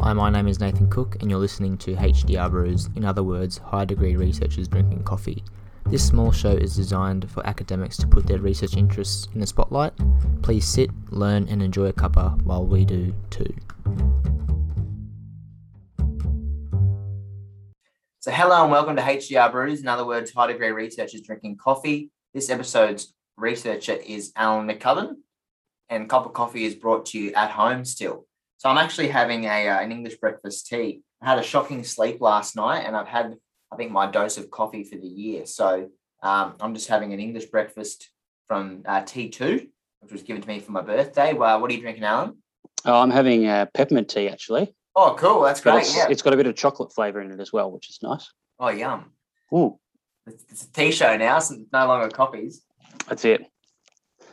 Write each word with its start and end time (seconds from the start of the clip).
Hi, 0.00 0.12
my 0.12 0.28
name 0.28 0.46
is 0.46 0.60
Nathan 0.60 0.90
Cook, 0.90 1.16
and 1.20 1.30
you're 1.30 1.40
listening 1.40 1.78
to 1.78 1.94
HDR 1.94 2.50
Brews, 2.50 2.90
in 2.96 3.04
other 3.06 3.22
words, 3.22 3.56
high 3.56 3.86
degree 3.86 4.14
researchers 4.14 4.68
drinking 4.68 5.04
coffee. 5.04 5.42
This 5.86 6.06
small 6.06 6.32
show 6.32 6.50
is 6.50 6.76
designed 6.76 7.30
for 7.30 7.44
academics 7.46 7.96
to 7.96 8.06
put 8.06 8.26
their 8.26 8.38
research 8.38 8.76
interests 8.76 9.26
in 9.32 9.40
the 9.40 9.46
spotlight. 9.46 9.94
Please 10.42 10.66
sit, 10.66 10.90
learn, 11.08 11.48
and 11.48 11.62
enjoy 11.62 11.86
a 11.86 11.94
cuppa 11.94 12.40
while 12.42 12.66
we 12.66 12.84
do 12.84 13.14
too. 13.30 13.54
So, 18.20 18.30
hello 18.30 18.64
and 18.64 18.70
welcome 18.70 18.96
to 18.96 19.02
HDR 19.02 19.50
Brews, 19.50 19.80
in 19.80 19.88
other 19.88 20.06
words, 20.06 20.30
high 20.30 20.48
degree 20.48 20.72
researchers 20.72 21.22
drinking 21.22 21.56
coffee. 21.56 22.10
This 22.34 22.50
episode's 22.50 23.14
researcher 23.38 23.94
is 23.94 24.30
Alan 24.36 24.68
McCubbin, 24.68 25.14
and 25.88 26.08
Cup 26.08 26.26
of 26.26 26.34
Coffee 26.34 26.66
is 26.66 26.74
brought 26.74 27.06
to 27.06 27.18
you 27.18 27.32
at 27.32 27.50
home 27.50 27.86
still. 27.86 28.26
So, 28.58 28.68
I'm 28.70 28.78
actually 28.78 29.08
having 29.08 29.44
a, 29.44 29.68
uh, 29.68 29.80
an 29.80 29.92
English 29.92 30.16
breakfast 30.16 30.66
tea. 30.66 31.00
I 31.20 31.26
had 31.26 31.38
a 31.38 31.42
shocking 31.42 31.84
sleep 31.84 32.20
last 32.20 32.56
night, 32.56 32.80
and 32.86 32.96
I've 32.96 33.06
had, 33.08 33.34
I 33.72 33.76
think, 33.76 33.90
my 33.92 34.10
dose 34.10 34.38
of 34.38 34.50
coffee 34.50 34.84
for 34.84 34.96
the 34.96 35.06
year. 35.06 35.44
So, 35.46 35.88
um, 36.22 36.54
I'm 36.60 36.74
just 36.74 36.88
having 36.88 37.12
an 37.12 37.20
English 37.20 37.46
breakfast 37.46 38.10
from 38.46 38.82
uh, 38.86 39.02
T2, 39.02 39.68
which 40.00 40.12
was 40.12 40.22
given 40.22 40.40
to 40.42 40.48
me 40.48 40.60
for 40.60 40.72
my 40.72 40.80
birthday. 40.82 41.32
Well, 41.34 41.60
what 41.60 41.70
are 41.70 41.74
you 41.74 41.80
drinking, 41.80 42.04
Alan? 42.04 42.38
Oh, 42.84 43.00
I'm 43.00 43.10
having 43.10 43.46
uh, 43.46 43.66
peppermint 43.74 44.08
tea 44.08 44.28
actually. 44.28 44.74
Oh, 44.94 45.14
cool. 45.18 45.42
That's 45.42 45.60
great. 45.60 45.78
it's, 45.78 45.96
Yeah. 45.96 46.06
it's 46.08 46.22
got 46.22 46.32
a 46.32 46.36
bit 46.36 46.46
of 46.46 46.54
chocolate 46.54 46.94
flavour 46.94 47.20
in 47.20 47.32
it 47.32 47.40
as 47.40 47.52
well, 47.52 47.70
which 47.70 47.90
is 47.90 47.98
nice. 48.02 48.30
Oh, 48.60 48.68
yum. 48.68 49.10
Ooh, 49.52 49.78
It's, 50.26 50.44
it's 50.48 50.64
a 50.64 50.72
tea 50.72 50.92
show 50.92 51.16
now, 51.16 51.38
so 51.40 51.54
it's 51.56 51.72
no 51.72 51.86
longer 51.86 52.08
coffees. 52.08 52.62
that's 53.08 53.24
it. 53.24 53.42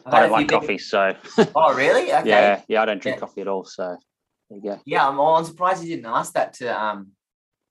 I've 0.06 0.14
I 0.14 0.20
don't 0.22 0.32
like 0.32 0.48
coffee, 0.50 0.78
so 0.78 1.14
Oh, 1.56 1.74
really? 1.74 2.14
Okay. 2.14 2.30
yeah, 2.30 2.62
yeah, 2.68 2.82
I 2.82 2.86
don't 2.86 3.02
drink 3.02 3.18
Yeah. 3.18 3.20
coffee 3.22 3.42
at 3.42 3.48
all. 3.48 3.66
So 3.66 3.98
go. 4.62 4.80
Yeah, 4.86 5.08
I'm, 5.08 5.20
I'm 5.20 5.46
surprised 5.46 5.84
you 5.84 5.96
didn't 5.96 6.12
ask 6.12 6.34
that 6.34 6.54
to 6.56 6.68
um 6.68 7.10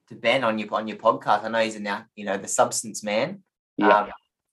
to 0.09 0.15
Ben 0.15 0.45
on 0.45 0.59
your 0.59 0.73
on 0.75 0.89
your 0.89 0.99
podcast. 0.99 1.45
I 1.45 1.49
know 1.49 1.61
he's 1.61 1.77
a 1.77 1.81
now 1.81 2.05
you 2.15 2.25
know 2.25 2.37
the 2.37 2.49
substance 2.49 3.03
man. 3.03 3.43
Yeah, 3.77 4.03
Um, 4.03 4.11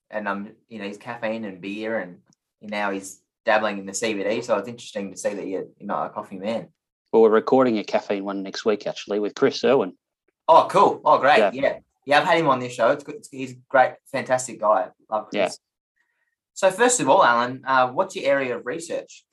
and 0.09 0.28
um 0.28 0.50
you 0.67 0.80
know 0.80 0.86
he's 0.86 0.98
caffeine 0.98 1.45
and 1.45 1.62
beer 1.62 2.00
and 2.00 2.20
now 2.62 2.92
he's 2.92 3.22
dabbling 3.45 3.80
in 3.80 3.86
the 3.86 3.92
CBD. 3.94 4.44
So 4.44 4.58
it's 4.58 4.67
interesting 4.67 5.12
to 5.12 5.17
see 5.17 5.34
that 5.34 5.48
you're 5.48 5.66
you're 5.78 5.88
not 5.88 6.08
a 6.08 6.09
coffee 6.09 6.38
man. 6.38 6.67
well, 7.12 7.23
we're 7.23 7.30
recording 7.30 7.78
a 7.80 7.84
caffeine 7.84 8.23
one 8.23 8.44
next 8.44 8.66
week 8.66 8.86
actually 8.88 9.20
with 9.20 9.34
Chris 9.36 9.64
Irwin. 9.64 9.94
Oh, 10.48 10.67
cool. 10.70 11.02
Oh, 11.06 11.17
great. 11.20 11.38
Yeah. 11.38 11.52
Yeah. 11.54 11.78
yeah. 12.06 12.20
I've 12.20 12.26
had 12.26 12.39
him 12.39 12.48
on 12.48 12.59
this 12.59 12.73
show. 12.73 12.89
It's 12.89 13.04
good. 13.04 13.16
It's, 13.16 13.30
he's 13.30 13.52
a 13.52 13.58
great, 13.70 13.94
fantastic 14.11 14.59
guy. 14.59 14.89
Love 15.11 15.30
Chris. 15.30 15.34
Yeah. 15.36 15.50
So 16.56 16.72
first 16.72 17.00
of 17.00 17.08
all, 17.08 17.23
Alan, 17.23 17.61
uh, 17.66 17.89
what's 17.89 18.16
your 18.16 18.26
area 18.26 18.58
of 18.58 18.66
research? 18.66 19.23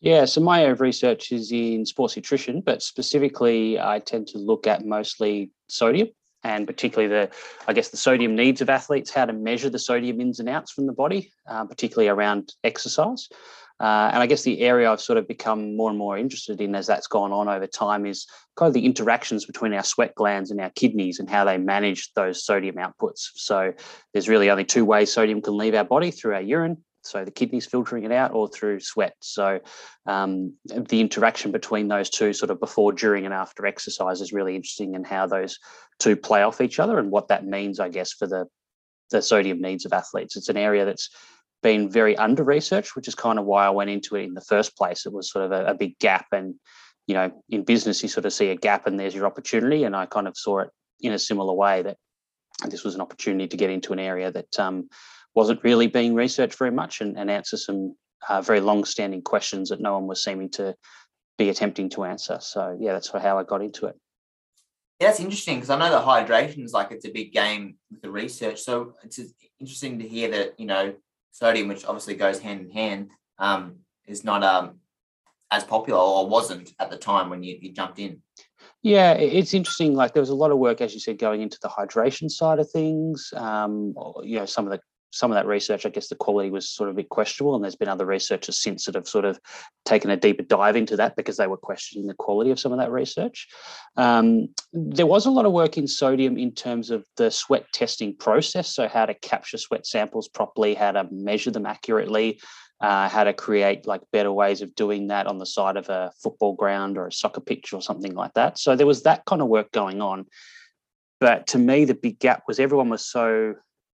Yeah, 0.00 0.24
so 0.24 0.40
my 0.40 0.60
area 0.60 0.72
of 0.72 0.80
research 0.80 1.32
is 1.32 1.50
in 1.50 1.86
sports 1.86 2.16
nutrition, 2.16 2.60
but 2.60 2.82
specifically, 2.82 3.80
I 3.80 3.98
tend 3.98 4.28
to 4.28 4.38
look 4.38 4.66
at 4.66 4.84
mostly 4.84 5.50
sodium 5.68 6.08
and 6.44 6.66
particularly 6.66 7.08
the, 7.08 7.30
I 7.66 7.72
guess, 7.72 7.88
the 7.88 7.96
sodium 7.96 8.36
needs 8.36 8.60
of 8.60 8.70
athletes, 8.70 9.10
how 9.10 9.24
to 9.24 9.32
measure 9.32 9.68
the 9.68 9.80
sodium 9.80 10.20
ins 10.20 10.38
and 10.38 10.48
outs 10.48 10.70
from 10.70 10.86
the 10.86 10.92
body, 10.92 11.32
uh, 11.48 11.64
particularly 11.64 12.08
around 12.08 12.52
exercise. 12.62 13.28
Uh, 13.78 14.10
and 14.12 14.22
I 14.22 14.26
guess 14.26 14.42
the 14.42 14.60
area 14.60 14.90
I've 14.90 15.02
sort 15.02 15.18
of 15.18 15.28
become 15.28 15.76
more 15.76 15.90
and 15.90 15.98
more 15.98 16.16
interested 16.16 16.60
in 16.60 16.74
as 16.74 16.86
that's 16.86 17.08
gone 17.08 17.32
on 17.32 17.48
over 17.48 17.66
time 17.66 18.06
is 18.06 18.26
kind 18.56 18.68
of 18.68 18.74
the 18.74 18.86
interactions 18.86 19.44
between 19.44 19.74
our 19.74 19.82
sweat 19.82 20.14
glands 20.14 20.50
and 20.50 20.60
our 20.60 20.70
kidneys 20.70 21.18
and 21.18 21.28
how 21.28 21.44
they 21.44 21.58
manage 21.58 22.12
those 22.14 22.42
sodium 22.44 22.76
outputs. 22.76 23.28
So 23.34 23.72
there's 24.12 24.30
really 24.30 24.48
only 24.48 24.64
two 24.64 24.86
ways 24.86 25.12
sodium 25.12 25.42
can 25.42 25.58
leave 25.58 25.74
our 25.74 25.84
body 25.84 26.10
through 26.10 26.34
our 26.34 26.40
urine. 26.40 26.78
So 27.06 27.24
the 27.24 27.30
kidneys 27.30 27.66
filtering 27.66 28.04
it 28.04 28.12
out 28.12 28.32
or 28.32 28.48
through 28.48 28.80
sweat. 28.80 29.14
So 29.20 29.60
um, 30.06 30.54
the 30.66 31.00
interaction 31.00 31.52
between 31.52 31.88
those 31.88 32.10
two, 32.10 32.32
sort 32.32 32.50
of 32.50 32.60
before, 32.60 32.92
during, 32.92 33.24
and 33.24 33.34
after 33.34 33.66
exercise, 33.66 34.20
is 34.20 34.32
really 34.32 34.56
interesting, 34.56 34.94
and 34.94 35.06
how 35.06 35.26
those 35.26 35.58
two 35.98 36.16
play 36.16 36.42
off 36.42 36.60
each 36.60 36.78
other, 36.78 36.98
and 36.98 37.10
what 37.10 37.28
that 37.28 37.46
means, 37.46 37.80
I 37.80 37.88
guess, 37.88 38.12
for 38.12 38.26
the 38.26 38.46
the 39.10 39.22
sodium 39.22 39.60
needs 39.60 39.86
of 39.86 39.92
athletes. 39.92 40.36
It's 40.36 40.48
an 40.48 40.56
area 40.56 40.84
that's 40.84 41.10
been 41.62 41.88
very 41.88 42.16
under 42.16 42.42
researched, 42.42 42.96
which 42.96 43.08
is 43.08 43.14
kind 43.14 43.38
of 43.38 43.44
why 43.44 43.66
I 43.66 43.70
went 43.70 43.90
into 43.90 44.16
it 44.16 44.24
in 44.24 44.34
the 44.34 44.40
first 44.40 44.76
place. 44.76 45.06
It 45.06 45.12
was 45.12 45.30
sort 45.30 45.44
of 45.44 45.52
a, 45.52 45.66
a 45.66 45.74
big 45.74 45.98
gap, 45.98 46.26
and 46.32 46.54
you 47.06 47.14
know, 47.14 47.30
in 47.48 47.64
business, 47.64 48.02
you 48.02 48.08
sort 48.08 48.26
of 48.26 48.32
see 48.32 48.50
a 48.50 48.56
gap, 48.56 48.86
and 48.86 48.98
there's 48.98 49.14
your 49.14 49.26
opportunity, 49.26 49.84
and 49.84 49.94
I 49.94 50.06
kind 50.06 50.28
of 50.28 50.36
saw 50.36 50.60
it 50.60 50.70
in 51.00 51.12
a 51.12 51.18
similar 51.18 51.52
way 51.52 51.82
that 51.82 51.96
this 52.68 52.84
was 52.84 52.94
an 52.94 53.00
opportunity 53.00 53.48
to 53.48 53.56
get 53.56 53.70
into 53.70 53.92
an 53.92 53.98
area 53.98 54.30
that 54.32 54.58
um, 54.58 54.88
wasn't 55.36 55.62
really 55.62 55.86
being 55.86 56.14
researched 56.14 56.58
very 56.58 56.72
much 56.72 57.00
and, 57.00 57.16
and 57.16 57.30
answer 57.30 57.56
some 57.56 57.94
uh, 58.28 58.40
very 58.40 58.60
long-standing 58.60 59.22
questions 59.22 59.68
that 59.68 59.80
no 59.80 59.92
one 59.92 60.06
was 60.06 60.24
seeming 60.24 60.48
to 60.48 60.74
be 61.38 61.50
attempting 61.50 61.90
to 61.90 62.04
answer. 62.04 62.38
So 62.40 62.76
yeah, 62.80 62.94
that's 62.94 63.10
how 63.10 63.38
I 63.38 63.44
got 63.44 63.62
into 63.62 63.86
it. 63.86 63.96
Yeah, 64.98 65.08
that's 65.08 65.20
interesting 65.20 65.56
because 65.56 65.68
I 65.68 65.78
know 65.78 65.90
that 65.90 66.04
hydration 66.04 66.64
is 66.64 66.72
like 66.72 66.90
it's 66.90 67.04
a 67.04 67.10
big 67.10 67.32
game 67.32 67.76
with 67.90 68.00
the 68.00 68.10
research. 68.10 68.62
So 68.62 68.94
it's 69.04 69.20
interesting 69.60 69.98
to 69.98 70.08
hear 70.08 70.30
that 70.30 70.58
you 70.58 70.64
know 70.64 70.94
sodium, 71.32 71.68
which 71.68 71.84
obviously 71.84 72.14
goes 72.14 72.40
hand 72.40 72.62
in 72.62 72.70
hand, 72.70 73.10
um, 73.38 73.76
is 74.06 74.24
not 74.24 74.42
um 74.42 74.80
as 75.50 75.64
popular 75.64 76.00
or 76.00 76.26
wasn't 76.26 76.72
at 76.80 76.90
the 76.90 76.96
time 76.96 77.28
when 77.28 77.42
you, 77.42 77.58
you 77.60 77.72
jumped 77.72 77.98
in. 77.98 78.22
Yeah, 78.82 79.12
it's 79.12 79.52
interesting. 79.52 79.94
Like 79.94 80.14
there 80.14 80.22
was 80.22 80.30
a 80.30 80.34
lot 80.34 80.50
of 80.50 80.58
work, 80.58 80.80
as 80.80 80.94
you 80.94 81.00
said, 81.00 81.18
going 81.18 81.42
into 81.42 81.58
the 81.60 81.68
hydration 81.68 82.30
side 82.30 82.58
of 82.58 82.70
things. 82.70 83.32
Um, 83.36 83.94
you 84.22 84.38
know, 84.38 84.46
some 84.46 84.64
of 84.66 84.72
the 84.72 84.80
some 85.16 85.30
of 85.30 85.34
that 85.36 85.46
research, 85.46 85.86
I 85.86 85.88
guess 85.88 86.08
the 86.08 86.14
quality 86.14 86.50
was 86.50 86.68
sort 86.68 86.88
of 86.88 86.94
a 86.94 86.96
bit 86.96 87.08
questionable, 87.08 87.54
and 87.54 87.64
there's 87.64 87.76
been 87.76 87.88
other 87.88 88.06
researchers 88.06 88.60
since 88.60 88.84
that 88.84 88.94
have 88.94 89.08
sort 89.08 89.24
of 89.24 89.40
taken 89.84 90.10
a 90.10 90.16
deeper 90.16 90.42
dive 90.42 90.76
into 90.76 90.96
that 90.96 91.16
because 91.16 91.36
they 91.36 91.46
were 91.46 91.56
questioning 91.56 92.06
the 92.06 92.14
quality 92.14 92.50
of 92.50 92.60
some 92.60 92.72
of 92.72 92.78
that 92.78 92.90
research. 92.90 93.48
Um, 93.96 94.48
there 94.72 95.06
was 95.06 95.26
a 95.26 95.30
lot 95.30 95.46
of 95.46 95.52
work 95.52 95.78
in 95.78 95.86
sodium 95.86 96.36
in 96.36 96.52
terms 96.52 96.90
of 96.90 97.04
the 97.16 97.30
sweat 97.30 97.66
testing 97.72 98.16
process, 98.16 98.74
so 98.74 98.88
how 98.88 99.06
to 99.06 99.14
capture 99.14 99.58
sweat 99.58 99.86
samples 99.86 100.28
properly, 100.28 100.74
how 100.74 100.92
to 100.92 101.08
measure 101.10 101.50
them 101.50 101.66
accurately, 101.66 102.40
uh, 102.80 103.08
how 103.08 103.24
to 103.24 103.32
create 103.32 103.86
like 103.86 104.02
better 104.12 104.32
ways 104.32 104.60
of 104.62 104.74
doing 104.74 105.08
that 105.08 105.26
on 105.26 105.38
the 105.38 105.46
side 105.46 105.76
of 105.76 105.88
a 105.88 106.12
football 106.22 106.52
ground 106.52 106.98
or 106.98 107.06
a 107.06 107.12
soccer 107.12 107.40
pitch 107.40 107.72
or 107.72 107.80
something 107.80 108.14
like 108.14 108.34
that. 108.34 108.58
So 108.58 108.76
there 108.76 108.86
was 108.86 109.02
that 109.04 109.24
kind 109.24 109.40
of 109.40 109.48
work 109.48 109.72
going 109.72 110.02
on. 110.02 110.26
But 111.18 111.46
to 111.48 111.58
me, 111.58 111.86
the 111.86 111.94
big 111.94 112.18
gap 112.18 112.42
was 112.46 112.60
everyone 112.60 112.90
was 112.90 113.04
so 113.04 113.54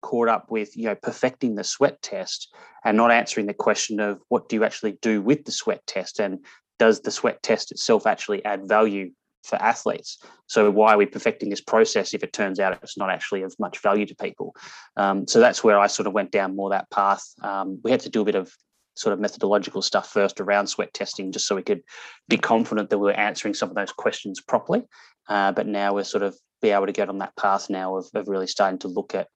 caught 0.08 0.30
up 0.30 0.50
with 0.50 0.78
you 0.78 0.86
know 0.86 0.96
perfecting 0.96 1.56
the 1.56 1.66
sweat 1.66 2.02
test 2.02 2.56
and 2.86 2.96
not 2.96 3.12
answering 3.12 3.46
the 3.46 3.54
question 3.54 4.00
of 4.00 4.22
what 4.30 4.48
do 4.48 4.56
you 4.56 4.64
actually 4.64 4.98
do 5.02 5.22
with 5.22 5.44
the 5.44 5.52
sweat 5.52 5.86
test 5.86 6.22
and 6.22 6.46
does 6.80 7.02
the 7.02 7.12
sweat 7.12 7.44
test 7.44 7.72
itself 7.74 8.08
actually 8.08 8.44
add 8.46 8.70
value 8.70 9.12
for 9.44 9.62
athletes? 9.62 10.18
So 10.48 10.72
why 10.72 10.94
are 10.94 10.98
we 10.98 11.08
perfecting 11.08 11.50
this 11.50 11.60
process 11.60 12.14
if 12.14 12.24
it 12.24 12.32
turns 12.32 12.58
out 12.58 12.80
it's 12.82 12.98
not 12.98 13.10
actually 13.10 13.42
of 13.42 13.54
much 13.60 13.80
value 13.82 14.06
to 14.06 14.16
people? 14.16 14.56
Um, 14.96 15.28
so 15.28 15.42
that's 15.42 15.62
where 15.62 15.78
i 15.78 15.88
sort 15.88 16.08
of 16.08 16.14
went 16.14 16.32
down 16.32 16.56
more 16.56 16.70
that 16.70 16.90
path. 16.90 17.26
Um, 17.42 17.82
we 17.84 17.92
had 17.92 18.00
to 18.02 18.10
do 18.10 18.22
a 18.22 18.26
bit 18.26 18.36
of 18.36 18.54
sort 18.96 19.12
of 19.12 19.20
methodological 19.20 19.82
stuff 19.82 20.10
first 20.10 20.40
around 20.40 20.68
sweat 20.68 20.94
testing 20.94 21.34
just 21.34 21.48
so 21.48 21.56
we 21.56 21.64
could 21.64 21.82
be 22.30 22.38
confident 22.38 22.90
that 22.90 22.98
we 22.98 23.08
were 23.08 23.20
answering 23.28 23.54
some 23.54 23.70
of 23.70 23.76
those 23.76 23.92
questions 23.92 24.40
properly. 24.40 24.84
Uh, 25.28 25.52
but 25.52 25.68
now 25.68 25.94
we're 25.94 26.06
sort 26.06 26.24
of 26.24 26.38
be 26.62 26.70
able 26.70 26.86
to 26.86 26.94
get 26.94 27.10
on 27.10 27.18
that 27.18 27.36
path 27.36 27.70
now 27.70 27.98
of, 27.98 28.08
of 28.16 28.30
really 28.30 28.48
starting 28.48 28.80
to 28.80 28.88
look 28.88 29.14
at 29.14 29.28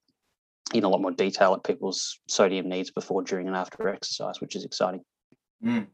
in 0.73 0.83
a 0.83 0.89
lot 0.89 1.01
more 1.01 1.11
detail 1.11 1.53
at 1.53 1.63
people's 1.63 2.19
sodium 2.27 2.69
needs 2.69 2.91
before, 2.91 3.23
during, 3.23 3.47
and 3.47 3.55
after 3.55 3.89
exercise, 3.89 4.39
which 4.39 4.55
is 4.55 4.63
exciting. 4.63 5.01
Mm. 5.63 5.87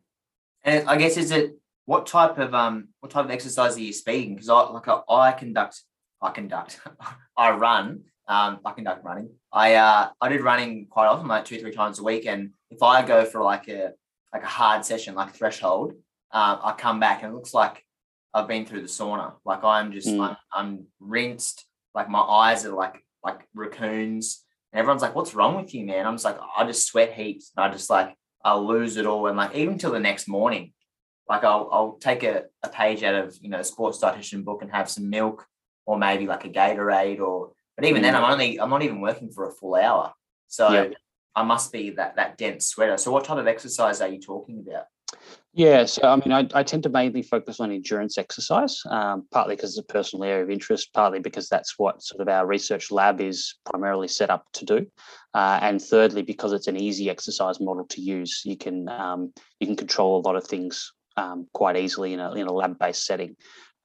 And 0.63 0.87
I 0.89 0.97
guess 0.97 1.17
is 1.17 1.31
it 1.31 1.57
what 1.85 2.05
type 2.05 2.37
of 2.37 2.53
um 2.53 2.89
what 2.99 3.11
type 3.11 3.25
of 3.25 3.31
exercise 3.31 3.77
are 3.77 3.81
you 3.81 3.93
speaking? 3.93 4.35
Because 4.35 4.49
I 4.49 4.59
like 4.69 4.87
I, 4.87 5.01
I 5.09 5.31
conduct 5.31 5.81
I 6.21 6.31
conduct 6.31 6.79
I 7.37 7.51
run 7.51 8.03
um 8.27 8.59
I 8.65 8.71
conduct 8.73 9.03
running. 9.03 9.29
I 9.51 9.75
uh 9.75 10.09
I 10.19 10.29
did 10.29 10.41
running 10.41 10.87
quite 10.89 11.07
often, 11.07 11.27
like 11.27 11.45
two 11.45 11.59
three 11.59 11.71
times 11.71 11.99
a 11.99 12.03
week. 12.03 12.25
And 12.25 12.51
if 12.69 12.83
I 12.83 13.05
go 13.05 13.25
for 13.25 13.41
like 13.41 13.67
a 13.69 13.91
like 14.33 14.43
a 14.43 14.47
hard 14.47 14.85
session, 14.85 15.15
like 15.15 15.33
threshold, 15.33 15.93
uh, 16.31 16.57
I 16.61 16.73
come 16.77 16.99
back 16.99 17.23
and 17.23 17.31
it 17.31 17.35
looks 17.35 17.53
like 17.53 17.83
I've 18.33 18.47
been 18.47 18.65
through 18.65 18.81
the 18.81 18.87
sauna. 18.87 19.33
Like 19.45 19.63
I'm 19.63 19.91
just 19.91 20.07
Mm. 20.07 20.19
I'm, 20.21 20.37
I'm 20.53 20.85
rinsed. 20.99 21.65
Like 21.95 22.09
my 22.09 22.19
eyes 22.19 22.65
are 22.65 22.73
like 22.73 23.03
like 23.23 23.47
raccoons. 23.53 24.43
And 24.77 24.83
everyone's 24.83 25.01
like, 25.01 25.15
"What's 25.15 25.33
wrong 25.33 25.55
with 25.55 25.73
you, 25.73 25.83
man?" 25.87 26.05
I'm 26.05 26.13
just 26.13 26.25
like, 26.25 26.37
I 26.55 26.63
just 26.67 26.85
sweat 26.85 27.11
heaps. 27.11 27.51
And 27.57 27.65
I 27.65 27.71
just 27.71 27.89
like 27.89 28.15
I'll 28.45 28.63
lose 28.63 28.95
it 28.97 29.07
all. 29.07 29.25
And 29.25 29.35
like 29.35 29.55
even 29.55 29.79
till 29.79 29.91
the 29.91 29.99
next 29.99 30.27
morning, 30.27 30.73
like 31.27 31.43
I'll 31.43 31.67
I'll 31.71 31.97
take 31.99 32.21
a, 32.21 32.43
a 32.61 32.69
page 32.69 33.01
out 33.01 33.15
of 33.15 33.35
you 33.41 33.49
know 33.49 33.61
a 33.61 33.63
sports 33.63 33.99
dietitian 33.99 34.45
book 34.45 34.61
and 34.61 34.69
have 34.71 34.87
some 34.87 35.09
milk 35.09 35.47
or 35.87 35.97
maybe 35.97 36.27
like 36.27 36.45
a 36.45 36.49
Gatorade 36.49 37.19
or 37.19 37.53
but 37.75 37.85
even 37.85 38.03
then 38.03 38.15
I'm 38.15 38.21
mm. 38.21 38.31
only 38.31 38.61
I'm 38.61 38.69
not 38.69 38.83
even 38.83 39.01
working 39.01 39.31
for 39.31 39.47
a 39.47 39.51
full 39.51 39.73
hour. 39.73 40.13
So 40.47 40.69
Yeah. 40.71 40.89
I 41.35 41.41
must 41.41 41.71
be 41.71 41.89
that 41.91 42.17
that 42.17 42.37
dense 42.37 42.67
sweater. 42.67 42.97
So 42.97 43.11
what 43.11 43.25
type 43.25 43.39
of 43.39 43.47
exercise 43.47 43.99
are 43.99 44.09
you 44.09 44.21
talking 44.21 44.63
about? 44.67 44.85
Yeah, 45.53 45.85
so 45.85 46.03
I 46.03 46.15
mean, 46.17 46.31
I, 46.31 46.47
I 46.59 46.61
tend 46.63 46.83
to 46.83 46.89
mainly 46.89 47.23
focus 47.23 47.59
on 47.59 47.71
endurance 47.71 48.19
exercise, 48.19 48.79
um, 48.91 49.25
partly 49.31 49.55
because 49.55 49.71
it's 49.71 49.89
a 49.89 49.93
personal 49.93 50.25
area 50.25 50.43
of 50.43 50.51
interest, 50.51 50.93
partly 50.93 51.19
because 51.19 51.49
that's 51.49 51.79
what 51.79 52.03
sort 52.03 52.21
of 52.21 52.27
our 52.27 52.45
research 52.45 52.91
lab 52.91 53.21
is 53.21 53.55
primarily 53.65 54.07
set 54.07 54.29
up 54.29 54.45
to 54.53 54.65
do, 54.65 54.85
uh, 55.33 55.59
and 55.63 55.81
thirdly 55.81 56.21
because 56.21 56.53
it's 56.53 56.67
an 56.67 56.77
easy 56.77 57.09
exercise 57.09 57.59
model 57.59 57.85
to 57.85 58.01
use. 58.01 58.43
You 58.45 58.55
can 58.55 58.87
um, 58.89 59.33
you 59.59 59.65
can 59.65 59.75
control 59.75 60.19
a 60.19 60.25
lot 60.27 60.35
of 60.35 60.45
things 60.45 60.93
um, 61.15 61.47
quite 61.53 61.75
easily 61.75 62.13
in 62.13 62.19
a 62.19 62.33
in 62.33 62.45
a 62.45 62.53
lab 62.53 62.77
based 62.77 63.05
setting. 63.05 63.35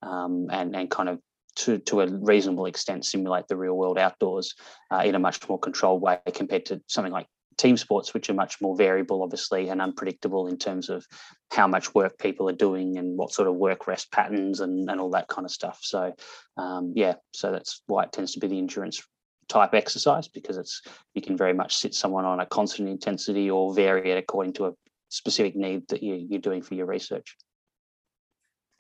um, 0.02 0.48
and 0.50 0.74
and 0.76 0.90
kind 0.90 1.08
of 1.08 1.20
to, 1.54 1.78
to 1.78 2.00
a 2.00 2.06
reasonable 2.06 2.66
extent 2.66 3.04
simulate 3.04 3.46
the 3.48 3.56
real 3.56 3.74
world 3.74 3.98
outdoors 3.98 4.54
uh, 4.90 5.02
in 5.04 5.14
a 5.14 5.19
much 5.19 5.46
more 5.48 5.58
controlled 5.58 6.02
way 6.02 6.19
compared 6.34 6.66
to 6.66 6.80
something 6.86 7.12
like 7.12 7.26
team 7.56 7.76
sports, 7.76 8.14
which 8.14 8.31
are 8.31 8.34
much 8.34 8.60
more 8.60 8.76
variable, 8.76 9.22
obviously, 9.22 9.69
and 9.69 9.81
unpredictable 9.81 10.46
in 10.46 10.56
terms 10.56 10.88
of 10.88 11.06
how 11.50 11.66
much 11.66 11.94
work 11.94 12.19
people 12.19 12.49
are 12.49 12.54
doing 12.54 12.99
and 12.99 13.16
what 13.16 13.32
sort 13.32 13.49
of 13.49 13.54
work 13.54 13.87
rest 13.87 14.10
patterns 14.12 14.60
and, 14.60 14.90
and 14.90 15.00
all 15.00 15.10
that 15.10 15.28
kind 15.28 15.44
of 15.44 15.50
stuff. 15.50 15.78
So, 15.82 16.14
um, 16.56 16.93
yeah, 16.94 17.14
so 17.32 17.52
that's 17.52 17.82
why 17.87 18.04
it 18.04 18.12
tends 18.12 18.32
to 18.32 18.40
be 18.40 18.49
the 18.49 18.58
endurance 18.58 19.02
type 19.49 19.75
exercise 19.75 20.28
because 20.28 20.56
it's 20.56 20.82
you 21.14 21.20
can 21.22 21.37
very 21.37 21.52
much 21.52 21.76
sit 21.76 21.94
someone 21.94 22.25
on 22.25 22.40
a 22.40 22.46
constant 22.46 22.88
intensity 22.88 23.50
or 23.50 23.75
vary 23.75 24.10
it 24.10 24.19
according 24.19 24.55
to 24.55 24.66
a 24.66 24.72
specific 25.08 25.55
need 25.55 25.87
that 25.88 26.02
you, 26.02 26.14
you're 26.14 26.40
doing 26.40 26.62
for 26.62 26.75
your 26.75 26.87
research. 26.87 27.37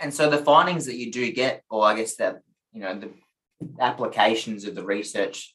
And 0.00 0.12
so 0.12 0.30
the 0.30 0.38
findings 0.38 0.86
that 0.86 0.96
you 0.96 1.12
do 1.12 1.30
get, 1.32 1.62
or 1.70 1.84
I 1.84 1.94
guess 1.94 2.16
that 2.16 2.40
you 2.72 2.80
know 2.80 2.98
the 2.98 3.10
applications 3.78 4.64
of 4.64 4.74
the 4.74 4.84
research, 4.84 5.54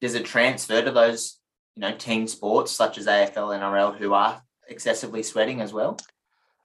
does 0.00 0.14
it 0.14 0.24
transfer 0.24 0.82
to 0.82 0.90
those 0.90 1.38
you 1.76 1.80
know 1.80 1.94
team 1.96 2.26
sports 2.26 2.72
such 2.72 2.98
as 2.98 3.06
AFL, 3.06 3.58
NRL, 3.58 3.96
who 3.96 4.14
are 4.14 4.42
excessively 4.68 5.22
sweating 5.22 5.60
as 5.60 5.72
well? 5.72 5.98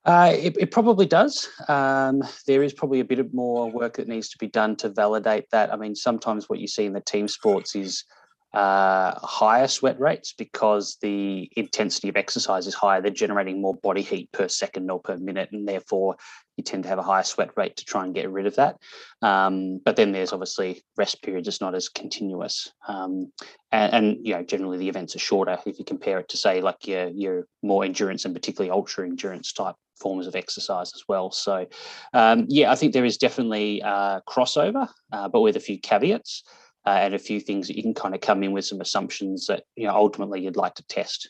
Uh, 0.06 0.34
it, 0.34 0.56
it, 0.58 0.72
probably 0.72 1.06
does. 1.06 1.50
Um, 1.68 2.24
there 2.48 2.64
is 2.64 2.74
probably 2.74 3.02
a 3.02 3.06
bit 3.06 3.20
of 3.20 3.34
more 3.34 3.70
work 3.70 3.98
that 3.98 4.08
needs 4.08 4.30
to 4.30 4.38
be 4.38 4.48
done 4.48 4.76
to 4.78 4.90
validate 4.90 5.50
that. 5.52 5.74
I 5.74 5.76
mean, 5.76 5.94
sometimes 5.94 6.48
what 6.48 6.60
you 6.60 6.68
see 6.68 6.86
in 6.86 6.94
the 6.94 7.02
team 7.02 7.28
sports 7.28 7.76
is 7.76 8.06
uh, 8.54 9.14
higher 9.20 9.68
sweat 9.68 10.00
rates 10.00 10.34
because 10.36 10.98
the 11.02 11.52
intensity 11.56 12.10
of 12.10 12.16
exercise 12.16 12.66
is 12.66 12.74
higher. 12.74 13.02
They're 13.02 13.12
generating 13.12 13.62
more 13.62 13.76
body 13.76 14.02
heat 14.02 14.32
per 14.32 14.48
second 14.48 14.90
or 14.90 15.00
per 15.00 15.18
minute, 15.18 15.50
and 15.52 15.68
therefore 15.68 16.16
you 16.60 16.64
tend 16.64 16.84
to 16.84 16.90
have 16.90 17.00
a 17.00 17.04
higher 17.04 17.24
sweat 17.24 17.50
rate 17.56 17.78
to 17.78 17.86
try 17.86 18.04
and 18.04 18.14
get 18.14 18.30
rid 18.30 18.46
of 18.46 18.56
that. 18.58 18.78
Um, 19.22 19.80
but 19.84 19.96
then 19.96 20.12
there's 20.12 20.34
obviously 20.34 20.84
rest 20.98 21.24
periods; 21.24 21.48
it's 21.48 21.62
not 21.62 21.74
as 21.74 21.90
continuous, 21.90 22.72
um, 22.88 23.32
and, 23.72 23.94
and, 23.94 24.28
you 24.28 24.34
know 24.34 24.44
generally 24.44 24.78
the 24.78 24.90
events 24.90 25.16
are 25.16 25.20
shorter 25.20 25.58
if 25.66 25.80
you 25.80 25.86
compare 25.86 26.20
it 26.20 26.30
to 26.30 26.38
say 26.38 26.62
like 26.62 26.86
your 26.86 27.08
your 27.08 27.48
more 27.64 27.84
endurance 27.84 28.26
and 28.26 28.36
particularly 28.36 28.72
ultra 28.72 29.06
endurance 29.06 29.54
type 29.54 29.76
forms 30.00 30.28
of 30.28 30.36
exercise 30.36 30.92
as 30.96 31.04
well. 31.08 31.32
So 31.32 31.66
um, 32.14 32.46
yeah, 32.48 32.72
I 32.72 32.76
think 32.76 32.94
there 32.94 33.06
is 33.06 33.18
definitely 33.18 33.82
uh, 33.82 34.22
crossover, 34.28 34.90
uh, 35.12 35.28
but 35.30 35.42
with 35.42 35.56
a 35.56 35.62
few 35.62 35.80
caveats 35.80 36.44
uh, 36.86 37.00
and 37.02 37.14
a 37.14 37.20
few 37.20 37.40
things 37.40 37.68
that 37.68 37.78
you 37.78 37.84
can 37.84 37.94
kind 37.94 38.16
of 38.16 38.22
come 38.22 38.44
in 38.44 38.52
with 38.52 38.66
some 38.66 38.82
assumptions 38.82 39.48
that 39.48 39.64
you 39.76 39.88
know 39.88 39.96
ultimately 39.96 40.42
you'd 40.42 40.56
like 40.56 40.76
to 40.76 40.84
test 40.88 41.30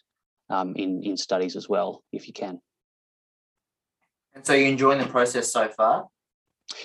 um, 0.50 0.76
in 0.76 1.04
in 1.04 1.18
studies 1.18 1.56
as 1.56 1.70
well 1.70 2.04
if 2.12 2.28
you 2.28 2.34
can. 2.34 2.60
And 4.40 4.48
so 4.48 4.54
you're 4.54 4.70
enjoying 4.70 5.00
the 5.00 5.06
process 5.06 5.52
so 5.52 5.68
far? 5.68 6.08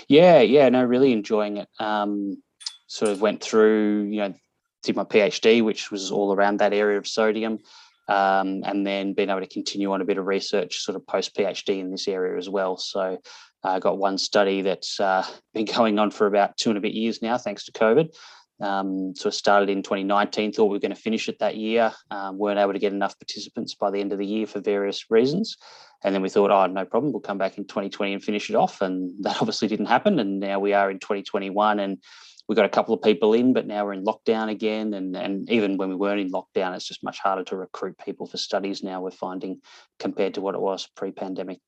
Yeah, 0.08 0.40
yeah, 0.40 0.68
no, 0.70 0.82
really 0.82 1.12
enjoying 1.12 1.58
it. 1.58 1.68
Um, 1.78 2.42
sort 2.88 3.12
of 3.12 3.20
went 3.20 3.44
through, 3.44 4.08
you 4.10 4.18
know, 4.22 4.34
did 4.82 4.96
my 4.96 5.04
PhD, 5.04 5.62
which 5.62 5.92
was 5.92 6.10
all 6.10 6.34
around 6.34 6.58
that 6.58 6.72
area 6.72 6.98
of 6.98 7.06
sodium, 7.06 7.60
um, 8.08 8.64
and 8.64 8.84
then 8.84 9.14
being 9.14 9.30
able 9.30 9.40
to 9.40 9.46
continue 9.46 9.92
on 9.92 10.00
a 10.00 10.04
bit 10.04 10.18
of 10.18 10.26
research, 10.26 10.80
sort 10.80 10.96
of 10.96 11.06
post 11.06 11.36
PhD 11.36 11.78
in 11.78 11.92
this 11.92 12.08
area 12.08 12.36
as 12.36 12.48
well. 12.50 12.76
So 12.76 13.18
I 13.62 13.76
uh, 13.76 13.78
got 13.78 13.98
one 13.98 14.18
study 14.18 14.62
that's 14.62 14.98
uh, 14.98 15.24
been 15.54 15.66
going 15.66 16.00
on 16.00 16.10
for 16.10 16.26
about 16.26 16.56
two 16.56 16.70
and 16.70 16.76
a 16.76 16.80
bit 16.82 16.94
years 16.94 17.22
now, 17.22 17.38
thanks 17.38 17.66
to 17.66 17.72
COVID. 17.72 18.16
Um, 18.60 19.14
so 19.16 19.28
it 19.28 19.34
started 19.34 19.68
in 19.68 19.82
2019, 19.82 20.52
thought 20.52 20.66
we 20.66 20.76
were 20.76 20.80
going 20.80 20.94
to 20.94 21.00
finish 21.00 21.28
it 21.28 21.38
that 21.40 21.56
year, 21.56 21.92
um, 22.10 22.38
weren't 22.38 22.58
able 22.58 22.72
to 22.72 22.78
get 22.78 22.92
enough 22.92 23.18
participants 23.18 23.74
by 23.74 23.90
the 23.90 24.00
end 24.00 24.12
of 24.12 24.18
the 24.18 24.26
year 24.26 24.46
for 24.46 24.60
various 24.60 25.10
reasons. 25.10 25.56
And 26.02 26.14
then 26.14 26.22
we 26.22 26.28
thought, 26.28 26.50
oh, 26.50 26.66
no 26.66 26.84
problem, 26.84 27.12
we'll 27.12 27.20
come 27.20 27.38
back 27.38 27.58
in 27.58 27.66
2020 27.66 28.12
and 28.12 28.22
finish 28.22 28.50
it 28.50 28.56
off. 28.56 28.80
And 28.80 29.12
that 29.24 29.40
obviously 29.40 29.68
didn't 29.68 29.86
happen. 29.86 30.18
And 30.18 30.40
now 30.40 30.60
we 30.60 30.72
are 30.72 30.90
in 30.90 30.98
2021 30.98 31.80
and 31.80 31.98
we 32.46 32.54
got 32.54 32.66
a 32.66 32.70
couple 32.70 32.94
of 32.94 33.02
people 33.02 33.32
in, 33.32 33.54
but 33.54 33.66
now 33.66 33.86
we're 33.86 33.94
in 33.94 34.04
lockdown 34.04 34.50
again. 34.50 34.92
And, 34.92 35.16
and 35.16 35.50
even 35.50 35.78
when 35.78 35.88
we 35.88 35.96
weren't 35.96 36.20
in 36.20 36.30
lockdown, 36.30 36.76
it's 36.76 36.86
just 36.86 37.02
much 37.02 37.18
harder 37.18 37.42
to 37.44 37.56
recruit 37.56 37.96
people 38.04 38.26
for 38.26 38.36
studies 38.36 38.82
now, 38.82 39.00
we're 39.00 39.10
finding, 39.10 39.60
compared 39.98 40.34
to 40.34 40.42
what 40.42 40.54
it 40.54 40.60
was 40.60 40.86
pre 40.94 41.10
pandemic. 41.10 41.58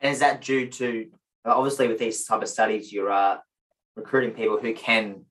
And 0.00 0.12
is 0.12 0.20
that 0.20 0.40
due 0.40 0.68
to, 0.68 1.10
obviously, 1.44 1.88
with 1.88 1.98
these 1.98 2.24
type 2.24 2.42
of 2.42 2.48
studies, 2.48 2.90
you're 2.90 3.12
uh, 3.12 3.36
recruiting 3.96 4.32
people 4.32 4.58
who 4.58 4.72
can 4.72 5.26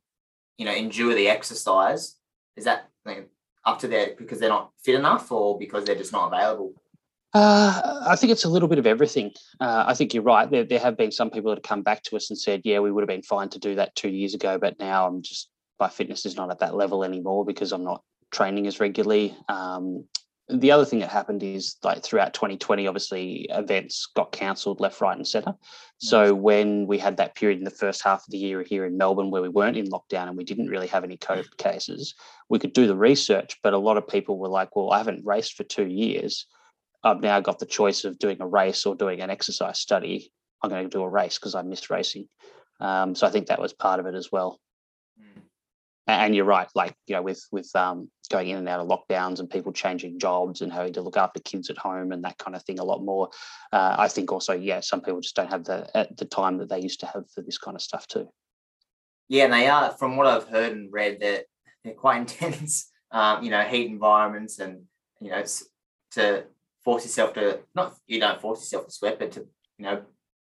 you 0.58 0.66
know, 0.66 0.74
endure 0.74 1.14
the 1.16 1.28
exercise, 1.28 2.16
is 2.56 2.66
that 2.66 2.90
up 3.66 3.80
to 3.80 3.88
their 3.88 4.14
because 4.18 4.40
they're 4.40 4.50
not 4.50 4.72
fit 4.84 4.96
enough 4.96 5.32
or 5.32 5.58
because 5.58 5.86
they're 5.86 5.96
just 5.96 6.12
not 6.12 6.28
available? 6.28 6.74
Uh, 7.34 8.04
I 8.08 8.16
think 8.16 8.32
it's 8.32 8.44
a 8.44 8.50
little 8.50 8.68
bit 8.68 8.78
of 8.78 8.86
everything. 8.86 9.32
Uh, 9.60 9.86
I 9.88 9.96
think 9.96 10.14
you're 10.14 10.22
right. 10.22 10.50
There, 10.50 10.64
there 10.64 10.80
have 10.80 10.96
been 10.96 11.12
some 11.12 11.32
people 11.32 11.50
that 11.50 11.58
have 11.58 11.64
come 11.64 11.82
back 11.82 12.04
to 12.04 12.16
us 12.16 12.30
and 12.30 12.38
said, 12.38 12.62
"Yeah, 12.64 12.80
we 12.80 12.92
would 12.92 13.02
have 13.02 13.08
been 13.08 13.24
fine 13.24 13.50
to 13.50 13.60
do 13.60 13.76
that 13.76 13.96
two 13.96 14.10
years 14.10 14.34
ago, 14.36 14.60
but 14.60 14.78
now 14.80 15.08
I'm 15.08 15.22
just 15.22 15.50
my 15.80 15.90
fitness 15.90 16.26
is 16.26 16.36
not 16.36 16.52
at 16.52 16.60
that 16.60 16.76
level 16.76 17.04
anymore 17.04 17.44
because 17.44 17.72
I'm 17.72 17.84
not 17.84 18.04
training 18.32 18.68
as 18.68 18.80
regularly. 18.80 19.36
Um, 19.50 20.06
the 20.60 20.72
other 20.72 20.86
thing 20.86 21.00
that 21.00 21.10
happened 21.10 21.42
is 21.42 21.76
like 21.84 22.04
throughout 22.04 22.34
2020 22.34 22.88
obviously 22.88 23.48
events 23.50 24.08
got 24.16 24.32
cancelled 24.32 24.80
left 24.80 25.02
right 25.02 25.18
and 25.18 25.28
center. 25.28 25.56
So 25.98 26.36
when 26.36 26.86
we 26.86 26.98
had 26.98 27.18
that 27.18 27.36
period 27.36 27.60
in 27.60 27.64
the 27.64 27.72
first 27.72 28.04
half 28.04 28.20
of 28.20 28.30
the 28.30 28.38
year 28.38 28.62
here 28.64 28.86
in 28.86 28.98
melbourne 28.98 29.32
where 29.32 29.42
we 29.42 29.50
weren't 29.50 29.78
in 29.78 29.88
lockdown 29.88 30.28
and 30.28 30.38
we 30.38 30.44
didn't 30.44 30.68
really 30.68 30.88
have 30.88 31.04
any 31.04 31.18
covid 31.18 31.58
cases 31.58 32.14
we 32.50 32.60
could 32.60 32.74
do 32.74 32.88
the 32.88 32.96
research 32.96 33.58
but 33.64 33.74
a 33.74 33.78
lot 33.78 33.98
of 33.98 34.08
people 34.08 34.38
were 34.38 34.50
like 34.50 34.76
well 34.76 34.92
i 34.92 34.98
haven't 34.98 35.26
raced 35.26 35.54
for 35.54 35.64
two 35.64 35.88
years. 35.88 36.46
I've 37.06 37.22
now 37.22 37.40
got 37.42 37.60
the 37.60 37.66
choice 37.66 38.06
of 38.06 38.18
doing 38.18 38.38
a 38.40 38.48
race 38.48 38.86
or 38.86 38.96
doing 38.96 39.20
an 39.20 39.30
exercise 39.30 39.78
study. 39.78 40.32
I'm 40.62 40.70
going 40.70 40.90
to 40.90 40.90
do 40.90 41.04
a 41.04 41.10
race 41.10 41.38
because 41.38 41.54
i 41.54 41.62
missed 41.62 41.90
racing. 41.90 42.30
Um, 42.80 43.16
so 43.16 43.28
i 43.28 43.30
think 43.30 43.48
that 43.48 43.62
was 43.62 43.74
part 43.74 44.00
of 44.00 44.06
it 44.06 44.16
as 44.16 44.32
well 44.32 44.60
and 46.08 46.36
you're 46.36 46.46
right 46.46 46.68
like 46.76 46.96
you 47.08 47.16
know 47.16 47.22
with 47.22 47.46
with 47.52 47.70
um, 47.76 48.10
going 48.30 48.50
in 48.50 48.58
and 48.58 48.70
out 48.70 48.80
of 48.80 48.88
lockdowns 48.88 49.40
and 49.40 49.50
people 49.50 49.72
changing 49.72 50.20
jobs 50.20 50.62
and 50.62 50.72
having 50.72 50.94
to 50.94 51.02
look 51.02 51.18
after 51.18 51.40
kids 51.42 51.70
at 51.70 51.78
home 51.78 52.12
and 52.12 52.24
that 52.24 52.38
kind 52.38 52.56
of 52.56 52.64
thing 52.64 52.80
a 52.80 52.84
lot 52.84 53.04
more 53.04 53.30
uh, 53.72 53.96
i 53.98 54.08
think 54.08 54.32
also 54.32 54.54
yeah 54.54 54.80
some 54.80 55.02
people 55.02 55.22
just 55.22 55.36
don't 55.36 55.50
have 55.50 55.64
the 55.64 55.90
at 55.96 56.16
the 56.18 56.26
time 56.26 56.58
that 56.58 56.70
they 56.70 56.80
used 56.80 57.00
to 57.00 57.06
have 57.06 57.24
for 57.34 57.42
this 57.42 57.58
kind 57.58 57.76
of 57.76 57.82
stuff 57.82 58.08
too 58.08 58.28
yeah 59.30 59.46
and 59.46 59.54
they 59.54 59.68
are 59.68 59.92
from 59.92 60.18
what 60.18 60.28
i've 60.28 60.48
heard 60.48 60.74
and 60.74 60.92
read 60.92 61.20
that 61.22 61.46
they're 61.84 61.94
quite 61.94 62.18
intense 62.42 62.90
um, 63.12 63.44
you 63.44 63.52
know 63.52 63.62
heat 63.62 63.90
environments 63.90 64.60
and 64.60 64.84
you 65.22 65.30
know 65.30 65.44
to 66.12 66.44
force 66.84 67.06
yourself 67.06 67.34
to 67.34 67.60
not 67.76 67.96
you 68.08 68.20
don't 68.20 68.42
force 68.42 68.60
yourself 68.62 68.88
to 68.88 68.92
sweat 68.92 69.20
but 69.20 69.32
to 69.32 69.48
you 69.78 69.86
know 69.86 70.02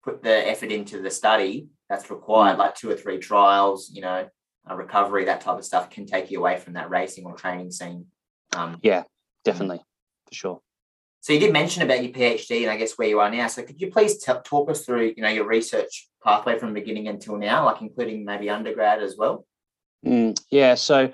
put 0.04 0.24
the 0.24 0.50
effort 0.50 0.72
into 0.72 1.02
the 1.02 1.12
study 1.12 1.68
that's 1.90 2.10
required 2.10 2.56
mm. 2.56 2.60
like 2.60 2.76
two 2.76 2.90
or 2.90 2.96
three 2.96 3.20
trials 3.20 3.92
you 3.94 4.02
know 4.02 4.28
uh, 4.70 4.76
recovery, 4.76 5.26
that 5.26 5.42
type 5.42 5.58
of 5.58 5.66
stuff 5.66 5.90
can 5.90 6.06
take 6.06 6.32
you 6.32 6.40
away 6.40 6.58
from 6.58 6.74
that 6.74 6.90
racing 6.90 7.26
or 7.26 7.34
training 7.34 7.72
scene. 7.72 8.06
Um, 8.56 8.80
yeah, 8.82 9.04
definitely, 9.44 9.82
for 10.28 10.34
sure. 10.34 10.62
So 11.22 11.32
you 11.32 11.40
did 11.40 11.54
mention 11.54 11.84
about 11.84 12.04
your 12.04 12.12
PhD 12.12 12.64
and 12.64 12.70
I 12.70 12.76
guess 12.76 12.98
where 12.98 13.08
you 13.08 13.22
are 13.22 13.32
now. 13.32 13.48
So 13.48 13.64
could 13.64 13.80
you 13.80 13.90
please 13.90 14.22
t- 14.22 14.34
talk 14.44 14.70
us 14.70 14.86
through, 14.86 15.14
you 15.16 15.24
know, 15.24 15.30
your 15.30 15.48
research 15.48 16.10
pathway 16.22 16.60
from 16.60 16.74
beginning 16.74 17.08
until 17.08 17.38
now, 17.38 17.66
like 17.66 17.82
including 17.82 18.26
maybe 18.26 18.50
undergrad 18.50 19.02
as 19.02 19.16
well? 19.18 19.46
Mm, 20.06 20.38
yeah, 20.52 20.76
so 20.76 21.12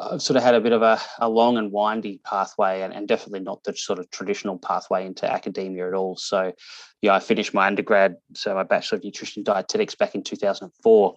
I've 0.00 0.20
sort 0.20 0.36
of 0.36 0.42
had 0.42 0.54
a 0.54 0.60
bit 0.60 0.72
of 0.72 0.82
a, 0.82 1.00
a 1.20 1.28
long 1.28 1.58
and 1.58 1.70
windy 1.70 2.20
pathway 2.24 2.82
and, 2.82 2.92
and, 2.92 3.06
definitely 3.08 3.40
not 3.40 3.62
the 3.62 3.74
sort 3.74 3.98
of 3.98 4.10
traditional 4.10 4.58
pathway 4.58 5.06
into 5.06 5.30
academia 5.30 5.86
at 5.88 5.94
all. 5.94 6.16
So, 6.16 6.52
yeah, 7.00 7.14
I 7.14 7.20
finished 7.20 7.54
my 7.54 7.66
undergrad, 7.66 8.16
so 8.34 8.52
my 8.54 8.64
Bachelor 8.64 8.98
of 8.98 9.04
Nutrition 9.04 9.42
Dietetics 9.42 9.94
back 9.94 10.14
in 10.14 10.22
2004 10.22 11.16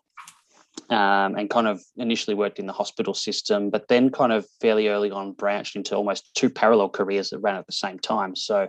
um, 0.89 1.35
and 1.35 1.49
kind 1.49 1.67
of 1.67 1.81
initially 1.97 2.35
worked 2.35 2.59
in 2.59 2.67
the 2.67 2.73
hospital 2.73 3.13
system, 3.13 3.69
but 3.69 3.87
then 3.87 4.09
kind 4.09 4.31
of 4.31 4.47
fairly 4.61 4.87
early 4.87 5.11
on 5.11 5.33
branched 5.33 5.75
into 5.75 5.95
almost 5.95 6.33
two 6.35 6.49
parallel 6.49 6.89
careers 6.89 7.29
that 7.29 7.39
ran 7.39 7.55
at 7.55 7.65
the 7.65 7.71
same 7.71 7.99
time. 7.99 8.35
So 8.35 8.67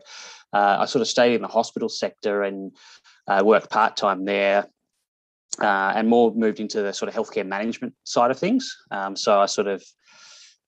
uh, 0.52 0.76
I 0.80 0.84
sort 0.86 1.02
of 1.02 1.08
stayed 1.08 1.34
in 1.34 1.42
the 1.42 1.48
hospital 1.48 1.88
sector 1.88 2.42
and 2.42 2.72
uh, 3.26 3.42
worked 3.44 3.70
part 3.70 3.96
time 3.96 4.24
there. 4.24 4.66
Uh, 5.60 5.92
and 5.96 6.08
more 6.08 6.32
moved 6.32 6.60
into 6.60 6.80
the 6.80 6.92
sort 6.92 7.08
of 7.08 7.14
healthcare 7.14 7.46
management 7.46 7.92
side 8.04 8.30
of 8.30 8.38
things. 8.38 8.78
Um, 8.92 9.16
so 9.16 9.40
I 9.40 9.46
sort 9.46 9.66
of 9.66 9.82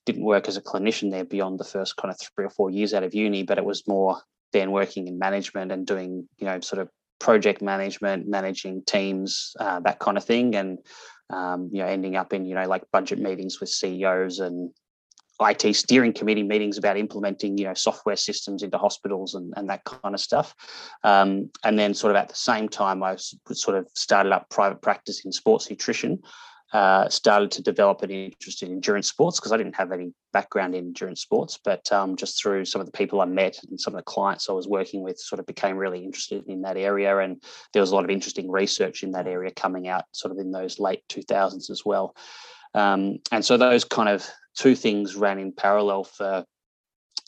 didn't 0.05 0.25
work 0.25 0.49
as 0.49 0.57
a 0.57 0.61
clinician 0.61 1.11
there 1.11 1.25
beyond 1.25 1.61
the 1.61 1.65
first 1.65 1.97
kind 1.97 2.13
of 2.13 2.19
three 2.21 2.45
or 2.45 2.51
four 2.51 2.69
years 2.69 2.93
out 2.93 3.05
of 3.05 3.15
uni, 3.15 3.45
but 3.45 3.59
it 3.59 3.65
was 3.65 3.87
more 3.87 4.21
then 4.53 4.73
working 4.73 5.07
in 5.07 5.19
management 5.19 5.73
and 5.73 5.87
doing, 5.87 6.29
you 6.39 6.47
know, 6.47 6.61
sort 6.61 6.83
of 6.83 6.89
project 7.21 7.63
management, 7.63 8.29
managing 8.29 8.83
teams, 8.85 9.55
uh, 9.61 9.81
that 9.81 10.01
kind 10.01 10.17
of 10.17 10.25
thing. 10.25 10.57
And 10.57 10.79
um, 11.33 11.71
you 11.73 11.83
know, 11.83 11.89
ending 11.89 12.17
up 12.17 12.33
in, 12.33 12.45
you 12.45 12.55
know, 12.55 12.67
like 12.67 12.85
budget 12.93 13.19
meetings 13.19 13.61
with 13.61 13.69
CEOs 13.69 14.39
and 14.39 14.71
IT 15.41 15.75
steering 15.75 16.12
committee 16.12 16.43
meetings 16.43 16.79
about 16.79 16.97
implementing, 16.97 17.59
you 17.59 17.65
know, 17.65 17.75
software 17.75 18.17
systems 18.17 18.62
into 18.62 18.79
hospitals 18.79 19.35
and, 19.35 19.53
and 19.57 19.69
that 19.69 19.85
kind 19.85 20.15
of 20.15 20.21
stuff. 20.21 20.55
Um, 21.03 21.51
and 21.65 21.79
then 21.79 21.95
sort 21.95 22.12
of 22.12 22.17
at 22.17 22.29
the 22.29 22.35
same 22.35 22.69
time, 22.69 23.03
I 23.03 23.17
sort 23.17 23.77
of 23.77 23.89
started 23.95 24.33
up 24.33 24.49
private 24.51 24.83
practice 24.83 25.25
in 25.25 25.33
sports 25.33 25.69
nutrition. 25.71 26.23
Uh, 26.73 27.07
started 27.09 27.50
to 27.50 27.62
develop 27.62 28.02
an 28.02 28.11
interest 28.11 28.62
in 28.62 28.73
endurance 28.73 29.09
sports 29.09 29.38
because 29.38 29.52
I 29.52 29.59
didn't 29.59 29.76
have 29.76 29.93
any 29.93 30.14
background 30.33 30.75
in 30.75 30.87
endurance 30.87 31.21
sports, 31.21 31.59
but 31.62 31.91
um, 31.93 32.17
just 32.17 32.41
through 32.41 32.64
some 32.64 32.81
of 32.81 32.87
the 32.87 32.93
people 32.93 33.21
I 33.21 33.26
met 33.26 33.59
and 33.69 33.79
some 33.79 33.95
of 33.95 33.99
the 33.99 34.05
clients 34.05 34.49
I 34.49 34.52
was 34.52 34.67
working 34.67 35.02
with, 35.02 35.19
sort 35.19 35.38
of 35.38 35.47
became 35.47 35.76
really 35.76 36.02
interested 36.02 36.47
in 36.47 36.62
that 36.62 36.79
area. 36.79 37.19
And 37.19 37.43
there 37.73 37.83
was 37.83 37.91
a 37.91 37.95
lot 37.95 38.05
of 38.05 38.11
interesting 38.11 38.50
research 38.50 39.02
in 39.02 39.12
that 39.12 39.26
area 39.26 39.50
coming 39.50 39.88
out 39.88 40.05
sort 40.12 40.33
of 40.33 40.38
in 40.38 40.50
those 40.50 40.79
late 40.79 41.02
2000s 41.11 41.69
as 41.69 41.83
well. 41.85 42.17
Um, 42.75 43.19
and 43.31 43.45
so 43.45 43.59
those 43.59 43.85
kind 43.85 44.09
of 44.09 44.26
two 44.57 44.75
things 44.75 45.14
ran 45.14 45.38
in 45.38 45.52
parallel 45.52 46.05
for, 46.05 46.47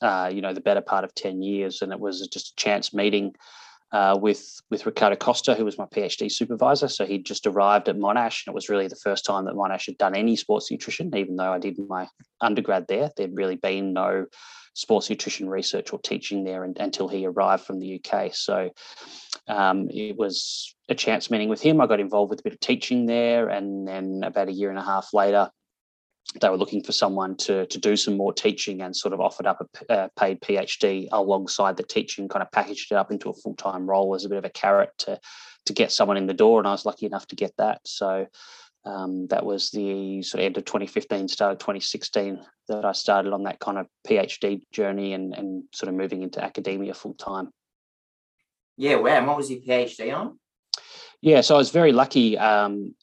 uh, 0.00 0.30
you 0.32 0.40
know, 0.40 0.54
the 0.54 0.62
better 0.62 0.80
part 0.80 1.04
of 1.04 1.14
10 1.14 1.42
years. 1.42 1.82
And 1.82 1.92
it 1.92 2.00
was 2.00 2.26
just 2.28 2.52
a 2.52 2.56
chance 2.56 2.94
meeting 2.94 3.34
uh, 3.94 4.18
with 4.20 4.60
with 4.70 4.86
Ricardo 4.86 5.14
Costa, 5.14 5.54
who 5.54 5.64
was 5.64 5.78
my 5.78 5.86
PhD 5.86 6.30
supervisor. 6.30 6.88
So 6.88 7.06
he'd 7.06 7.24
just 7.24 7.46
arrived 7.46 7.88
at 7.88 7.96
Monash, 7.96 8.44
and 8.44 8.52
it 8.52 8.54
was 8.54 8.68
really 8.68 8.88
the 8.88 8.96
first 8.96 9.24
time 9.24 9.44
that 9.44 9.54
Monash 9.54 9.86
had 9.86 9.98
done 9.98 10.16
any 10.16 10.34
sports 10.34 10.68
nutrition. 10.68 11.14
Even 11.16 11.36
though 11.36 11.52
I 11.52 11.60
did 11.60 11.78
my 11.78 12.08
undergrad 12.40 12.88
there, 12.88 13.10
there'd 13.16 13.36
really 13.36 13.54
been 13.54 13.92
no 13.92 14.26
sports 14.74 15.08
nutrition 15.08 15.48
research 15.48 15.92
or 15.92 16.00
teaching 16.00 16.42
there 16.42 16.64
and, 16.64 16.76
until 16.78 17.06
he 17.06 17.24
arrived 17.24 17.62
from 17.62 17.78
the 17.78 18.02
UK. 18.04 18.34
So 18.34 18.70
um, 19.46 19.88
it 19.90 20.16
was 20.16 20.74
a 20.88 20.96
chance 20.96 21.30
meeting 21.30 21.48
with 21.48 21.62
him. 21.62 21.80
I 21.80 21.86
got 21.86 22.00
involved 22.00 22.30
with 22.30 22.40
a 22.40 22.42
bit 22.42 22.54
of 22.54 22.58
teaching 22.58 23.06
there, 23.06 23.48
and 23.48 23.86
then 23.86 24.22
about 24.24 24.48
a 24.48 24.52
year 24.52 24.70
and 24.70 24.78
a 24.78 24.84
half 24.84 25.14
later, 25.14 25.50
they 26.40 26.48
were 26.48 26.56
looking 26.56 26.82
for 26.82 26.92
someone 26.92 27.36
to 27.36 27.66
to 27.66 27.78
do 27.78 27.96
some 27.96 28.16
more 28.16 28.32
teaching 28.32 28.80
and 28.82 28.96
sort 28.96 29.14
of 29.14 29.20
offered 29.20 29.46
up 29.46 29.68
a, 29.88 29.94
a 29.94 30.10
paid 30.16 30.40
PhD 30.40 31.08
alongside 31.12 31.76
the 31.76 31.82
teaching, 31.82 32.28
kind 32.28 32.42
of 32.42 32.50
packaged 32.50 32.90
it 32.90 32.96
up 32.96 33.10
into 33.10 33.30
a 33.30 33.34
full 33.34 33.54
time 33.54 33.88
role 33.88 34.14
as 34.14 34.24
a 34.24 34.28
bit 34.28 34.38
of 34.38 34.44
a 34.44 34.50
carrot 34.50 34.90
to 34.98 35.20
to 35.66 35.72
get 35.72 35.92
someone 35.92 36.16
in 36.16 36.26
the 36.26 36.34
door. 36.34 36.58
And 36.58 36.68
I 36.68 36.72
was 36.72 36.86
lucky 36.86 37.06
enough 37.06 37.26
to 37.28 37.36
get 37.36 37.52
that. 37.58 37.80
So 37.86 38.26
um, 38.84 39.26
that 39.28 39.46
was 39.46 39.70
the 39.70 40.22
sort 40.22 40.40
of 40.40 40.46
end 40.46 40.58
of 40.58 40.64
2015, 40.64 41.28
start 41.28 41.52
of 41.52 41.58
2016 41.58 42.40
that 42.68 42.84
I 42.84 42.92
started 42.92 43.32
on 43.32 43.44
that 43.44 43.58
kind 43.58 43.78
of 43.78 43.86
PhD 44.06 44.62
journey 44.72 45.14
and, 45.14 45.34
and 45.34 45.64
sort 45.72 45.88
of 45.88 45.94
moving 45.94 46.22
into 46.22 46.42
academia 46.42 46.92
full 46.94 47.14
time. 47.14 47.50
Yeah, 48.76 48.96
wow. 48.96 49.16
And 49.16 49.26
what 49.26 49.36
was 49.36 49.50
your 49.50 49.60
PhD 49.60 50.14
on? 50.14 50.38
Yeah, 51.22 51.40
so 51.40 51.54
I 51.54 51.58
was 51.58 51.70
very 51.70 51.92
lucky. 51.92 52.36
Um, 52.36 52.94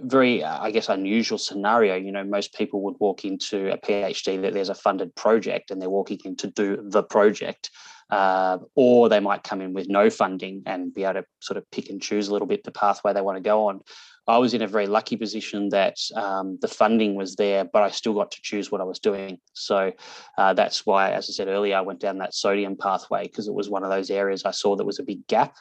very, 0.00 0.42
uh, 0.42 0.60
I 0.60 0.70
guess, 0.70 0.88
unusual 0.88 1.38
scenario. 1.38 1.96
You 1.96 2.12
know, 2.12 2.24
most 2.24 2.54
people 2.54 2.82
would 2.82 2.96
walk 2.98 3.24
into 3.24 3.72
a 3.72 3.78
PhD 3.78 4.40
that 4.42 4.54
there's 4.54 4.68
a 4.68 4.74
funded 4.74 5.14
project 5.14 5.70
and 5.70 5.80
they're 5.80 5.90
walking 5.90 6.20
in 6.24 6.36
to 6.36 6.48
do 6.48 6.78
the 6.82 7.02
project. 7.02 7.70
Uh, 8.10 8.58
or 8.74 9.08
they 9.08 9.20
might 9.20 9.44
come 9.44 9.60
in 9.60 9.72
with 9.72 9.88
no 9.88 10.10
funding 10.10 10.64
and 10.66 10.92
be 10.92 11.04
able 11.04 11.20
to 11.20 11.24
sort 11.38 11.56
of 11.56 11.70
pick 11.70 11.88
and 11.90 12.02
choose 12.02 12.26
a 12.26 12.32
little 12.32 12.48
bit 12.48 12.64
the 12.64 12.72
pathway 12.72 13.12
they 13.12 13.20
want 13.20 13.36
to 13.36 13.40
go 13.40 13.68
on. 13.68 13.80
I 14.26 14.38
was 14.38 14.52
in 14.52 14.62
a 14.62 14.66
very 14.66 14.86
lucky 14.86 15.16
position 15.16 15.68
that 15.70 15.96
um, 16.14 16.58
the 16.60 16.68
funding 16.68 17.14
was 17.14 17.36
there, 17.36 17.64
but 17.64 17.82
I 17.82 17.90
still 17.90 18.14
got 18.14 18.30
to 18.32 18.42
choose 18.42 18.70
what 18.70 18.80
I 18.80 18.84
was 18.84 18.98
doing. 18.98 19.38
So 19.54 19.92
uh, 20.38 20.54
that's 20.54 20.84
why, 20.84 21.12
as 21.12 21.28
I 21.28 21.32
said 21.32 21.48
earlier, 21.48 21.76
I 21.76 21.80
went 21.82 22.00
down 22.00 22.18
that 22.18 22.34
sodium 22.34 22.76
pathway 22.76 23.24
because 23.24 23.48
it 23.48 23.54
was 23.54 23.68
one 23.68 23.84
of 23.84 23.90
those 23.90 24.10
areas 24.10 24.44
I 24.44 24.52
saw 24.52 24.76
that 24.76 24.84
was 24.84 24.98
a 24.98 25.04
big 25.04 25.26
gap 25.26 25.54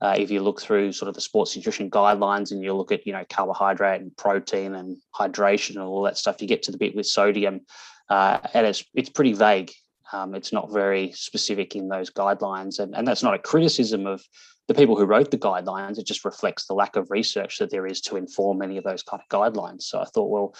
uh, 0.00 0.14
if 0.16 0.30
you 0.30 0.40
look 0.40 0.60
through 0.60 0.92
sort 0.92 1.08
of 1.08 1.14
the 1.14 1.20
sports 1.20 1.54
nutrition 1.56 1.90
guidelines 1.90 2.50
and 2.50 2.62
you 2.62 2.74
look 2.74 2.90
at 2.92 3.06
you 3.06 3.12
know 3.12 3.24
carbohydrate 3.28 4.00
and 4.00 4.16
protein 4.16 4.74
and 4.74 4.96
hydration 5.14 5.70
and 5.70 5.80
all 5.80 6.02
that 6.02 6.18
stuff, 6.18 6.40
you 6.40 6.48
get 6.48 6.62
to 6.62 6.72
the 6.72 6.78
bit 6.78 6.96
with 6.96 7.06
sodium, 7.06 7.60
uh, 8.08 8.38
and 8.54 8.66
it's 8.66 8.84
it's 8.94 9.10
pretty 9.10 9.32
vague. 9.32 9.72
Um, 10.12 10.34
it's 10.34 10.52
not 10.52 10.72
very 10.72 11.12
specific 11.12 11.76
in 11.76 11.88
those 11.88 12.10
guidelines, 12.10 12.80
and, 12.80 12.96
and 12.96 13.06
that's 13.06 13.22
not 13.22 13.34
a 13.34 13.38
criticism 13.38 14.06
of 14.06 14.22
the 14.66 14.74
people 14.74 14.96
who 14.96 15.04
wrote 15.04 15.30
the 15.30 15.38
guidelines. 15.38 15.98
It 15.98 16.06
just 16.06 16.24
reflects 16.24 16.66
the 16.66 16.74
lack 16.74 16.96
of 16.96 17.10
research 17.10 17.58
that 17.58 17.70
there 17.70 17.86
is 17.86 18.00
to 18.02 18.16
inform 18.16 18.62
any 18.62 18.76
of 18.76 18.84
those 18.84 19.02
kind 19.02 19.22
of 19.22 19.28
guidelines. 19.28 19.82
So 19.82 20.00
I 20.00 20.04
thought, 20.06 20.30
well, 20.30 20.54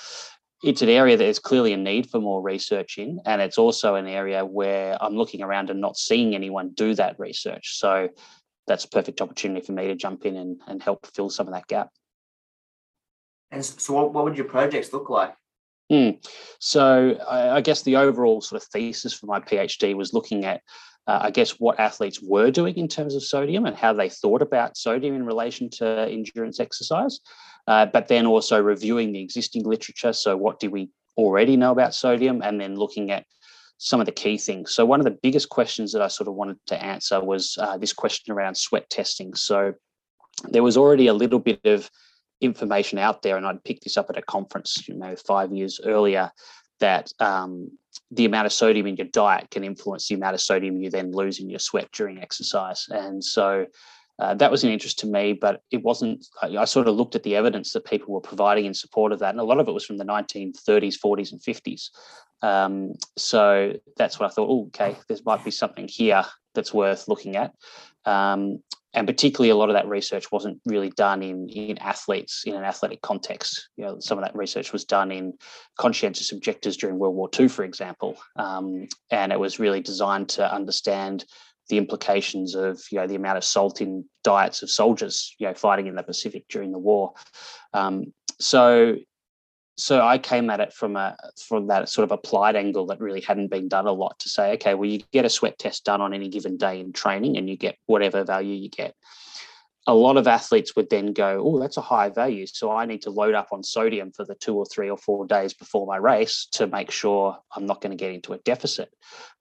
it's 0.62 0.82
an 0.82 0.88
area 0.88 1.16
that 1.16 1.26
is 1.26 1.38
clearly 1.38 1.72
a 1.72 1.76
need 1.76 2.10
for 2.10 2.20
more 2.20 2.42
research 2.42 2.98
in, 2.98 3.18
and 3.24 3.40
it's 3.40 3.58
also 3.58 3.94
an 3.94 4.06
area 4.06 4.44
where 4.44 4.96
I'm 5.02 5.16
looking 5.16 5.42
around 5.42 5.70
and 5.70 5.80
not 5.80 5.96
seeing 5.96 6.34
anyone 6.34 6.70
do 6.74 6.94
that 6.94 7.18
research. 7.18 7.78
So 7.78 8.08
that's 8.66 8.84
a 8.84 8.88
perfect 8.88 9.20
opportunity 9.20 9.64
for 9.64 9.72
me 9.72 9.88
to 9.88 9.94
jump 9.94 10.24
in 10.24 10.36
and, 10.36 10.60
and 10.66 10.82
help 10.82 11.06
fill 11.14 11.30
some 11.30 11.46
of 11.48 11.54
that 11.54 11.66
gap. 11.66 11.90
And 13.50 13.64
so, 13.64 13.94
what, 13.94 14.12
what 14.12 14.24
would 14.24 14.36
your 14.36 14.46
projects 14.46 14.92
look 14.92 15.10
like? 15.10 15.34
Mm. 15.90 16.24
So, 16.60 17.18
I, 17.28 17.50
I, 17.56 17.60
guess 17.60 17.82
the 17.82 17.96
overall 17.96 18.40
sort 18.40 18.62
of 18.62 18.68
thesis 18.68 19.12
for 19.12 19.26
my 19.26 19.40
PhD 19.40 19.94
was 19.96 20.12
looking 20.12 20.44
at, 20.44 20.62
uh, 21.08 21.18
I 21.22 21.30
guess, 21.30 21.58
what 21.58 21.80
athletes 21.80 22.22
were 22.22 22.52
doing 22.52 22.76
in 22.76 22.86
terms 22.86 23.16
of 23.16 23.24
sodium 23.24 23.66
and 23.66 23.76
how 23.76 23.92
they 23.92 24.08
thought 24.08 24.42
about 24.42 24.76
sodium 24.76 25.16
in 25.16 25.26
relation 25.26 25.68
to 25.70 26.08
endurance 26.08 26.60
exercise, 26.60 27.18
uh, 27.66 27.86
but 27.86 28.06
then 28.06 28.24
also 28.26 28.62
reviewing 28.62 29.12
the 29.12 29.22
existing 29.22 29.64
literature. 29.64 30.12
So, 30.12 30.36
what 30.36 30.60
do 30.60 30.70
we 30.70 30.90
already 31.16 31.56
know 31.56 31.72
about 31.72 31.94
sodium? 31.94 32.42
And 32.42 32.60
then 32.60 32.76
looking 32.76 33.10
at 33.10 33.26
some 33.82 33.98
of 33.98 34.04
the 34.04 34.12
key 34.12 34.36
things. 34.36 34.74
So, 34.74 34.84
one 34.84 35.00
of 35.00 35.04
the 35.04 35.18
biggest 35.22 35.48
questions 35.48 35.92
that 35.92 36.02
I 36.02 36.08
sort 36.08 36.28
of 36.28 36.34
wanted 36.34 36.58
to 36.66 36.84
answer 36.84 37.18
was 37.18 37.56
uh, 37.58 37.78
this 37.78 37.94
question 37.94 38.32
around 38.32 38.56
sweat 38.56 38.90
testing. 38.90 39.34
So, 39.34 39.72
there 40.50 40.62
was 40.62 40.76
already 40.76 41.06
a 41.06 41.14
little 41.14 41.38
bit 41.38 41.64
of 41.64 41.90
information 42.42 42.98
out 42.98 43.22
there, 43.22 43.38
and 43.38 43.46
I'd 43.46 43.64
picked 43.64 43.84
this 43.84 43.96
up 43.96 44.10
at 44.10 44.18
a 44.18 44.22
conference, 44.22 44.86
you 44.86 44.94
know, 44.94 45.16
five 45.16 45.52
years 45.52 45.80
earlier, 45.82 46.30
that 46.80 47.10
um, 47.20 47.70
the 48.10 48.26
amount 48.26 48.44
of 48.44 48.52
sodium 48.52 48.86
in 48.86 48.96
your 48.96 49.06
diet 49.06 49.50
can 49.50 49.64
influence 49.64 50.08
the 50.08 50.14
amount 50.14 50.34
of 50.34 50.42
sodium 50.42 50.76
you 50.76 50.90
then 50.90 51.12
lose 51.12 51.40
in 51.40 51.48
your 51.48 51.58
sweat 51.58 51.88
during 51.90 52.20
exercise. 52.20 52.86
And 52.90 53.24
so, 53.24 53.64
uh, 54.20 54.34
that 54.34 54.50
was 54.50 54.62
an 54.62 54.70
interest 54.70 54.98
to 54.98 55.06
me, 55.06 55.32
but 55.32 55.62
it 55.70 55.82
wasn't. 55.82 56.26
I, 56.42 56.64
sort 56.66 56.88
of 56.88 56.94
looked 56.94 57.14
at 57.14 57.22
the 57.22 57.36
evidence 57.36 57.72
that 57.72 57.86
people 57.86 58.12
were 58.12 58.20
providing 58.20 58.66
in 58.66 58.74
support 58.74 59.12
of 59.12 59.18
that, 59.20 59.30
and 59.30 59.40
a 59.40 59.44
lot 59.44 59.58
of 59.58 59.66
it 59.66 59.72
was 59.72 59.84
from 59.84 59.96
the 59.96 60.04
1930s, 60.04 60.98
40s, 61.02 61.32
and 61.32 61.40
50s. 61.40 61.88
Um, 62.42 62.92
so 63.16 63.74
that's 63.96 64.20
what 64.20 64.30
I 64.30 64.34
thought. 64.34 64.48
Oh, 64.50 64.66
okay, 64.66 64.96
there 65.08 65.16
might 65.24 65.42
be 65.42 65.50
something 65.50 65.88
here 65.88 66.24
that's 66.54 66.74
worth 66.74 67.08
looking 67.08 67.36
at. 67.36 67.54
Um, 68.04 68.62
and 68.92 69.06
particularly, 69.06 69.50
a 69.50 69.56
lot 69.56 69.70
of 69.70 69.74
that 69.74 69.88
research 69.88 70.30
wasn't 70.30 70.60
really 70.66 70.90
done 70.90 71.22
in 71.22 71.48
in 71.48 71.78
athletes 71.78 72.42
in 72.44 72.54
an 72.54 72.64
athletic 72.64 73.00
context. 73.00 73.68
You 73.76 73.84
know, 73.84 74.00
some 74.00 74.18
of 74.18 74.24
that 74.24 74.36
research 74.36 74.72
was 74.72 74.84
done 74.84 75.12
in 75.12 75.34
conscientious 75.78 76.32
objectors 76.32 76.76
during 76.76 76.98
World 76.98 77.14
War 77.14 77.30
II, 77.38 77.48
for 77.48 77.64
example, 77.64 78.18
um, 78.36 78.86
and 79.10 79.32
it 79.32 79.40
was 79.40 79.60
really 79.60 79.80
designed 79.80 80.28
to 80.30 80.54
understand 80.54 81.24
the 81.70 81.78
implications 81.78 82.54
of 82.54 82.82
you 82.90 82.98
know 82.98 83.06
the 83.06 83.14
amount 83.14 83.38
of 83.38 83.44
salt 83.44 83.80
in 83.80 84.04
diets 84.22 84.62
of 84.62 84.70
soldiers 84.70 85.34
you 85.38 85.46
know 85.46 85.54
fighting 85.54 85.86
in 85.86 85.94
the 85.94 86.02
Pacific 86.02 86.44
during 86.48 86.72
the 86.72 86.78
war. 86.78 87.14
Um, 87.72 88.12
so 88.38 88.96
so 89.80 90.02
I 90.02 90.18
came 90.18 90.50
at 90.50 90.60
it 90.60 90.72
from 90.72 90.96
a 90.96 91.16
from 91.48 91.68
that 91.68 91.88
sort 91.88 92.04
of 92.04 92.12
applied 92.12 92.54
angle 92.54 92.86
that 92.86 93.00
really 93.00 93.22
hadn't 93.22 93.48
been 93.48 93.68
done 93.68 93.86
a 93.86 93.92
lot 93.92 94.18
to 94.20 94.28
say, 94.28 94.52
okay, 94.52 94.74
well, 94.74 94.88
you 94.88 95.00
get 95.12 95.24
a 95.24 95.30
sweat 95.30 95.58
test 95.58 95.84
done 95.84 96.02
on 96.02 96.12
any 96.12 96.28
given 96.28 96.58
day 96.58 96.80
in 96.80 96.92
training 96.92 97.38
and 97.38 97.48
you 97.48 97.56
get 97.56 97.78
whatever 97.86 98.22
value 98.22 98.54
you 98.54 98.68
get. 98.68 98.94
A 99.86 99.94
lot 99.94 100.16
of 100.16 100.28
athletes 100.28 100.76
would 100.76 100.90
then 100.90 101.12
go, 101.12 101.42
oh, 101.44 101.58
that's 101.58 101.78
a 101.78 101.82
high 101.82 102.10
value. 102.10 102.46
So 102.46 102.70
I 102.70 102.84
need 102.84 103.02
to 103.02 103.10
load 103.10 103.34
up 103.34 103.48
on 103.50 103.62
sodium 103.62 104.12
for 104.12 104.24
the 104.24 104.34
two 104.34 104.54
or 104.54 104.66
three 104.66 104.90
or 104.90 104.98
four 104.98 105.26
days 105.26 105.54
before 105.54 105.86
my 105.86 105.96
race 105.96 106.46
to 106.52 106.66
make 106.66 106.90
sure 106.90 107.38
I'm 107.56 107.66
not 107.66 107.80
going 107.80 107.96
to 107.96 107.96
get 107.96 108.12
into 108.12 108.34
a 108.34 108.38
deficit. 108.38 108.90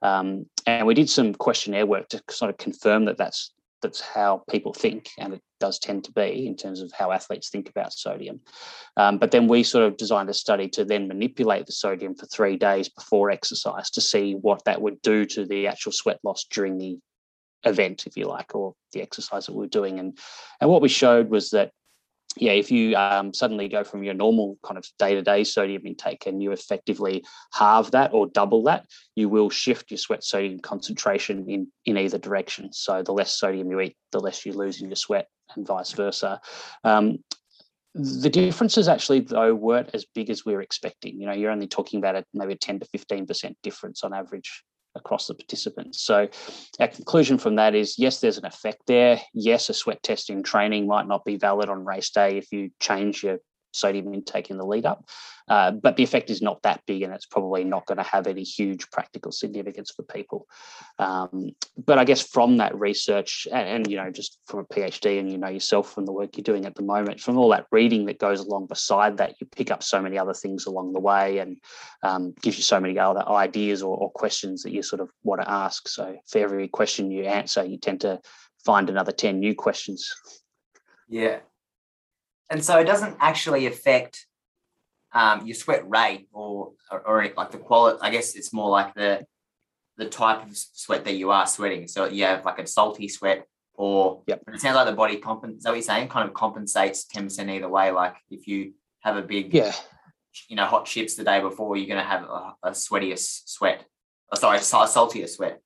Um, 0.01 0.45
and 0.65 0.87
we 0.87 0.93
did 0.93 1.09
some 1.09 1.33
questionnaire 1.35 1.85
work 1.85 2.09
to 2.09 2.23
sort 2.29 2.49
of 2.49 2.57
confirm 2.57 3.05
that 3.05 3.17
that's 3.17 3.51
that's 3.81 4.01
how 4.01 4.43
people 4.49 4.73
think, 4.73 5.09
and 5.17 5.33
it 5.33 5.41
does 5.59 5.79
tend 5.79 6.03
to 6.05 6.11
be 6.11 6.45
in 6.45 6.55
terms 6.55 6.81
of 6.81 6.91
how 6.91 7.11
athletes 7.11 7.49
think 7.49 7.69
about 7.69 7.93
sodium. 7.93 8.41
Um, 8.97 9.17
but 9.17 9.31
then 9.31 9.47
we 9.47 9.63
sort 9.63 9.85
of 9.85 9.97
designed 9.97 10.29
a 10.29 10.33
study 10.33 10.67
to 10.69 10.85
then 10.85 11.07
manipulate 11.07 11.65
the 11.65 11.71
sodium 11.71 12.15
for 12.15 12.25
three 12.25 12.57
days 12.57 12.89
before 12.89 13.31
exercise 13.31 13.89
to 13.91 14.01
see 14.01 14.33
what 14.33 14.63
that 14.65 14.81
would 14.81 15.01
do 15.01 15.25
to 15.27 15.45
the 15.45 15.67
actual 15.67 15.91
sweat 15.91 16.19
loss 16.23 16.45
during 16.49 16.77
the 16.77 16.97
event, 17.63 18.07
if 18.07 18.17
you 18.17 18.25
like, 18.25 18.55
or 18.55 18.73
the 18.93 19.01
exercise 19.01 19.45
that 19.45 19.53
we 19.53 19.59
were 19.59 19.67
doing. 19.67 19.99
And 19.99 20.17
and 20.61 20.69
what 20.69 20.81
we 20.81 20.89
showed 20.89 21.29
was 21.29 21.51
that 21.51 21.71
yeah, 22.37 22.51
if 22.51 22.71
you 22.71 22.95
um, 22.95 23.33
suddenly 23.33 23.67
go 23.67 23.83
from 23.83 24.03
your 24.03 24.13
normal 24.13 24.57
kind 24.63 24.77
of 24.77 24.85
day 24.99 25.15
to 25.15 25.21
day 25.21 25.43
sodium 25.43 25.85
intake 25.85 26.25
and 26.25 26.41
you 26.43 26.51
effectively 26.51 27.25
halve 27.53 27.91
that 27.91 28.13
or 28.13 28.27
double 28.27 28.63
that, 28.63 28.85
you 29.15 29.27
will 29.27 29.49
shift 29.49 29.89
your 29.89 29.97
sweat 29.97 30.23
sodium 30.23 30.59
concentration 30.59 31.49
in, 31.49 31.67
in 31.85 31.97
either 31.97 32.17
direction. 32.17 32.71
So 32.71 33.01
the 33.01 33.13
less 33.13 33.33
sodium 33.33 33.71
you 33.71 33.81
eat, 33.81 33.97
the 34.11 34.19
less 34.19 34.45
you 34.45 34.53
lose 34.53 34.81
in 34.81 34.89
your 34.89 34.95
sweat, 34.95 35.27
and 35.55 35.65
vice 35.65 35.91
versa. 35.93 36.39
Um, 36.83 37.23
the 37.95 38.29
differences 38.29 38.87
actually 38.87 39.21
though 39.21 39.55
weren't 39.55 39.89
as 39.93 40.05
big 40.13 40.29
as 40.29 40.45
we 40.45 40.53
were 40.53 40.61
expecting. 40.61 41.19
You 41.19 41.27
know, 41.27 41.33
you're 41.33 41.51
only 41.51 41.67
talking 41.67 41.97
about 41.97 42.15
a, 42.15 42.23
maybe 42.33 42.53
a 42.53 42.57
10 42.57 42.79
to 42.79 42.85
15% 42.85 43.55
difference 43.63 44.03
on 44.03 44.13
average 44.13 44.63
across 44.95 45.27
the 45.27 45.33
participants. 45.33 46.03
So 46.03 46.27
our 46.79 46.87
conclusion 46.87 47.37
from 47.37 47.55
that 47.55 47.75
is 47.75 47.97
yes, 47.97 48.19
there's 48.19 48.37
an 48.37 48.45
effect 48.45 48.83
there. 48.87 49.21
Yes, 49.33 49.69
a 49.69 49.73
sweat 49.73 50.01
test 50.03 50.29
in 50.29 50.43
training 50.43 50.87
might 50.87 51.07
not 51.07 51.25
be 51.25 51.37
valid 51.37 51.69
on 51.69 51.85
race 51.85 52.09
day 52.09 52.37
if 52.37 52.51
you 52.51 52.71
change 52.79 53.23
your 53.23 53.39
sodium 53.71 54.13
intake 54.13 54.49
in 54.49 54.57
the 54.57 54.65
lead 54.65 54.85
up. 54.85 55.05
Uh, 55.47 55.71
but 55.71 55.95
the 55.95 56.03
effect 56.03 56.29
is 56.29 56.41
not 56.41 56.61
that 56.61 56.81
big, 56.85 57.01
and 57.01 57.11
it's 57.11 57.25
probably 57.25 57.63
not 57.63 57.85
going 57.87 57.97
to 57.97 58.03
have 58.03 58.27
any 58.27 58.43
huge 58.43 58.89
practical 58.91 59.31
significance 59.31 59.89
for 59.89 60.03
people. 60.03 60.47
Um, 60.99 61.51
but 61.83 61.97
I 61.97 62.05
guess 62.05 62.21
from 62.21 62.57
that 62.57 62.77
research, 62.77 63.47
and, 63.51 63.67
and, 63.67 63.91
you 63.91 63.97
know, 63.97 64.11
just 64.11 64.37
from 64.45 64.59
a 64.59 64.65
PhD, 64.65 65.19
and 65.19 65.31
you 65.31 65.39
know 65.39 65.49
yourself 65.49 65.91
from 65.91 66.05
the 66.05 66.11
work 66.11 66.37
you're 66.37 66.43
doing 66.43 66.65
at 66.65 66.75
the 66.75 66.83
moment, 66.83 67.19
from 67.19 67.37
all 67.37 67.49
that 67.49 67.65
reading 67.71 68.05
that 68.05 68.19
goes 68.19 68.41
along 68.41 68.67
beside 68.67 69.17
that, 69.17 69.35
you 69.41 69.47
pick 69.47 69.71
up 69.71 69.81
so 69.81 69.99
many 70.01 70.19
other 70.19 70.35
things 70.35 70.67
along 70.67 70.93
the 70.93 70.99
way, 70.99 71.39
and 71.39 71.57
um, 72.03 72.33
gives 72.41 72.57
you 72.57 72.63
so 72.63 72.79
many 72.79 72.99
other 72.99 73.27
ideas 73.27 73.81
or, 73.81 73.97
or 73.97 74.11
questions 74.11 74.61
that 74.61 74.71
you 74.71 74.83
sort 74.83 75.01
of 75.01 75.09
want 75.23 75.41
to 75.41 75.49
ask. 75.49 75.87
So 75.87 76.15
for 76.27 76.37
every 76.37 76.67
question 76.67 77.09
you 77.09 77.23
answer, 77.23 77.65
you 77.65 77.79
tend 77.79 78.01
to 78.01 78.19
find 78.63 78.87
another 78.87 79.11
ten 79.11 79.39
new 79.39 79.55
questions. 79.55 80.13
Yeah, 81.07 81.39
and 82.49 82.63
so 82.63 82.79
it 82.79 82.85
doesn't 82.85 83.17
actually 83.19 83.65
affect 83.67 84.25
um, 85.11 85.45
your 85.45 85.55
sweat 85.55 85.89
rate 85.89 86.27
or, 86.31 86.73
or, 86.91 86.99
or 87.01 87.31
like 87.35 87.51
the 87.51 87.57
quality. 87.57 87.99
I 88.01 88.09
guess 88.09 88.35
it's 88.35 88.53
more 88.53 88.69
like 88.69 88.93
the 88.93 89.25
the 89.97 90.07
type 90.07 90.45
of 90.47 90.55
sweat 90.55 91.03
that 91.05 91.15
you 91.15 91.31
are 91.31 91.45
sweating. 91.45 91.87
So 91.87 92.05
you 92.05 92.23
have 92.23 92.45
like 92.45 92.59
a 92.59 92.65
salty 92.65 93.07
sweat, 93.09 93.45
or 93.73 94.21
yep. 94.27 94.41
it 94.47 94.61
sounds 94.61 94.75
like 94.75 94.87
the 94.87 94.93
body 94.93 95.17
compensates. 95.17 95.59
Is 95.59 95.63
that 95.63 95.69
what 95.71 95.75
you're 95.75 95.83
saying? 95.83 96.07
Kind 96.07 96.27
of 96.27 96.33
compensates 96.33 97.05
ten 97.05 97.25
percent 97.25 97.49
either 97.49 97.69
way. 97.69 97.91
Like 97.91 98.15
if 98.29 98.47
you 98.47 98.73
have 99.01 99.17
a 99.17 99.21
big, 99.21 99.53
yeah, 99.53 99.73
you 100.47 100.55
know, 100.55 100.65
hot 100.65 100.85
chips 100.85 101.15
the 101.15 101.23
day 101.23 101.41
before, 101.41 101.75
you're 101.75 101.87
going 101.87 102.03
to 102.03 102.09
have 102.09 102.23
a, 102.23 102.55
a 102.63 102.71
sweatier 102.71 103.17
sweat. 103.17 103.85
Oh, 104.31 104.37
sorry, 104.37 104.57
a 104.57 104.61
saltier 104.61 105.27
sweat. 105.27 105.61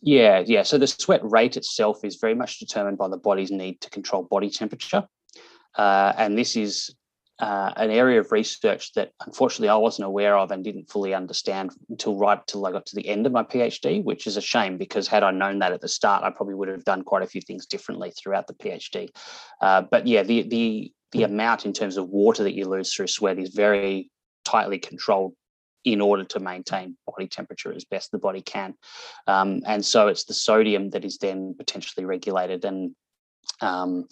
Yeah, 0.00 0.42
yeah. 0.46 0.62
So 0.62 0.78
the 0.78 0.86
sweat 0.86 1.20
rate 1.22 1.56
itself 1.56 2.04
is 2.04 2.16
very 2.16 2.34
much 2.34 2.58
determined 2.58 2.98
by 2.98 3.08
the 3.08 3.16
body's 3.16 3.50
need 3.50 3.80
to 3.80 3.90
control 3.90 4.22
body 4.22 4.50
temperature. 4.50 5.06
Uh, 5.78 6.12
and 6.18 6.36
this 6.36 6.56
is 6.56 6.94
uh, 7.38 7.72
an 7.76 7.90
area 7.90 8.18
of 8.18 8.32
research 8.32 8.92
that 8.94 9.12
unfortunately 9.24 9.68
I 9.68 9.76
wasn't 9.76 10.06
aware 10.06 10.36
of 10.36 10.50
and 10.50 10.64
didn't 10.64 10.90
fully 10.90 11.14
understand 11.14 11.70
until 11.88 12.18
right 12.18 12.44
till 12.48 12.66
I 12.66 12.72
got 12.72 12.86
to 12.86 12.96
the 12.96 13.08
end 13.08 13.26
of 13.26 13.32
my 13.32 13.44
PhD, 13.44 14.02
which 14.02 14.26
is 14.26 14.36
a 14.36 14.40
shame 14.40 14.76
because 14.76 15.06
had 15.06 15.22
I 15.22 15.30
known 15.30 15.60
that 15.60 15.72
at 15.72 15.80
the 15.80 15.88
start, 15.88 16.24
I 16.24 16.30
probably 16.30 16.54
would 16.54 16.68
have 16.68 16.84
done 16.84 17.02
quite 17.02 17.22
a 17.22 17.28
few 17.28 17.40
things 17.40 17.66
differently 17.66 18.10
throughout 18.10 18.48
the 18.48 18.54
PhD. 18.54 19.08
Uh, 19.60 19.82
but 19.82 20.06
yeah, 20.06 20.24
the 20.24 20.42
the 20.42 20.92
the 21.12 21.22
amount 21.22 21.64
in 21.64 21.72
terms 21.72 21.96
of 21.96 22.08
water 22.08 22.42
that 22.42 22.54
you 22.54 22.66
lose 22.66 22.92
through 22.92 23.06
sweat 23.06 23.38
is 23.38 23.50
very 23.50 24.10
tightly 24.44 24.78
controlled 24.78 25.34
in 25.84 26.00
order 26.00 26.24
to 26.24 26.40
maintain 26.40 26.96
body 27.06 27.28
temperature 27.28 27.72
as 27.72 27.84
best 27.84 28.10
the 28.10 28.18
body 28.18 28.42
can. 28.42 28.74
Um, 29.26 29.62
and 29.64 29.84
so 29.84 30.08
it's 30.08 30.24
the 30.24 30.34
sodium 30.34 30.90
that 30.90 31.04
is 31.04 31.18
then 31.18 31.54
potentially 31.56 32.04
regulated 32.04 32.64
and 32.64 32.94
um, 33.60 34.06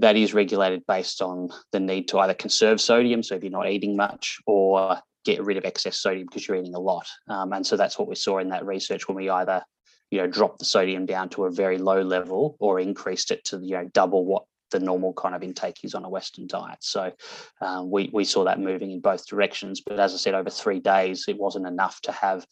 that 0.00 0.16
is 0.16 0.34
regulated 0.34 0.84
based 0.86 1.22
on 1.22 1.50
the 1.72 1.80
need 1.80 2.08
to 2.08 2.18
either 2.18 2.34
conserve 2.34 2.80
sodium, 2.80 3.22
so 3.22 3.36
if 3.36 3.42
you're 3.42 3.52
not 3.52 3.68
eating 3.68 3.96
much, 3.96 4.38
or 4.46 4.98
get 5.24 5.44
rid 5.44 5.56
of 5.56 5.64
excess 5.64 5.98
sodium 5.98 6.26
because 6.26 6.46
you're 6.46 6.56
eating 6.56 6.74
a 6.74 6.80
lot. 6.80 7.06
Um, 7.28 7.52
and 7.52 7.66
so 7.66 7.76
that's 7.76 7.98
what 7.98 8.08
we 8.08 8.14
saw 8.14 8.38
in 8.38 8.48
that 8.50 8.64
research 8.64 9.06
when 9.06 9.16
we 9.16 9.28
either, 9.28 9.62
you 10.10 10.18
know, 10.18 10.26
dropped 10.26 10.58
the 10.58 10.64
sodium 10.64 11.06
down 11.06 11.28
to 11.30 11.44
a 11.44 11.50
very 11.50 11.78
low 11.78 12.02
level 12.02 12.56
or 12.58 12.80
increased 12.80 13.30
it 13.30 13.44
to 13.44 13.60
you 13.62 13.76
know 13.76 13.88
double 13.92 14.24
what 14.24 14.44
the 14.70 14.80
normal 14.80 15.12
kind 15.12 15.34
of 15.34 15.42
intake 15.42 15.84
is 15.84 15.94
on 15.94 16.04
a 16.04 16.08
Western 16.08 16.46
diet. 16.46 16.78
So 16.80 17.12
um, 17.60 17.90
we 17.90 18.10
we 18.12 18.24
saw 18.24 18.44
that 18.44 18.60
moving 18.60 18.90
in 18.90 19.00
both 19.00 19.26
directions. 19.26 19.80
But 19.80 20.00
as 20.00 20.14
I 20.14 20.16
said, 20.16 20.34
over 20.34 20.50
three 20.50 20.80
days, 20.80 21.24
it 21.28 21.38
wasn't 21.38 21.66
enough 21.66 22.00
to 22.02 22.12
have 22.12 22.46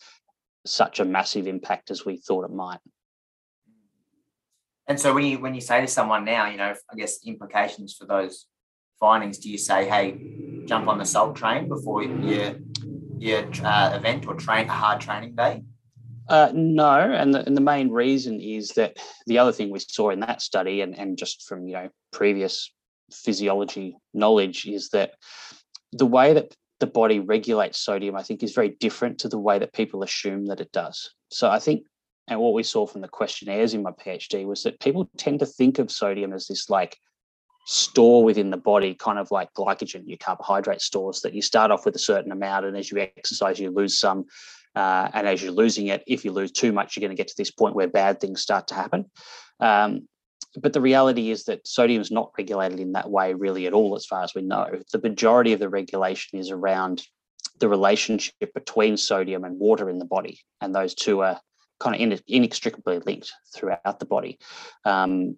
such 0.67 1.01
a 1.01 1.05
massive 1.05 1.47
impact 1.47 1.91
as 1.91 2.05
we 2.05 2.19
thought 2.19 2.45
it 2.45 2.53
might. 2.53 2.81
And 4.89 4.99
so 4.99 5.15
when 5.15 5.25
you 5.25 5.39
when 5.39 5.55
you 5.55 5.61
say 5.61 5.83
to 5.83 5.87
someone 5.87 6.25
now, 6.25 6.49
you 6.49 6.57
know, 6.57 6.75
I 6.91 6.97
guess 6.97 7.19
implications 7.25 7.95
for 7.95 8.07
those 8.07 8.47
findings, 8.99 9.39
do 9.39 9.51
you 9.51 9.59
say, 9.59 9.87
hey, 9.87 10.17
jump 10.67 10.89
on 10.89 10.99
the 10.99 11.05
salt 11.05 11.37
train 11.37 11.69
before 11.69 12.03
your 12.03 12.55
your 13.19 13.45
uh, 13.65 13.91
event 13.95 14.27
or 14.27 14.35
train 14.35 14.67
a 14.69 14.73
hard 14.73 15.01
training 15.01 15.35
day? 15.35 15.63
Uh, 16.29 16.51
no, 16.55 16.91
and 16.91 17.35
the, 17.35 17.45
and 17.47 17.57
the 17.57 17.61
main 17.61 17.91
reason 17.91 18.41
is 18.41 18.71
that 18.71 18.97
the 19.27 19.39
other 19.39 19.53
thing 19.53 19.71
we 19.71 19.79
saw 19.79 20.11
in 20.11 20.21
that 20.21 20.43
study, 20.43 20.81
and, 20.81 20.99
and 20.99 21.19
just 21.19 21.47
from 21.47 21.67
you 21.67 21.75
know 21.75 21.89
previous 22.13 22.73
physiology 23.13 23.97
knowledge, 24.15 24.67
is 24.67 24.89
that 24.91 25.13
the 25.93 26.07
way 26.07 26.33
that 26.33 26.55
the 26.81 26.87
body 26.87 27.19
regulates 27.19 27.79
sodium, 27.79 28.17
I 28.17 28.23
think, 28.23 28.43
is 28.43 28.53
very 28.53 28.71
different 28.81 29.19
to 29.21 29.29
the 29.29 29.39
way 29.39 29.59
that 29.59 29.73
people 29.73 30.03
assume 30.03 30.47
that 30.47 30.61
it 30.61 30.73
does. 30.73 31.11
So 31.31 31.51
I 31.51 31.59
think 31.59 31.83
and 32.29 32.39
what 32.39 32.53
we 32.53 32.63
saw 32.63 32.87
from 32.87 33.01
the 33.01 33.09
questionnaires 33.09 33.75
in 33.75 33.83
my 33.83 33.91
PhD 33.91 34.47
was 34.47 34.63
that 34.63 34.81
people 34.81 35.11
tend 35.17 35.41
to 35.41 35.47
think 35.47 35.79
of 35.79 35.91
sodium 35.91 36.33
as 36.33 36.47
this 36.47 36.69
like 36.69 36.99
store 37.67 38.25
within 38.25 38.51
the 38.51 38.57
body, 38.57 38.95
kind 38.95 39.19
of 39.19 39.31
like 39.31 39.53
glycogen, 39.55 40.03
your 40.07 40.19
carbohydrate 40.19 40.81
stores, 40.81 41.21
that 41.23 41.35
you 41.35 41.43
start 41.43 41.71
off 41.71 41.85
with 41.85 41.95
a 41.97 41.99
certain 41.99 42.33
amount, 42.33 42.67
and 42.67 42.77
as 42.77 42.91
you 42.91 42.99
exercise, 42.99 43.59
you 43.59 43.71
lose 43.71 43.99
some. 43.99 44.25
Uh, 44.75 45.11
and 45.13 45.27
as 45.27 45.43
you're 45.43 45.53
losing 45.53 45.89
it, 45.89 46.05
if 46.07 46.25
you 46.25 46.31
lose 46.31 46.53
too 46.53 46.73
much, 46.73 46.97
you're 46.97 47.01
going 47.01 47.15
to 47.15 47.21
get 47.21 47.29
to 47.29 47.37
this 47.37 47.51
point 47.51 47.75
where 47.75 47.89
bad 47.89 48.21
things 48.21 48.41
start 48.41 48.69
to 48.69 48.75
happen. 48.75 49.11
Um, 49.61 50.07
but 50.57 50.73
the 50.73 50.81
reality 50.81 51.31
is 51.31 51.45
that 51.45 51.67
sodium 51.67 52.01
is 52.01 52.11
not 52.11 52.33
regulated 52.39 52.81
in 52.81 52.93
that 52.93 53.11
way, 53.11 53.35
really, 53.35 53.67
at 53.67 53.73
all, 53.73 53.97
as 53.97 54.07
far 54.07 54.23
as 54.23 54.35
we 54.35 54.43
know. 54.43 54.81
The 54.93 55.01
majority 55.01 55.53
of 55.53 55.61
the 55.61 55.69
regulation 55.69 56.39
is 56.39 56.51
around 56.51 57.03
the 57.59 57.69
relationship 57.69 58.55
between 58.55 58.97
sodium 58.97 59.45
and 59.45 59.59
water 59.59 59.91
in 59.91 59.99
the 59.99 60.05
body, 60.05 60.41
and 60.61 60.75
those 60.75 60.95
two 60.95 61.23
are 61.23 61.41
kind 61.81 62.13
of 62.13 62.23
inextricably 62.27 62.99
linked 63.01 63.33
throughout 63.55 63.99
the 63.99 64.07
body. 64.07 64.39
Um, 64.85 65.37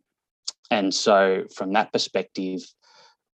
and 0.71 0.95
so, 0.95 1.45
from 1.55 1.73
that 1.73 1.93
perspective, 1.93 2.63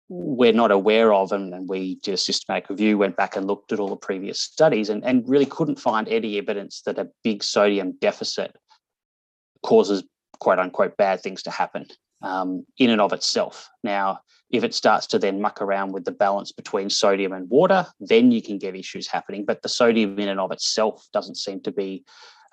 we're 0.09 0.53
not 0.53 0.71
aware 0.71 1.13
of, 1.13 1.31
and, 1.31 1.67
we 1.67 1.95
did 1.95 2.13
a 2.13 2.17
systematic 2.17 2.69
review, 2.69 2.97
went 2.97 3.17
back 3.17 3.35
and 3.35 3.47
looked 3.47 3.71
at 3.71 3.79
all 3.79 3.87
the 3.87 3.95
previous 3.95 4.39
studies, 4.39 4.89
and, 4.89 5.03
and 5.03 5.27
really 5.27 5.45
couldn't 5.45 5.79
find 5.79 6.07
any 6.07 6.37
evidence 6.37 6.81
that 6.81 6.99
a 6.99 7.09
big 7.23 7.43
sodium 7.43 7.93
deficit 7.99 8.55
causes 9.63 10.03
quote 10.39 10.59
unquote 10.59 10.97
bad 10.97 11.21
things 11.21 11.41
to 11.43 11.49
happen 11.49 11.87
um, 12.21 12.65
in 12.77 12.89
and 12.89 13.01
of 13.01 13.13
itself. 13.13 13.69
Now, 13.83 14.19
if 14.51 14.63
it 14.63 14.73
starts 14.73 15.07
to 15.07 15.19
then 15.19 15.41
muck 15.41 15.61
around 15.61 15.93
with 15.93 16.05
the 16.05 16.11
balance 16.11 16.51
between 16.51 16.89
sodium 16.89 17.33
and 17.33 17.49
water, 17.49 17.87
then 17.99 18.31
you 18.31 18.41
can 18.41 18.59
get 18.59 18.75
issues 18.75 19.07
happening. 19.07 19.45
But 19.45 19.63
the 19.63 19.69
sodium 19.69 20.19
in 20.19 20.29
and 20.29 20.39
of 20.39 20.51
itself 20.51 21.07
doesn't 21.11 21.37
seem 21.37 21.61
to 21.61 21.71
be 21.71 22.03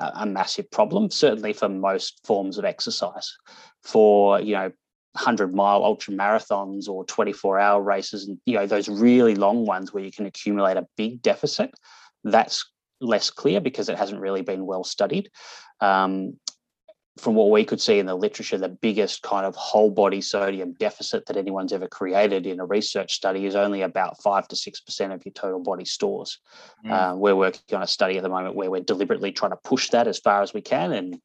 a 0.01 0.27
massive 0.27 0.71
problem, 0.71 1.11
certainly 1.11 1.53
for 1.53 1.69
most 1.69 2.21
forms 2.25 2.59
of 2.59 2.65
exercise. 2.65 3.37
For, 3.83 4.41
you 4.41 4.55
know, 4.55 4.73
100 5.13 5.55
mile 5.55 5.85
ultra 5.85 6.15
marathons 6.15 6.89
or 6.89 7.05
24 7.05 7.59
hour 7.59 7.83
races 7.83 8.29
and 8.29 8.39
you 8.47 8.55
know 8.55 8.65
those 8.65 8.89
really 8.89 9.35
long 9.35 9.67
ones 9.67 9.93
where 9.93 10.05
you 10.05 10.13
can 10.13 10.25
accumulate 10.25 10.77
a 10.77 10.87
big 10.97 11.21
deficit 11.21 11.73
that's 12.23 12.71
less 13.01 13.29
clear 13.29 13.61
because 13.61 13.89
it 13.89 13.99
hasn't 13.99 14.21
really 14.21 14.43
been 14.43 14.67
well 14.67 14.85
studied 14.85 15.29
um, 15.81 16.35
from 17.21 17.35
what 17.35 17.51
we 17.51 17.65
could 17.65 17.81
see 17.81 17.99
in 17.99 18.07
the 18.07 18.15
literature, 18.15 18.59
the 18.59 18.69
biggest 18.69 19.23
kind 19.23 19.47
of 19.47 19.55
whole 19.55 19.91
body 19.91 20.21
sodium 20.21 20.73
deficit 20.73 21.27
that 21.27 21.37
anyone's 21.37 21.73
ever 21.73 21.87
created 21.87 22.47
in 22.47 22.61
a 22.61 22.65
research 22.65 23.15
study 23.15 23.47
is 23.47 23.55
only 23.55 23.83
about 23.83 24.21
five 24.23 24.49
to 24.49 24.57
six 24.57 24.81
percent 24.81 25.13
of 25.13 25.25
your 25.25 25.33
total 25.33 25.61
body 25.61 25.85
stores. 25.85 26.39
Mm. 26.85 26.91
Uh, 26.91 27.17
we're 27.17 27.37
working 27.37 27.77
on 27.77 27.83
a 27.83 27.87
study 27.87 28.17
at 28.17 28.23
the 28.23 28.29
moment 28.29 28.57
where 28.57 28.71
we're 28.71 28.81
deliberately 28.81 29.33
trying 29.33 29.53
to 29.53 29.59
push 29.63 29.91
that 29.91 30.09
as 30.09 30.19
far 30.19 30.43
as 30.43 30.55
we 30.55 30.63
can, 30.63 30.93
and 30.93 31.21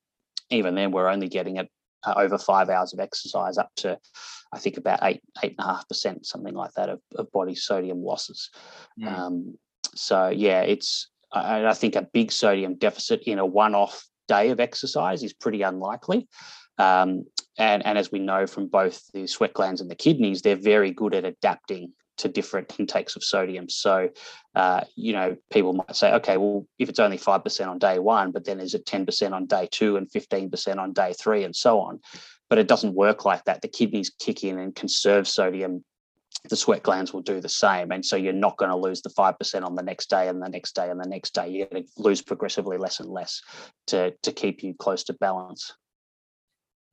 even 0.50 0.76
then, 0.76 0.92
we're 0.92 1.08
only 1.08 1.28
getting 1.28 1.58
it 1.58 1.70
uh, 2.06 2.14
over 2.18 2.38
five 2.38 2.70
hours 2.70 2.94
of 2.94 3.00
exercise 3.00 3.58
up 3.58 3.72
to, 3.78 3.98
I 4.54 4.60
think, 4.60 4.78
about 4.78 5.00
eight 5.02 5.22
eight 5.44 5.56
and 5.58 5.66
a 5.66 5.74
half 5.74 5.88
percent, 5.88 6.26
something 6.26 6.54
like 6.54 6.74
that, 6.74 6.90
of, 6.90 7.00
of 7.16 7.32
body 7.32 7.56
sodium 7.56 8.04
losses. 8.04 8.52
Mm. 9.00 9.08
Um, 9.08 9.58
so 9.96 10.28
yeah, 10.28 10.62
it's 10.62 11.10
I, 11.32 11.66
I 11.66 11.74
think 11.74 11.96
a 11.96 12.08
big 12.14 12.32
sodium 12.32 12.76
deficit 12.76 13.24
in 13.24 13.40
a 13.40 13.46
one-off 13.46 14.08
day 14.28 14.50
of 14.50 14.60
exercise 14.60 15.24
is 15.24 15.34
pretty 15.34 15.62
unlikely. 15.62 16.28
Um, 16.78 17.26
and, 17.58 17.86
and 17.86 17.98
as 17.98 18.12
we 18.12 18.20
know 18.20 18.48
from 18.48 18.68
both 18.68 19.02
the 19.14 19.28
sweat 19.28 19.54
glands 19.54 19.82
and 19.82 19.90
the 19.90 19.96
kidneys, 19.96 20.42
they're 20.42 20.56
very 20.56 20.92
good 20.92 21.16
at 21.16 21.26
adapting 21.26 21.94
to 22.18 22.30
different 22.30 22.74
intakes 22.80 23.16
of 23.16 23.24
sodium. 23.24 23.70
So, 23.70 24.10
uh, 24.56 24.82
you 24.96 25.14
know, 25.14 25.36
people 25.52 25.74
might 25.74 25.96
say, 25.96 26.14
okay, 26.14 26.38
well, 26.38 26.66
if 26.80 26.90
it's 26.90 27.00
only 27.00 27.18
5% 27.18 27.68
on 27.68 27.78
day 27.78 28.00
one, 28.00 28.32
but 28.32 28.46
then 28.46 28.60
is 28.60 28.74
it 28.74 28.86
10% 28.86 29.34
on 29.34 29.46
day 29.46 29.68
two 29.72 29.98
and 29.98 30.10
15% 30.10 30.78
on 30.78 30.94
day 30.94 31.14
three 31.14 31.44
and 31.44 31.56
so 31.56 31.80
on? 31.82 32.00
But 32.50 32.60
it 32.60 32.68
doesn't 32.68 32.94
work 32.94 33.26
like 33.26 33.44
that. 33.46 33.62
The 33.62 33.68
kidneys 33.68 34.12
kick 34.20 34.44
in 34.44 34.60
and 34.60 34.76
conserve 34.76 35.28
sodium 35.28 35.84
the 36.50 36.56
sweat 36.56 36.84
glands 36.84 37.14
will 37.14 37.22
do 37.22 37.42
the 37.42 37.50
same. 37.50 37.92
And 37.92 38.06
so 38.06 38.16
you're 38.16 38.34
not 38.34 38.58
going 38.58 38.72
to 38.72 38.78
lose 38.78 39.02
the 39.02 39.10
5% 39.10 39.64
on 39.64 39.76
the 39.76 39.84
next 39.84 40.10
day 40.10 40.28
and 40.28 40.42
the 40.42 40.50
next 40.50 40.76
day 40.76 40.90
and 40.90 41.00
the 41.00 41.08
next 41.08 41.34
day. 41.34 41.50
You're 41.50 41.68
going 41.68 41.84
to 41.84 41.90
lose 41.98 42.22
progressively 42.22 42.78
less 42.78 43.00
and 43.00 43.10
less 43.10 43.42
to, 43.88 44.14
to 44.24 44.32
keep 44.32 44.64
you 44.64 44.74
close 44.78 45.04
to 45.06 45.14
balance. 45.14 45.74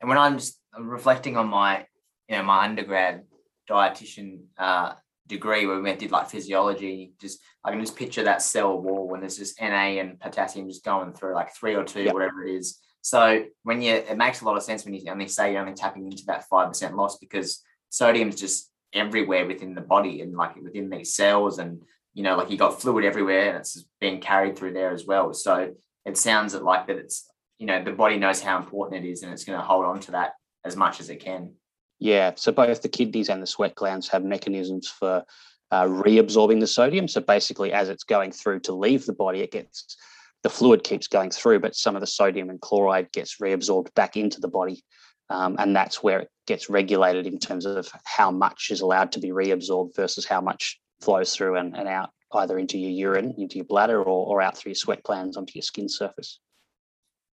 And 0.01 0.09
when 0.09 0.19
I'm 0.19 0.39
just 0.39 0.59
reflecting 0.79 1.37
on 1.37 1.49
my, 1.49 1.87
you 2.29 2.37
know, 2.37 2.43
my 2.43 2.65
undergrad 2.65 3.23
dietitian 3.69 4.41
uh, 4.59 4.95
degree 5.29 5.67
where 5.67 5.81
we 5.81 5.95
did 5.95 6.11
like 6.11 6.31
physiology, 6.31 7.13
just 7.21 7.39
I 7.65 7.71
can 7.71 7.81
just 7.81 7.97
picture 7.97 8.25
that 8.25 8.43
cell 8.43 8.81
wall 8.81 9.09
when 9.09 9.21
there's 9.21 9.39
just 9.39 9.61
Na 9.61 9.67
and 9.67 10.19
potassium 10.19 10.69
just 10.69 10.85
going 10.85 11.13
through 11.13 11.35
like 11.35 11.55
three 11.55 11.77
or 11.77 11.85
two, 11.85 12.03
yep. 12.03 12.15
whatever 12.15 12.45
it 12.45 12.57
is. 12.57 12.81
So 13.03 13.45
when 13.65 13.83
you, 13.83 13.95
it 13.95 14.17
makes 14.17 14.41
a 14.41 14.45
lot 14.45 14.57
of 14.57 14.63
sense 14.63 14.85
when 14.85 14.95
you 14.95 15.11
only 15.11 15.29
say 15.29 15.53
you're 15.53 15.61
only 15.61 15.75
tapping 15.75 16.07
into 16.11 16.25
that 16.27 16.45
5% 16.51 16.95
loss 16.95 17.19
because 17.19 17.63
sodium's 17.91 18.41
just 18.41 18.72
everywhere 18.93 19.47
within 19.47 19.75
the 19.75 19.81
body 19.81 20.21
and 20.21 20.35
like 20.35 20.57
within 20.57 20.91
these 20.91 21.15
cells 21.15 21.59
and 21.59 21.83
you 22.15 22.23
know 22.23 22.37
like 22.37 22.51
you 22.51 22.59
got 22.59 22.81
fluid 22.81 23.05
everywhere 23.05 23.49
and 23.49 23.59
it's 23.59 23.85
being 24.01 24.21
carried 24.21 24.57
through 24.57 24.73
there 24.73 24.93
as 24.93 25.07
well. 25.07 25.33
So 25.33 25.75
it 26.05 26.17
sounds 26.17 26.55
like 26.55 26.87
that 26.87 26.97
it's 26.97 27.29
you 27.59 27.67
know 27.67 27.83
the 27.83 27.93
body 27.93 28.19
knows 28.19 28.41
how 28.41 28.59
important 28.59 29.05
it 29.05 29.09
is 29.09 29.23
and 29.23 29.33
it's 29.33 29.45
going 29.45 29.59
to 29.59 29.65
hold 29.65 29.85
on 29.85 30.01
to 30.01 30.13
that 30.13 30.33
as 30.65 30.77
much 30.77 31.01
as 31.01 31.11
it 31.11 31.21
can. 31.21 31.53
Yeah 31.99 32.33
so 32.37 32.53
both 32.53 32.83
the 32.83 32.89
kidneys 32.89 33.29
and 33.29 33.43
the 33.43 33.47
sweat 33.47 33.75
glands 33.75 34.09
have 34.09 34.25
mechanisms 34.25 34.89
for 34.89 35.25
uh, 35.71 35.85
reabsorbing 35.85 36.61
the 36.61 36.67
sodium. 36.67 37.09
So 37.09 37.21
basically 37.21 37.73
as 37.73 37.89
it's 37.89 38.05
going 38.05 38.33
through 38.33 38.61
to 38.61 38.75
leave 38.75 39.07
the 39.07 39.15
body 39.15 39.41
it 39.41 39.53
gets 39.53 39.97
the 40.43 40.51
fluid 40.51 40.83
keeps 40.83 41.07
going 41.07 41.31
through 41.31 41.61
but 41.61 41.75
some 41.75 41.95
of 41.95 42.01
the 42.01 42.07
sodium 42.07 42.51
and 42.51 42.61
chloride 42.61 43.11
gets 43.13 43.39
reabsorbed 43.39 43.95
back 43.95 44.17
into 44.17 44.41
the 44.41 44.49
body 44.49 44.83
um, 45.31 45.57
and 45.59 45.75
that's 45.75 46.03
where 46.03 46.21
it 46.21 46.29
gets 46.47 46.69
regulated 46.69 47.27
in 47.27 47.39
terms 47.39 47.67
of 47.67 47.89
how 48.05 48.31
much 48.31 48.71
is 48.71 48.81
allowed 48.81 49.13
to 49.13 49.21
be 49.21 49.31
reabsorbed 49.31 49.95
versus 49.95 50.27
how 50.27 50.41
much 50.41 50.81
flows 51.01 51.35
through 51.35 51.57
and, 51.57 51.77
and 51.77 51.89
out 51.89 52.11
either 52.35 52.59
into 52.59 52.79
your 52.79 52.91
urine, 52.91 53.35
into 53.39 53.57
your 53.57 53.65
bladder, 53.65 53.99
or, 54.03 54.27
or 54.27 54.43
out 54.43 54.57
through 54.57 54.71
your 54.71 54.77
sweat 54.77 55.03
glands 55.03 55.37
onto 55.37 55.53
your 55.55 55.63
skin 55.63 55.89
surface. 55.89 56.41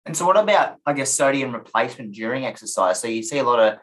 And 0.06 0.16
so, 0.16 0.26
what 0.26 0.38
about, 0.38 0.78
I 0.86 0.94
guess, 0.94 1.13
sodium 1.13 1.54
replacement 1.54 2.13
during 2.13 2.46
exercise? 2.46 3.02
So, 3.02 3.08
you 3.08 3.24
see 3.24 3.39
a 3.39 3.44
lot 3.44 3.60
of, 3.60 3.80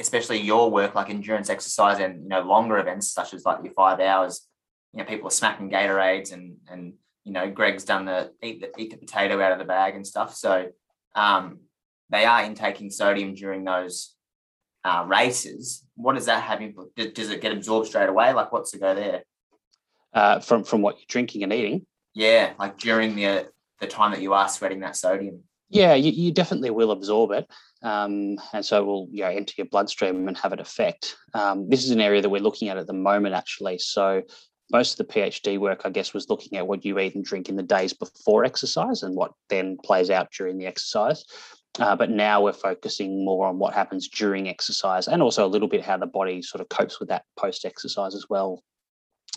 especially 0.00 0.40
your 0.40 0.70
work, 0.70 0.94
like 0.94 1.10
endurance 1.10 1.50
exercise 1.50 2.00
and, 2.00 2.22
you 2.22 2.28
know, 2.28 2.40
longer 2.40 2.78
events 2.78 3.12
such 3.12 3.34
as 3.34 3.44
like 3.44 3.58
your 3.62 3.74
five 3.74 4.00
hours, 4.00 4.46
you 4.92 4.98
know, 4.98 5.04
people 5.04 5.28
are 5.28 5.30
smacking 5.30 5.70
Gatorades 5.70 6.32
and, 6.32 6.56
and, 6.68 6.94
you 7.24 7.32
know, 7.32 7.50
Greg's 7.50 7.84
done 7.84 8.06
the 8.06 8.32
eat 8.42 8.60
the, 8.60 8.80
eat 8.80 8.90
the 8.90 8.96
potato 8.96 9.40
out 9.40 9.52
of 9.52 9.58
the 9.58 9.64
bag 9.64 9.94
and 9.94 10.06
stuff. 10.06 10.34
So, 10.34 10.70
um, 11.14 11.60
they 12.12 12.24
are 12.26 12.44
intaking 12.44 12.90
sodium 12.90 13.34
during 13.34 13.64
those 13.64 14.14
uh, 14.84 15.04
races. 15.08 15.84
What 15.96 16.14
does 16.14 16.26
that 16.26 16.42
have? 16.42 16.60
Does 17.14 17.30
it 17.30 17.40
get 17.40 17.52
absorbed 17.52 17.88
straight 17.88 18.08
away? 18.08 18.32
Like, 18.32 18.52
what's 18.52 18.70
the 18.70 18.78
go 18.78 18.94
there? 18.94 19.24
Uh, 20.12 20.38
from 20.38 20.62
from 20.62 20.82
what 20.82 20.98
you're 20.98 21.06
drinking 21.08 21.42
and 21.42 21.52
eating. 21.52 21.86
Yeah, 22.14 22.52
like 22.58 22.78
during 22.78 23.16
the 23.16 23.48
the 23.80 23.86
time 23.86 24.12
that 24.12 24.20
you 24.20 24.34
are 24.34 24.48
sweating 24.48 24.80
that 24.80 24.94
sodium. 24.94 25.42
Yeah, 25.70 25.94
you, 25.94 26.12
you 26.12 26.32
definitely 26.32 26.68
will 26.68 26.90
absorb 26.90 27.30
it, 27.30 27.50
um, 27.82 28.36
and 28.52 28.62
so 28.62 28.82
it 28.82 28.84
will 28.84 29.08
you 29.10 29.22
know, 29.22 29.30
enter 29.30 29.54
your 29.56 29.66
bloodstream 29.68 30.28
and 30.28 30.36
have 30.36 30.52
an 30.52 30.60
effect. 30.60 31.16
Um, 31.32 31.70
this 31.70 31.82
is 31.82 31.92
an 31.92 32.00
area 32.02 32.20
that 32.20 32.28
we're 32.28 32.42
looking 32.42 32.68
at 32.68 32.76
at 32.76 32.86
the 32.86 32.92
moment, 32.92 33.34
actually. 33.34 33.78
So 33.78 34.22
most 34.70 35.00
of 35.00 35.06
the 35.06 35.12
PhD 35.12 35.58
work, 35.58 35.82
I 35.84 35.90
guess, 35.90 36.12
was 36.12 36.28
looking 36.28 36.58
at 36.58 36.66
what 36.66 36.84
you 36.84 36.98
eat 36.98 37.14
and 37.14 37.24
drink 37.24 37.48
in 37.48 37.56
the 37.56 37.62
days 37.62 37.94
before 37.94 38.44
exercise 38.44 39.02
and 39.02 39.16
what 39.16 39.32
then 39.48 39.78
plays 39.82 40.10
out 40.10 40.30
during 40.30 40.58
the 40.58 40.66
exercise. 40.66 41.24
Uh, 41.78 41.96
but 41.96 42.10
now 42.10 42.42
we're 42.42 42.52
focusing 42.52 43.24
more 43.24 43.46
on 43.46 43.58
what 43.58 43.72
happens 43.72 44.08
during 44.08 44.48
exercise 44.48 45.08
and 45.08 45.22
also 45.22 45.46
a 45.46 45.48
little 45.48 45.68
bit 45.68 45.82
how 45.82 45.96
the 45.96 46.06
body 46.06 46.42
sort 46.42 46.60
of 46.60 46.68
copes 46.68 47.00
with 47.00 47.08
that 47.08 47.24
post 47.38 47.64
exercise 47.64 48.14
as 48.14 48.26
well. 48.28 48.62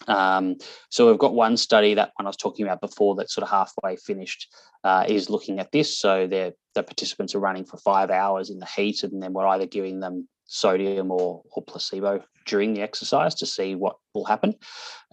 Um, 0.07 0.57
so 0.89 1.09
we've 1.09 1.17
got 1.19 1.33
one 1.33 1.55
study, 1.55 1.93
that 1.93 2.11
one 2.15 2.25
I 2.25 2.29
was 2.29 2.35
talking 2.35 2.65
about 2.65 2.81
before, 2.81 3.15
that's 3.15 3.33
sort 3.33 3.43
of 3.43 3.49
halfway 3.49 3.95
finished, 3.95 4.53
uh, 4.83 5.05
is 5.07 5.29
looking 5.29 5.59
at 5.59 5.71
this. 5.71 5.97
So 5.97 6.27
the 6.27 6.53
participants 6.73 7.33
are 7.33 7.39
running 7.39 7.63
for 7.63 7.77
five 7.77 8.09
hours 8.09 8.49
in 8.49 8.59
the 8.59 8.65
heat, 8.65 9.03
and 9.03 9.23
then 9.23 9.31
we're 9.31 9.47
either 9.47 9.65
giving 9.65 10.01
them 10.01 10.27
sodium 10.45 11.11
or, 11.11 11.41
or 11.51 11.63
placebo 11.63 12.21
during 12.45 12.73
the 12.73 12.81
exercise 12.81 13.35
to 13.35 13.45
see 13.45 13.75
what 13.75 13.95
will 14.13 14.25
happen. 14.25 14.53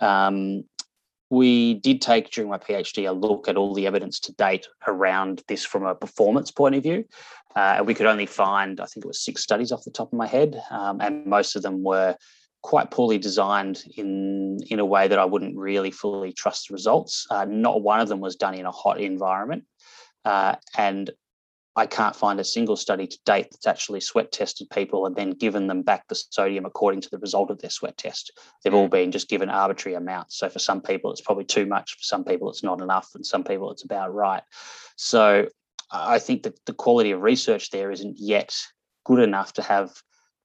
Um, 0.01 0.65
we 1.33 1.73
did 1.73 2.03
take 2.03 2.31
during 2.31 2.51
my 2.51 2.59
PhD 2.59 3.09
a 3.09 3.13
look 3.13 3.49
at 3.49 3.57
all 3.57 3.73
the 3.73 3.87
evidence 3.87 4.21
to 4.21 4.35
date 4.35 4.69
around 4.87 5.43
this 5.49 5.65
from 5.65 5.87
a 5.87 5.95
performance 5.95 6.51
point 6.51 6.75
of 6.75 6.83
view. 6.83 7.07
Uh, 7.57 7.77
and 7.79 7.87
we 7.87 7.95
could 7.95 8.05
only 8.05 8.27
find, 8.27 8.81
I 8.81 8.85
think 8.85 9.07
it 9.07 9.09
was 9.09 9.25
six 9.25 9.43
studies 9.43 9.73
off 9.73 9.83
the 9.83 9.91
top 9.91 10.13
of 10.13 10.19
my 10.19 10.27
head, 10.27 10.63
um, 10.71 11.01
and 11.01 11.25
most 11.25 11.57
of 11.57 11.63
them 11.63 11.83
were 11.83 12.17
quite 12.61 12.91
poorly 12.91 13.17
designed 13.17 13.83
in 13.97 14.59
in 14.69 14.79
a 14.79 14.85
way 14.85 15.09
that 15.09 15.19
I 15.19 15.25
wouldn't 15.25 15.57
really 15.57 15.91
fully 15.91 16.33
trust 16.35 16.69
the 16.69 16.75
results. 16.75 17.27
Uh, 17.31 17.47
not 17.47 17.83
one 17.83 18.01
of 18.01 18.09
them 18.09 18.21
was 18.21 18.37
done 18.37 18.55
in 18.55 18.67
a 18.67 18.71
hot 18.71 19.01
environment, 19.01 19.65
uh, 20.27 20.57
and 20.77 21.11
I 21.75 21.87
can't 21.87 22.15
find 22.15 22.39
a 22.39 22.45
single 22.45 22.77
study 22.77 23.07
to 23.07 23.19
date 23.25 23.49
that's 23.51 23.67
actually 23.67 24.01
sweat 24.01 24.31
tested 24.31 24.69
people 24.71 25.07
and 25.07 25.17
then 25.17 25.31
given 25.31 25.69
them 25.69 25.83
back 25.83 26.07
the 26.09 26.15
sodium 26.15 26.67
according 26.67 27.01
to 27.01 27.11
the 27.11 27.19
result 27.19 27.51
of 27.51 27.61
their 27.61 27.71
sweat 27.71 27.97
test. 27.97 28.39
They've 28.63 28.75
all 28.75 28.89
mm. 28.89 28.93
been 28.93 29.11
just 29.11 29.29
given 29.29 29.49
arbitrary 29.49 29.97
amounts. 29.97 30.39
So 30.39 30.51
for 30.51 30.59
some 30.59 30.83
people, 30.83 31.11
it's 31.11 31.23
probably 31.23 31.45
too 31.45 31.65
much. 31.65 31.93
For 31.93 32.03
some 32.03 32.25
people, 32.25 32.51
it's 32.51 32.63
not 32.63 32.83
enough. 32.83 33.09
And 33.15 33.25
some 33.25 33.43
people, 33.43 33.71
it's 33.71 33.85
about 33.85 34.13
right. 34.13 34.43
So 34.97 35.49
I 35.91 36.19
think 36.19 36.43
that 36.43 36.59
the 36.67 36.75
quality 36.75 37.13
of 37.13 37.23
research 37.23 37.71
there 37.71 37.91
isn't 37.91 38.17
yet 38.19 38.55
good 39.05 39.21
enough 39.21 39.55
to 39.55 39.63
have 39.63 39.91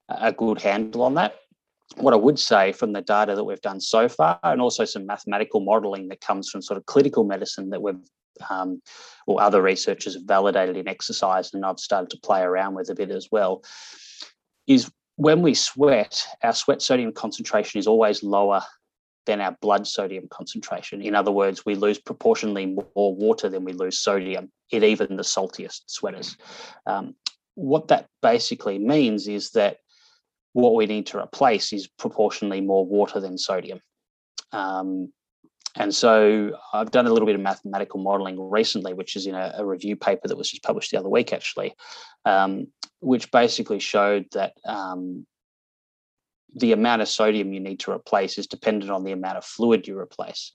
a 0.07 0.31
good 0.31 0.61
handle 0.61 1.01
on 1.03 1.15
that. 1.15 1.35
What 1.97 2.13
I 2.13 2.17
would 2.17 2.39
say 2.39 2.71
from 2.71 2.93
the 2.93 3.01
data 3.01 3.35
that 3.35 3.43
we've 3.43 3.61
done 3.61 3.81
so 3.81 4.07
far, 4.07 4.39
and 4.43 4.61
also 4.61 4.85
some 4.85 5.05
mathematical 5.05 5.61
modeling 5.61 6.07
that 6.09 6.21
comes 6.21 6.49
from 6.49 6.61
sort 6.61 6.77
of 6.77 6.85
clinical 6.85 7.23
medicine 7.23 7.69
that 7.69 7.81
we've 7.81 7.95
um, 8.49 8.81
or 9.25 9.41
other 9.41 9.61
researchers 9.61 10.13
have 10.13 10.23
validated 10.23 10.77
in 10.77 10.87
exercise, 10.87 11.53
and 11.53 11.65
I've 11.65 11.79
started 11.79 12.09
to 12.11 12.19
play 12.19 12.41
around 12.41 12.75
with 12.75 12.89
a 12.89 12.95
bit 12.95 13.11
as 13.11 13.29
well, 13.31 13.63
is 14.67 14.91
when 15.15 15.41
we 15.41 15.53
sweat, 15.53 16.25
our 16.43 16.53
sweat 16.53 16.81
sodium 16.81 17.11
concentration 17.11 17.79
is 17.79 17.87
always 17.87 18.23
lower 18.23 18.61
than 19.25 19.41
our 19.41 19.55
blood 19.61 19.85
sodium 19.85 20.27
concentration. 20.29 21.01
In 21.01 21.13
other 21.13 21.31
words, 21.31 21.65
we 21.65 21.75
lose 21.75 21.99
proportionally 21.99 22.65
more 22.65 23.15
water 23.15 23.49
than 23.49 23.63
we 23.63 23.73
lose 23.73 23.99
sodium 23.99 24.51
in 24.71 24.83
even 24.83 25.17
the 25.17 25.23
saltiest 25.23 25.81
sweaters. 25.87 26.37
Um, 26.85 27.15
what 27.55 27.89
that 27.89 28.07
basically 28.21 28.79
means 28.79 29.27
is 29.27 29.51
that 29.51 29.77
what 30.53 30.75
we 30.75 30.85
need 30.85 31.07
to 31.07 31.19
replace 31.19 31.73
is 31.73 31.87
proportionally 31.87 32.61
more 32.61 32.85
water 32.85 33.19
than 33.19 33.37
sodium. 33.37 33.79
Um, 34.51 35.11
and 35.77 35.93
so 35.93 36.51
I've 36.73 36.91
done 36.91 37.07
a 37.07 37.13
little 37.13 37.25
bit 37.25 37.35
of 37.35 37.41
mathematical 37.41 37.99
modeling 37.99 38.49
recently, 38.49 38.93
which 38.93 39.15
is 39.15 39.27
in 39.27 39.35
a, 39.35 39.53
a 39.57 39.65
review 39.65 39.95
paper 39.95 40.27
that 40.27 40.37
was 40.37 40.49
just 40.49 40.63
published 40.63 40.91
the 40.91 40.99
other 40.99 41.09
week, 41.09 41.33
actually, 41.33 41.73
um, 42.25 42.67
which 42.99 43.31
basically 43.31 43.79
showed 43.79 44.25
that 44.33 44.53
um, 44.65 45.25
the 46.55 46.71
amount 46.71 47.01
of 47.01 47.07
sodium 47.07 47.53
you 47.53 47.59
need 47.59 47.79
to 47.81 47.91
replace 47.91 48.37
is 48.37 48.47
dependent 48.47 48.91
on 48.91 49.03
the 49.03 49.11
amount 49.11 49.37
of 49.37 49.45
fluid 49.45 49.87
you 49.87 49.97
replace. 49.97 50.53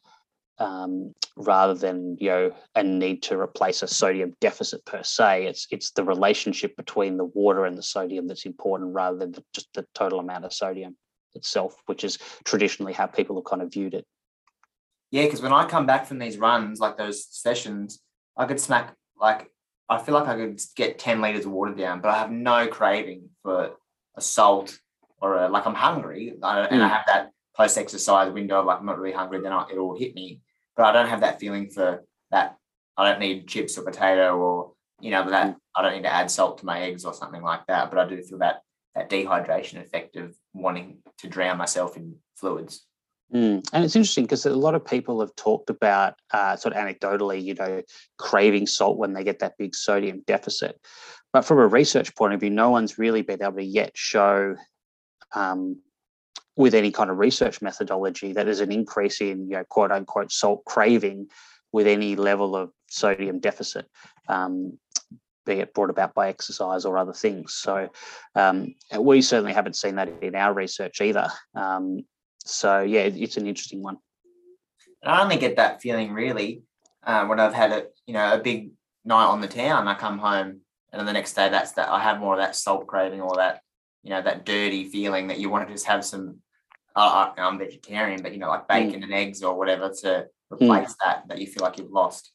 Um, 0.59 1.15
rather 1.37 1.75
than 1.75 2.17
you 2.21 2.29
know 2.29 2.53
a 2.75 2.83
need 2.83 3.23
to 3.23 3.39
replace 3.39 3.83
a 3.83 3.89
sodium 3.89 4.35
deficit 4.41 4.85
per 4.85 5.03
se. 5.03 5.47
It's 5.47 5.67
it's 5.71 5.93
the 5.93 6.05
relationship 6.05 6.77
between 6.77 7.17
the 7.17 7.25
water 7.25 7.65
and 7.65 7.77
the 7.77 7.83
sodium 7.83 8.29
that's 8.29 8.45
important 8.45 8.95
rather 8.95 9.19
than 9.19 9.35
just 9.55 9.69
the 9.75 9.87
total 9.95 10.21
amount 10.21 10.45
of 10.45 10.53
sodium 10.53 10.97
itself, 11.35 11.75
which 11.87 12.05
is 12.05 12.19
traditionally 12.45 12.93
how 12.93 13.07
people 13.07 13.37
have 13.37 13.45
kind 13.45 13.63
of 13.63 13.73
viewed 13.73 13.95
it. 13.95 14.07
Yeah, 15.13 15.25
because 15.25 15.43
when 15.43 15.53
I 15.53 15.67
come 15.67 15.85
back 15.85 16.07
from 16.07 16.19
these 16.19 16.39
runs, 16.39 16.81
like 16.81 16.97
those 16.97 17.27
sessions, 17.31 18.01
I 18.37 18.47
could 18.47 18.59
smack 18.59 18.97
like 19.21 19.51
I 19.89 19.99
feel 19.99 20.15
like 20.15 20.27
I 20.27 20.37
could 20.37 20.61
get 20.75 20.99
10 20.99 21.21
liters 21.21 21.45
of 21.45 21.53
water 21.53 21.75
down, 21.75 22.01
but 22.01 22.09
I 22.11 22.19
have 22.19 22.31
no 22.31 22.67
craving 22.67 23.29
for 23.43 23.73
a 24.17 24.21
salt 24.21 24.79
or 25.21 25.37
a, 25.37 25.49
like 25.51 25.67
I'm 25.67 25.75
hungry 25.75 26.31
and 26.31 26.43
I 26.43 26.67
hmm. 26.67 26.81
have 26.81 27.05
that 27.07 27.31
post 27.55 27.77
exercise 27.77 28.33
window 28.33 28.61
of 28.61 28.67
like 28.67 28.81
I'm 28.81 28.87
not 28.87 28.99
really 28.99 29.15
hungry, 29.15 29.41
then 29.43 29.53
I, 29.53 29.67
it'll 29.71 29.97
hit 29.97 30.15
me. 30.15 30.41
But 30.77 30.87
I 30.87 30.93
don't 30.93 31.09
have 31.09 31.21
that 31.21 31.39
feeling 31.39 31.69
for 31.69 32.03
that. 32.31 32.57
I 32.97 33.11
don't 33.11 33.21
need 33.21 33.49
chips 33.49 33.77
or 33.77 33.83
potato 33.83 34.35
or, 34.39 34.73
you 34.99 35.11
know, 35.11 35.29
that 35.29 35.47
hmm. 35.47 35.53
I 35.77 35.83
don't 35.83 35.93
need 35.95 36.05
to 36.05 36.13
add 36.13 36.31
salt 36.31 36.59
to 36.59 36.67
my 36.67 36.81
eggs 36.81 37.05
or 37.05 37.13
something 37.13 37.43
like 37.43 37.67
that. 37.67 37.91
But 37.91 37.99
I 37.99 38.09
do 38.09 38.23
feel 38.23 38.39
that 38.39 38.63
that 38.95 39.11
dehydration 39.11 39.83
effect 39.83 40.17
of 40.17 40.35
wanting 40.55 40.99
to 41.19 41.29
drown 41.29 41.59
myself 41.59 41.99
in 41.99 42.17
fluids. 42.35 42.87
Mm. 43.35 43.67
And 43.73 43.85
it's 43.85 43.97
interesting 43.97 44.25
because 44.25 44.45
a 44.45 44.55
lot 44.55 44.75
of 44.75 44.85
people 44.85 45.21
have 45.21 45.35
talked 45.37 45.71
about, 45.71 46.15
uh, 46.33 46.57
sort 46.57 46.75
of 46.75 46.85
anecdotally, 46.85 47.43
you 47.43 47.55
know, 47.55 47.83
craving 48.19 48.67
salt 48.67 48.99
when 48.99 49.15
they 49.15 49.25
get 49.25 49.39
that 49.39 49.57
big 49.59 49.75
sodium 49.75 50.23
deficit. 50.27 50.79
But 51.33 51.47
from 51.47 51.59
a 51.59 51.67
research 51.67 52.15
point 52.15 52.35
of 52.35 52.41
view, 52.41 52.51
no 52.51 52.69
one's 52.69 52.99
really 52.99 53.23
been 53.23 53.43
able 53.43 53.55
to 53.55 53.65
yet 53.65 53.93
show, 53.95 54.57
um, 55.35 55.81
with 56.57 56.75
any 56.75 56.91
kind 56.91 57.11
of 57.11 57.17
research 57.17 57.63
methodology, 57.63 58.35
that 58.35 58.45
there's 58.45 58.61
an 58.61 58.71
increase 58.71 59.23
in, 59.23 59.49
you 59.49 59.57
know, 59.57 59.65
quote 59.65 59.91
unquote 59.91 60.31
salt 60.31 60.63
craving 60.67 61.29
with 61.73 61.87
any 61.87 62.17
level 62.17 62.55
of 62.55 62.71
sodium 62.91 63.41
deficit. 63.41 63.87
Um, 64.29 64.79
be 65.45 65.55
it 65.55 65.75
brought 65.75 65.91
about 65.91 66.15
by 66.15 66.29
exercise 66.29 66.85
or 66.85 66.99
other 66.99 67.13
things. 67.13 67.55
So 67.55 67.89
um, 68.35 68.75
we 68.99 69.23
certainly 69.23 69.53
haven't 69.53 69.77
seen 69.77 69.97
that 69.97 70.09
in 70.23 70.37
our 70.37 70.53
research 70.53 71.01
either. 71.01 71.29
Um, 71.55 72.05
so 72.45 72.81
yeah, 72.81 73.01
it's 73.01 73.37
an 73.37 73.47
interesting 73.47 73.83
one. 73.83 73.99
I 75.05 75.23
only 75.23 75.37
get 75.37 75.57
that 75.57 75.83
feeling 75.83 76.13
really 76.13 76.63
uh, 77.05 77.27
when 77.27 77.41
I've 77.41 77.55
had 77.55 77.73
a 77.73 77.85
you 78.07 78.15
know 78.15 78.35
a 78.35 78.39
big 78.39 78.71
night 79.05 79.27
on 79.27 79.41
the 79.41 79.49
town. 79.49 79.89
I 79.89 79.95
come 79.95 80.19
home 80.19 80.61
and 80.93 81.01
then 81.01 81.07
the 81.07 81.13
next 81.13 81.35
day 81.35 81.49
that's 81.49 81.73
that 81.73 81.89
I 81.89 82.01
have 82.01 82.21
more 82.21 82.35
of 82.35 82.41
that 82.41 82.55
salt 82.55 82.87
craving 82.87 83.21
or 83.21 83.37
that 83.37 83.61
you 84.03 84.11
know 84.11 84.23
that 84.23 84.45
dirty 84.45 84.89
feeling 84.89 85.29
that 85.29 85.39
you 85.39 85.51
want 85.51 85.67
to 85.67 85.75
just 85.75 85.87
have 85.87 86.05
some. 86.05 86.39
Uh, 86.95 87.31
I'm 87.39 87.59
vegetarian, 87.59 88.23
but 88.23 88.33
you 88.33 88.39
know 88.39 88.49
like 88.49 88.69
bacon 88.69 89.01
mm. 89.01 89.05
and 89.05 89.15
eggs 89.15 89.43
or 89.43 89.57
whatever 89.57 89.91
to 90.03 90.27
replace 90.51 90.91
mm. 90.91 90.97
that 91.03 91.25
that 91.29 91.39
you 91.39 91.47
feel 91.47 91.63
like 91.63 91.79
you've 91.79 91.91
lost. 91.91 92.33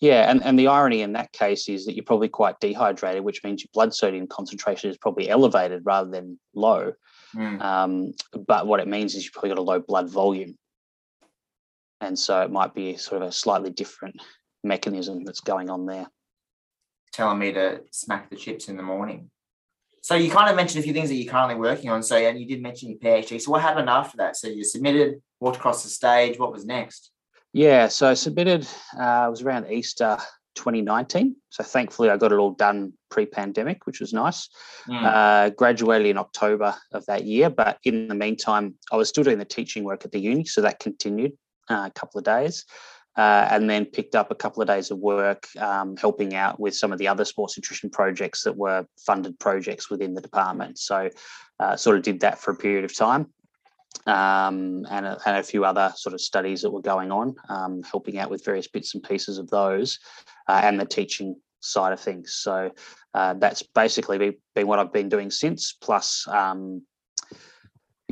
Yeah, 0.00 0.30
and, 0.30 0.42
and 0.42 0.58
the 0.58 0.66
irony 0.66 1.02
in 1.02 1.12
that 1.12 1.30
case 1.32 1.68
is 1.68 1.84
that 1.84 1.94
you're 1.94 2.04
probably 2.04 2.30
quite 2.30 2.58
dehydrated, 2.58 3.22
which 3.22 3.44
means 3.44 3.62
your 3.62 3.68
blood 3.74 3.94
sodium 3.94 4.26
concentration 4.26 4.90
is 4.90 4.96
probably 4.96 5.28
elevated 5.28 5.82
rather 5.84 6.10
than 6.10 6.40
low. 6.54 6.92
Mm. 7.34 7.60
Um, 7.60 8.12
but 8.46 8.66
what 8.66 8.80
it 8.80 8.88
means 8.88 9.14
is 9.14 9.24
you've 9.24 9.32
probably 9.32 9.50
got 9.50 9.58
a 9.58 9.62
low 9.62 9.80
blood 9.80 10.10
volume. 10.10 10.56
And 12.00 12.18
so 12.18 12.40
it 12.40 12.50
might 12.50 12.74
be 12.74 12.96
sort 12.96 13.22
of 13.22 13.28
a 13.28 13.32
slightly 13.32 13.70
different 13.70 14.20
mechanism 14.64 15.24
that's 15.24 15.40
going 15.40 15.70
on 15.70 15.86
there. 15.86 16.06
Telling 17.12 17.38
me 17.38 17.52
to 17.52 17.80
smack 17.90 18.30
the 18.30 18.36
chips 18.36 18.68
in 18.68 18.76
the 18.76 18.82
morning. 18.82 19.30
So 20.02 20.14
you 20.14 20.30
kind 20.30 20.48
of 20.48 20.56
mentioned 20.56 20.80
a 20.80 20.82
few 20.82 20.94
things 20.94 21.10
that 21.10 21.16
you're 21.16 21.30
currently 21.30 21.56
working 21.56 21.90
on. 21.90 22.02
So 22.02 22.16
and 22.16 22.40
you 22.40 22.46
did 22.46 22.62
mention 22.62 22.90
your 22.90 22.98
PhD. 22.98 23.40
So 23.40 23.50
what 23.50 23.60
happened 23.60 23.90
after 23.90 24.16
that? 24.18 24.36
So 24.36 24.48
you 24.48 24.64
submitted, 24.64 25.20
walked 25.40 25.58
across 25.58 25.82
the 25.82 25.90
stage. 25.90 26.38
What 26.38 26.52
was 26.52 26.64
next? 26.64 27.10
Yeah, 27.52 27.88
so 27.88 28.08
I 28.08 28.14
submitted. 28.14 28.66
Uh, 28.98 29.24
it 29.26 29.30
was 29.30 29.42
around 29.42 29.70
Easter 29.70 30.16
2019. 30.54 31.36
So 31.50 31.62
thankfully, 31.62 32.10
I 32.10 32.16
got 32.16 32.32
it 32.32 32.38
all 32.38 32.52
done 32.52 32.92
pre-pandemic, 33.10 33.86
which 33.86 34.00
was 34.00 34.12
nice. 34.12 34.48
Mm. 34.88 35.04
Uh, 35.04 35.50
graduated 35.50 36.06
in 36.08 36.18
October 36.18 36.74
of 36.92 37.04
that 37.06 37.24
year, 37.24 37.50
but 37.50 37.78
in 37.84 38.08
the 38.08 38.14
meantime, 38.14 38.74
I 38.92 38.96
was 38.96 39.08
still 39.08 39.24
doing 39.24 39.38
the 39.38 39.44
teaching 39.44 39.84
work 39.84 40.04
at 40.04 40.12
the 40.12 40.20
uni, 40.20 40.44
so 40.44 40.60
that 40.62 40.80
continued 40.80 41.32
uh, 41.68 41.88
a 41.88 41.98
couple 41.98 42.18
of 42.18 42.24
days. 42.24 42.64
Uh, 43.16 43.48
and 43.50 43.68
then 43.68 43.84
picked 43.84 44.14
up 44.14 44.30
a 44.30 44.36
couple 44.36 44.62
of 44.62 44.68
days 44.68 44.92
of 44.92 44.98
work 44.98 45.48
um, 45.58 45.96
helping 45.96 46.34
out 46.34 46.60
with 46.60 46.76
some 46.76 46.92
of 46.92 46.98
the 46.98 47.08
other 47.08 47.24
sports 47.24 47.58
nutrition 47.58 47.90
projects 47.90 48.44
that 48.44 48.56
were 48.56 48.86
funded 49.04 49.36
projects 49.40 49.90
within 49.90 50.14
the 50.14 50.20
department. 50.20 50.78
So, 50.78 51.10
uh, 51.58 51.76
sort 51.76 51.96
of 51.96 52.02
did 52.02 52.20
that 52.20 52.38
for 52.38 52.52
a 52.52 52.56
period 52.56 52.84
of 52.84 52.96
time 52.96 53.26
um, 54.06 54.86
and, 54.90 55.06
a, 55.06 55.18
and, 55.26 55.36
a, 55.36 55.42
few 55.42 55.64
other 55.64 55.92
sort 55.96 56.14
of 56.14 56.20
studies 56.20 56.62
that 56.62 56.70
were 56.70 56.80
going 56.80 57.12
on, 57.12 57.34
um, 57.48 57.82
helping 57.82 58.18
out 58.18 58.30
with 58.30 58.44
various 58.44 58.68
bits 58.68 58.94
and 58.94 59.02
pieces 59.02 59.38
of 59.38 59.48
those, 59.50 59.98
uh, 60.48 60.60
and 60.62 60.80
the 60.80 60.86
teaching 60.86 61.36
side 61.60 61.92
of 61.92 62.00
things. 62.00 62.32
So 62.32 62.70
uh, 63.14 63.34
that's 63.34 63.62
basically 63.62 64.38
been, 64.54 64.66
what 64.66 64.78
I've 64.78 64.92
been 64.92 65.08
doing 65.08 65.30
since. 65.30 65.72
Plus, 65.72 66.26
um, 66.28 66.82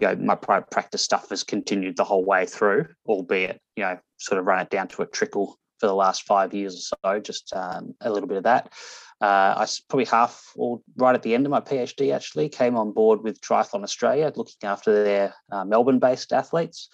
you 0.01 0.07
know, 0.07 0.17
my 0.17 0.35
private 0.35 0.71
practice 0.71 1.03
stuff 1.03 1.31
has 1.31 1.43
continued 1.43 1.97
the 1.97 2.05
whole 2.05 2.25
way 2.25 2.47
through, 2.47 2.87
albeit 3.07 3.61
you 3.77 3.85
know, 3.85 3.99
sort 4.19 4.39
of 4.39 4.47
run 4.47 4.61
it 4.61 4.71
down 4.71 4.89
to 4.89 5.03
a 5.03 5.07
trickle 5.07 5.59
for 5.79 5.87
the 5.87 5.95
last 5.95 6.25
five 6.25 6.53
years 6.55 6.93
or 6.93 6.99
so, 7.15 7.21
just 7.21 7.53
um, 7.55 7.95
a 8.01 8.11
little 8.11 8.29
bit 8.29 8.39
of 8.39 8.45
that. 8.45 8.73
Uh, 9.21 9.55
I 9.57 9.67
probably 9.89 10.05
half 10.05 10.53
or 10.55 10.81
right 10.97 11.15
at 11.15 11.23
the 11.23 11.35
end 11.35 11.45
of 11.45 11.51
my 11.51 11.61
PhD 11.61 12.15
actually 12.15 12.49
came 12.49 12.77
on 12.77 12.93
board 12.93 13.23
with 13.23 13.41
Triathlon 13.41 13.83
Australia, 13.83 14.33
looking 14.37 14.55
after 14.63 15.05
their 15.05 15.35
uh, 15.51 15.65
Melbourne-based 15.65 16.33
athletes. 16.33 16.89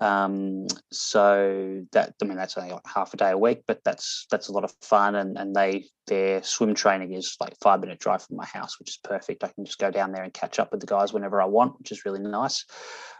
Um, 0.00 0.66
so 0.92 1.82
that 1.92 2.14
I 2.22 2.24
mean 2.24 2.36
that's 2.36 2.56
only 2.56 2.70
like 2.70 2.86
half 2.86 3.14
a 3.14 3.16
day 3.16 3.30
a 3.30 3.38
week, 3.38 3.62
but 3.66 3.82
that's 3.84 4.26
that's 4.30 4.48
a 4.48 4.52
lot 4.52 4.64
of 4.64 4.72
fun. 4.80 5.14
And 5.14 5.36
and 5.36 5.54
they 5.54 5.86
their 6.06 6.42
swim 6.42 6.74
training 6.74 7.12
is 7.12 7.36
like 7.40 7.54
five 7.60 7.80
minute 7.80 7.98
drive 7.98 8.22
from 8.22 8.36
my 8.36 8.46
house, 8.46 8.78
which 8.78 8.90
is 8.90 8.98
perfect. 9.02 9.42
I 9.44 9.48
can 9.48 9.64
just 9.64 9.78
go 9.78 9.90
down 9.90 10.12
there 10.12 10.22
and 10.22 10.32
catch 10.32 10.58
up 10.58 10.70
with 10.70 10.80
the 10.80 10.86
guys 10.86 11.12
whenever 11.12 11.42
I 11.42 11.46
want, 11.46 11.78
which 11.78 11.90
is 11.90 12.04
really 12.04 12.20
nice. 12.20 12.64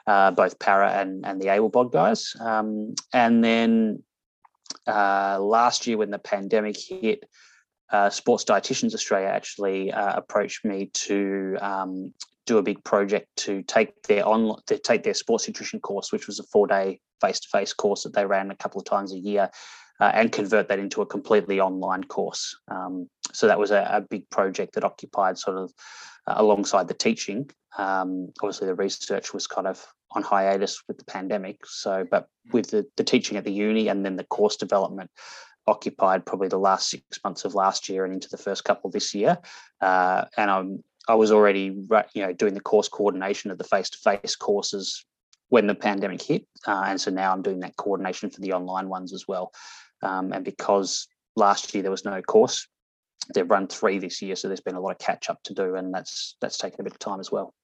Uh, 0.07 0.31
both 0.31 0.59
para 0.59 0.93
and 0.93 1.27
and 1.27 1.41
the 1.41 1.49
able 1.49 1.69
bod 1.69 1.93
guys. 1.93 2.35
Um, 2.41 2.95
and 3.13 3.43
then 3.43 4.03
uh, 4.87 5.39
last 5.41 5.87
year 5.87 5.99
when 5.99 6.11
the 6.11 6.19
pandemic 6.19 6.77
hit, 6.79 7.25
uh, 7.91 8.11
Sports 8.11 8.45
Dietitians 8.45 8.95
Australia 8.95 9.29
actually 9.29 9.93
uh, 9.93 10.17
approached 10.17 10.65
me 10.65 10.91
to 10.93 11.57
um, 11.61 12.13
do 12.47 12.59
a 12.59 12.63
big 12.63 12.83
project 12.85 13.29
to 13.37 13.63
take 13.63 14.03
their 14.05 14.27
on 14.27 14.57
to 14.67 14.79
take 14.79 15.03
their 15.03 15.15
sports 15.15 15.47
nutrition 15.47 15.81
course, 15.81 16.13
which 16.13 16.27
was 16.27 16.39
a 16.39 16.45
four 16.45 16.67
day 16.67 17.01
face 17.21 17.41
to 17.41 17.49
face 17.49 17.73
course 17.73 18.03
that 18.05 18.15
they 18.15 18.27
ran 18.27 18.51
a 18.51 18.57
couple 18.57 18.81
of 18.81 18.87
times 18.87 19.13
a 19.13 19.19
year, 19.19 19.51
uh, 20.01 20.11
and 20.15 20.33
convert 20.33 20.69
that 20.69 20.79
into 20.79 21.03
a 21.03 21.07
completely 21.07 21.61
online 21.61 22.05
course. 22.05 22.57
Um, 22.71 23.09
so 23.33 23.47
that 23.47 23.59
was 23.59 23.71
a, 23.71 23.87
a, 23.91 24.01
big 24.01 24.29
project 24.31 24.75
that 24.75 24.85
occupied 24.85 25.39
sort 25.39 25.57
of 25.57 25.73
uh, 26.27 26.35
alongside 26.37 26.89
the 26.89 26.95
teaching. 26.95 27.51
Um, 27.77 28.33
obviously, 28.43 28.67
the 28.67 28.75
research 28.75 29.35
was 29.35 29.47
kind 29.47 29.67
of 29.67 29.85
on 30.13 30.23
hiatus 30.23 30.83
with 30.89 30.99
the 30.99 31.05
pandemic. 31.05 31.59
So, 31.67 32.07
but 32.11 32.29
with 32.53 32.71
the, 32.71 32.87
the 32.97 33.05
teaching 33.05 33.37
at 33.37 33.45
the 33.45 33.53
uni 33.53 33.89
and 33.89 34.05
then 34.05 34.17
the 34.17 34.25
course 34.25 34.57
development, 34.57 35.11
occupied 35.69 36.25
probably 36.25 36.49
the 36.49 36.59
last 36.59 36.89
six 36.89 37.21
months 37.23 37.45
of 37.45 37.55
last 37.55 37.89
year 37.89 38.05
and 38.05 38.15
into 38.15 38.29
the 38.29 38.39
first 38.39 38.65
couple 38.65 38.91
this 38.91 39.15
year. 39.15 39.39
Uh, 39.81 40.25
and 40.37 40.51
I'm 40.51 40.85
I 41.07 41.15
was 41.15 41.33
already 41.33 41.75
you 42.15 42.23
know 42.23 42.33
doing 42.33 42.55
the 42.55 42.61
course 42.61 42.89
coordination 42.89 43.51
of 43.51 43.59
the 43.59 43.65
face 43.65 43.91
to 43.91 43.99
face 43.99 44.37
courses 44.37 45.05
when 45.49 45.67
the 45.67 45.75
pandemic 45.75 46.23
hit, 46.23 46.47
uh, 46.67 46.85
and 46.87 47.01
so 47.01 47.11
now 47.11 47.33
I'm 47.33 47.43
doing 47.43 47.61
that 47.61 47.77
coordination 47.77 48.29
for 48.29 48.41
the 48.41 48.53
online 48.53 48.89
ones 48.89 49.15
as 49.15 49.25
well. 49.27 49.51
Um, 50.03 50.33
and 50.33 50.45
because 50.45 51.09
last 51.37 51.73
year 51.73 51.83
there 51.83 51.91
was 51.91 52.05
no 52.05 52.21
course, 52.21 52.69
they've 53.33 53.51
run 53.51 53.67
three 53.67 53.99
this 53.99 54.21
year, 54.21 54.37
so 54.37 54.49
there's 54.49 54.61
been 54.61 54.75
a 54.75 54.81
lot 54.81 54.91
of 54.91 54.99
catch 54.99 55.31
up 55.31 55.43
to 55.45 55.55
do, 55.55 55.75
and 55.75 55.93
that's 55.95 56.37
that's 56.41 56.59
taken 56.59 56.81
a 56.81 56.85
bit 56.85 56.93
of 56.93 56.99
time 56.99 57.21
as 57.21 57.33
well. 57.33 57.55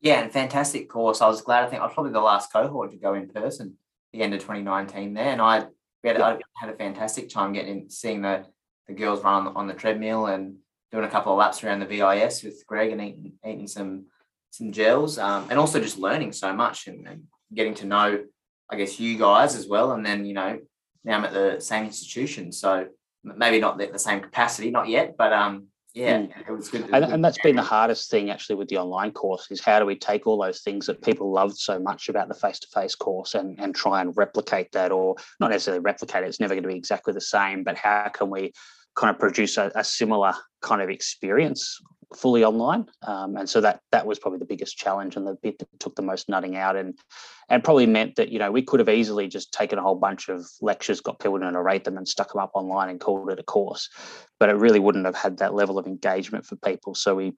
Yeah, 0.00 0.20
and 0.20 0.30
fantastic 0.30 0.90
course. 0.90 1.22
I 1.22 1.28
was 1.28 1.40
glad. 1.40 1.64
I 1.64 1.68
think 1.68 1.80
I 1.80 1.86
was 1.86 1.94
probably 1.94 2.12
the 2.12 2.20
last 2.20 2.52
cohort 2.52 2.90
to 2.90 2.98
go 2.98 3.14
in 3.14 3.28
person 3.28 3.78
the 4.12 4.22
end 4.22 4.34
of 4.34 4.40
2019 4.40 5.14
there, 5.14 5.32
and 5.32 5.40
I 5.40 5.64
we 6.04 6.10
had, 6.10 6.20
I 6.20 6.38
had 6.54 6.70
a 6.70 6.76
fantastic 6.76 7.30
time 7.30 7.52
getting 7.52 7.88
seeing 7.88 8.22
the 8.22 8.44
the 8.86 8.92
girls 8.92 9.24
run 9.24 9.34
on 9.34 9.44
the, 9.44 9.50
on 9.58 9.66
the 9.66 9.72
treadmill 9.72 10.26
and 10.26 10.56
doing 10.92 11.04
a 11.04 11.08
couple 11.08 11.32
of 11.32 11.38
laps 11.38 11.64
around 11.64 11.80
the 11.80 11.86
VIS 11.86 12.42
with 12.42 12.62
Greg 12.66 12.92
and 12.92 13.00
eating 13.00 13.32
eating 13.44 13.66
some 13.66 14.04
some 14.50 14.70
gels 14.70 15.18
um, 15.18 15.46
and 15.50 15.58
also 15.58 15.80
just 15.80 15.98
learning 15.98 16.32
so 16.32 16.52
much 16.52 16.86
and, 16.86 17.08
and, 17.08 17.24
getting 17.52 17.74
to 17.74 17.86
know 17.86 18.24
I 18.68 18.76
guess 18.76 18.98
you 18.98 19.16
guys 19.16 19.54
as 19.54 19.68
well 19.68 19.92
and 19.92 20.04
then 20.04 20.26
you 20.26 20.34
know 20.34 20.58
now 21.04 21.18
I'm 21.18 21.24
at 21.24 21.32
the 21.32 21.60
same 21.60 21.84
institution 21.84 22.50
so 22.50 22.88
maybe 23.22 23.60
not 23.60 23.78
the, 23.78 23.86
the 23.86 23.98
same 23.98 24.20
capacity 24.20 24.70
not 24.70 24.88
yet 24.88 25.16
but 25.16 25.32
um 25.32 25.68
yeah, 25.94 26.18
mm. 26.18 26.48
it 26.48 26.50
was 26.50 26.68
good. 26.68 26.82
It 26.82 26.90
was 26.90 27.02
and, 27.02 27.12
and, 27.12 27.24
that's 27.24 27.38
been 27.38 27.54
the 27.54 27.62
hardest 27.62 28.10
thing 28.10 28.30
actually 28.30 28.56
with 28.56 28.68
the 28.68 28.78
online 28.78 29.12
course 29.12 29.46
is 29.50 29.60
how 29.60 29.78
do 29.78 29.86
we 29.86 29.96
take 29.96 30.26
all 30.26 30.42
those 30.42 30.60
things 30.60 30.86
that 30.86 31.02
people 31.02 31.32
loved 31.32 31.56
so 31.56 31.78
much 31.78 32.08
about 32.08 32.26
the 32.28 32.34
face-to-face 32.34 32.96
course 32.96 33.34
and, 33.34 33.58
and 33.60 33.74
try 33.74 34.00
and 34.00 34.16
replicate 34.16 34.72
that 34.72 34.90
or 34.90 35.14
not 35.38 35.50
necessarily 35.50 35.80
replicate 35.80 36.24
it, 36.24 36.28
it's 36.28 36.40
never 36.40 36.54
going 36.54 36.64
to 36.64 36.68
be 36.68 36.76
exactly 36.76 37.14
the 37.14 37.20
same, 37.20 37.62
but 37.62 37.76
how 37.76 38.08
can 38.12 38.28
we 38.28 38.52
kind 38.96 39.14
of 39.14 39.20
produce 39.20 39.56
a, 39.56 39.70
a 39.76 39.84
similar 39.84 40.34
kind 40.62 40.82
of 40.82 40.90
experience 40.90 41.80
fully 42.16 42.44
online 42.44 42.86
um, 43.02 43.36
and 43.36 43.48
so 43.48 43.60
that 43.60 43.80
that 43.92 44.06
was 44.06 44.18
probably 44.18 44.38
the 44.38 44.44
biggest 44.44 44.76
challenge 44.76 45.16
and 45.16 45.26
the 45.26 45.36
bit 45.42 45.58
that 45.58 45.68
took 45.78 45.94
the 45.96 46.02
most 46.02 46.28
nutting 46.28 46.56
out 46.56 46.76
and 46.76 46.98
and 47.48 47.64
probably 47.64 47.86
meant 47.86 48.16
that 48.16 48.30
you 48.30 48.38
know 48.38 48.50
we 48.50 48.62
could 48.62 48.80
have 48.80 48.88
easily 48.88 49.28
just 49.28 49.52
taken 49.52 49.78
a 49.78 49.82
whole 49.82 49.94
bunch 49.94 50.28
of 50.28 50.46
lectures 50.60 51.00
got 51.00 51.18
people 51.18 51.38
to 51.38 51.50
narrate 51.50 51.84
them 51.84 51.96
and 51.96 52.08
stuck 52.08 52.32
them 52.32 52.40
up 52.40 52.50
online 52.54 52.88
and 52.88 53.00
called 53.00 53.30
it 53.30 53.40
a 53.40 53.42
course 53.42 53.88
but 54.38 54.48
it 54.48 54.56
really 54.56 54.80
wouldn't 54.80 55.06
have 55.06 55.16
had 55.16 55.38
that 55.38 55.54
level 55.54 55.78
of 55.78 55.86
engagement 55.86 56.44
for 56.44 56.56
people 56.56 56.94
so 56.94 57.14
we 57.14 57.32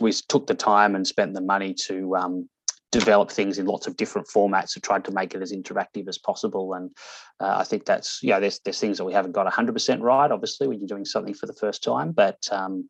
we 0.00 0.12
took 0.12 0.46
the 0.46 0.54
time 0.54 0.94
and 0.94 1.06
spent 1.06 1.32
the 1.32 1.40
money 1.40 1.72
to 1.72 2.14
um, 2.16 2.48
develop 2.92 3.30
things 3.30 3.58
in 3.58 3.66
lots 3.66 3.86
of 3.86 3.96
different 3.96 4.28
formats 4.28 4.74
and 4.74 4.82
tried 4.82 5.04
to 5.04 5.10
make 5.10 5.34
it 5.34 5.42
as 5.42 5.52
interactive 5.52 6.08
as 6.08 6.18
possible. 6.18 6.74
And 6.74 6.90
uh, 7.40 7.56
I 7.58 7.64
think 7.64 7.84
that's, 7.84 8.20
yeah, 8.22 8.38
there's, 8.38 8.60
there's 8.60 8.80
things 8.80 8.98
that 8.98 9.04
we 9.04 9.12
haven't 9.12 9.32
got 9.32 9.50
100% 9.52 10.00
right, 10.00 10.30
obviously, 10.30 10.68
when 10.68 10.78
you're 10.78 10.86
doing 10.86 11.04
something 11.04 11.34
for 11.34 11.46
the 11.46 11.54
first 11.54 11.82
time. 11.82 12.12
But 12.12 12.46
um, 12.50 12.88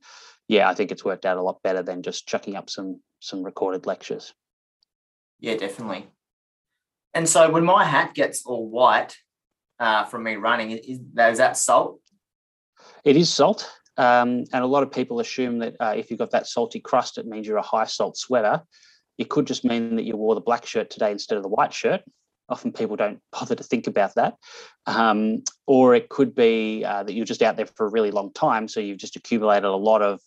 yeah, 0.48 0.68
I 0.68 0.74
think 0.74 0.92
it's 0.92 1.04
worked 1.04 1.26
out 1.26 1.36
a 1.36 1.42
lot 1.42 1.62
better 1.62 1.82
than 1.82 2.02
just 2.02 2.26
chucking 2.26 2.56
up 2.56 2.70
some 2.70 3.00
some 3.20 3.42
recorded 3.42 3.86
lectures. 3.86 4.34
Yeah, 5.40 5.56
definitely. 5.56 6.08
And 7.14 7.28
so 7.28 7.50
when 7.50 7.64
my 7.64 7.84
hat 7.84 8.14
gets 8.14 8.44
all 8.44 8.68
white 8.68 9.16
uh, 9.80 10.04
from 10.04 10.22
me 10.22 10.36
running, 10.36 10.72
is, 10.72 11.00
is 11.16 11.38
that 11.38 11.56
salt? 11.56 12.00
It 13.04 13.16
is 13.16 13.32
salt. 13.32 13.70
Um, 13.96 14.44
and 14.52 14.62
a 14.62 14.66
lot 14.66 14.82
of 14.82 14.92
people 14.92 15.20
assume 15.20 15.58
that 15.60 15.76
uh, 15.80 15.94
if 15.96 16.10
you've 16.10 16.18
got 16.18 16.32
that 16.32 16.46
salty 16.46 16.80
crust, 16.80 17.16
it 17.16 17.26
means 17.26 17.46
you're 17.46 17.56
a 17.56 17.62
high 17.62 17.86
salt 17.86 18.18
sweater. 18.18 18.62
It 19.16 19.30
could 19.30 19.46
just 19.46 19.64
mean 19.64 19.96
that 19.96 20.04
you 20.04 20.16
wore 20.16 20.34
the 20.34 20.42
black 20.42 20.66
shirt 20.66 20.90
today 20.90 21.10
instead 21.10 21.36
of 21.36 21.42
the 21.42 21.48
white 21.48 21.72
shirt. 21.72 22.02
Often 22.48 22.72
people 22.72 22.96
don't 22.96 23.20
bother 23.32 23.54
to 23.54 23.64
think 23.64 23.86
about 23.86 24.14
that. 24.16 24.34
Um, 24.86 25.42
or 25.66 25.94
it 25.94 26.10
could 26.10 26.34
be 26.34 26.84
uh, 26.84 27.02
that 27.02 27.14
you're 27.14 27.24
just 27.24 27.42
out 27.42 27.56
there 27.56 27.66
for 27.66 27.86
a 27.86 27.90
really 27.90 28.10
long 28.10 28.32
time. 28.32 28.68
So 28.68 28.80
you've 28.80 28.98
just 28.98 29.16
accumulated 29.16 29.64
a 29.64 29.74
lot 29.74 30.02
of 30.02 30.20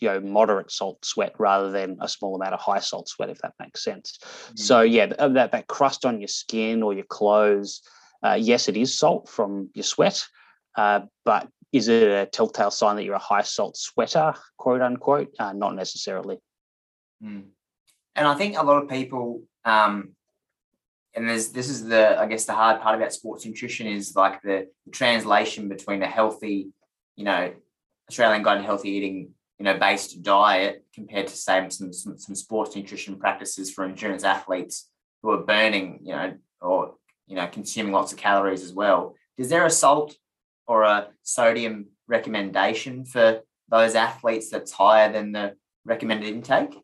you 0.00 0.08
know 0.08 0.20
moderate 0.20 0.70
salt 0.70 1.04
sweat 1.04 1.34
rather 1.38 1.70
than 1.70 1.96
a 2.00 2.08
small 2.08 2.34
amount 2.36 2.54
of 2.54 2.60
high 2.60 2.78
salt 2.78 3.08
sweat 3.08 3.30
if 3.30 3.38
that 3.38 3.54
makes 3.60 3.82
sense 3.82 4.18
mm-hmm. 4.22 4.56
so 4.56 4.80
yeah 4.80 5.06
that, 5.06 5.52
that 5.52 5.66
crust 5.66 6.04
on 6.04 6.20
your 6.20 6.28
skin 6.28 6.82
or 6.82 6.92
your 6.92 7.04
clothes 7.04 7.82
uh, 8.24 8.38
yes 8.38 8.68
it 8.68 8.76
is 8.76 8.96
salt 8.96 9.28
from 9.28 9.70
your 9.74 9.84
sweat 9.84 10.26
uh, 10.76 11.00
but 11.24 11.48
is 11.72 11.88
it 11.88 12.08
a 12.08 12.26
telltale 12.26 12.70
sign 12.70 12.96
that 12.96 13.04
you're 13.04 13.14
a 13.14 13.18
high 13.18 13.42
salt 13.42 13.76
sweater 13.76 14.34
quote 14.56 14.82
unquote 14.82 15.34
uh, 15.38 15.52
not 15.52 15.74
necessarily 15.74 16.38
mm. 17.22 17.44
And 18.16 18.26
I 18.26 18.34
think 18.34 18.56
a 18.56 18.62
lot 18.62 18.82
of 18.82 18.88
people, 18.88 19.42
um, 19.64 20.12
and 21.14 21.28
there's 21.28 21.50
this 21.50 21.68
is 21.68 21.84
the 21.84 22.18
I 22.18 22.26
guess 22.26 22.46
the 22.46 22.54
hard 22.54 22.80
part 22.80 22.96
about 22.96 23.12
sports 23.12 23.44
nutrition 23.44 23.86
is 23.86 24.16
like 24.16 24.40
the, 24.42 24.68
the 24.86 24.90
translation 24.90 25.68
between 25.68 26.02
a 26.02 26.06
healthy, 26.06 26.68
you 27.14 27.24
know, 27.24 27.52
Australian 28.08 28.42
guide 28.42 28.58
to 28.58 28.62
healthy 28.62 28.90
eating, 28.90 29.30
you 29.58 29.64
know, 29.64 29.78
based 29.78 30.22
diet 30.22 30.84
compared 30.94 31.26
to 31.28 31.36
say 31.36 31.66
some, 31.70 31.92
some 31.92 32.18
some 32.18 32.34
sports 32.34 32.76
nutrition 32.76 33.18
practices 33.18 33.72
for 33.72 33.84
endurance 33.84 34.24
athletes 34.24 34.90
who 35.22 35.30
are 35.30 35.42
burning, 35.42 36.00
you 36.02 36.12
know, 36.12 36.34
or 36.60 36.94
you 37.26 37.36
know, 37.36 37.46
consuming 37.46 37.92
lots 37.92 38.12
of 38.12 38.18
calories 38.18 38.62
as 38.62 38.72
well. 38.72 39.14
Is 39.36 39.48
there 39.48 39.66
a 39.66 39.70
salt 39.70 40.16
or 40.66 40.82
a 40.82 41.08
sodium 41.22 41.86
recommendation 42.06 43.04
for 43.04 43.40
those 43.68 43.94
athletes 43.94 44.50
that's 44.50 44.72
higher 44.72 45.12
than 45.12 45.32
the 45.32 45.56
recommended 45.84 46.28
intake? 46.28 46.76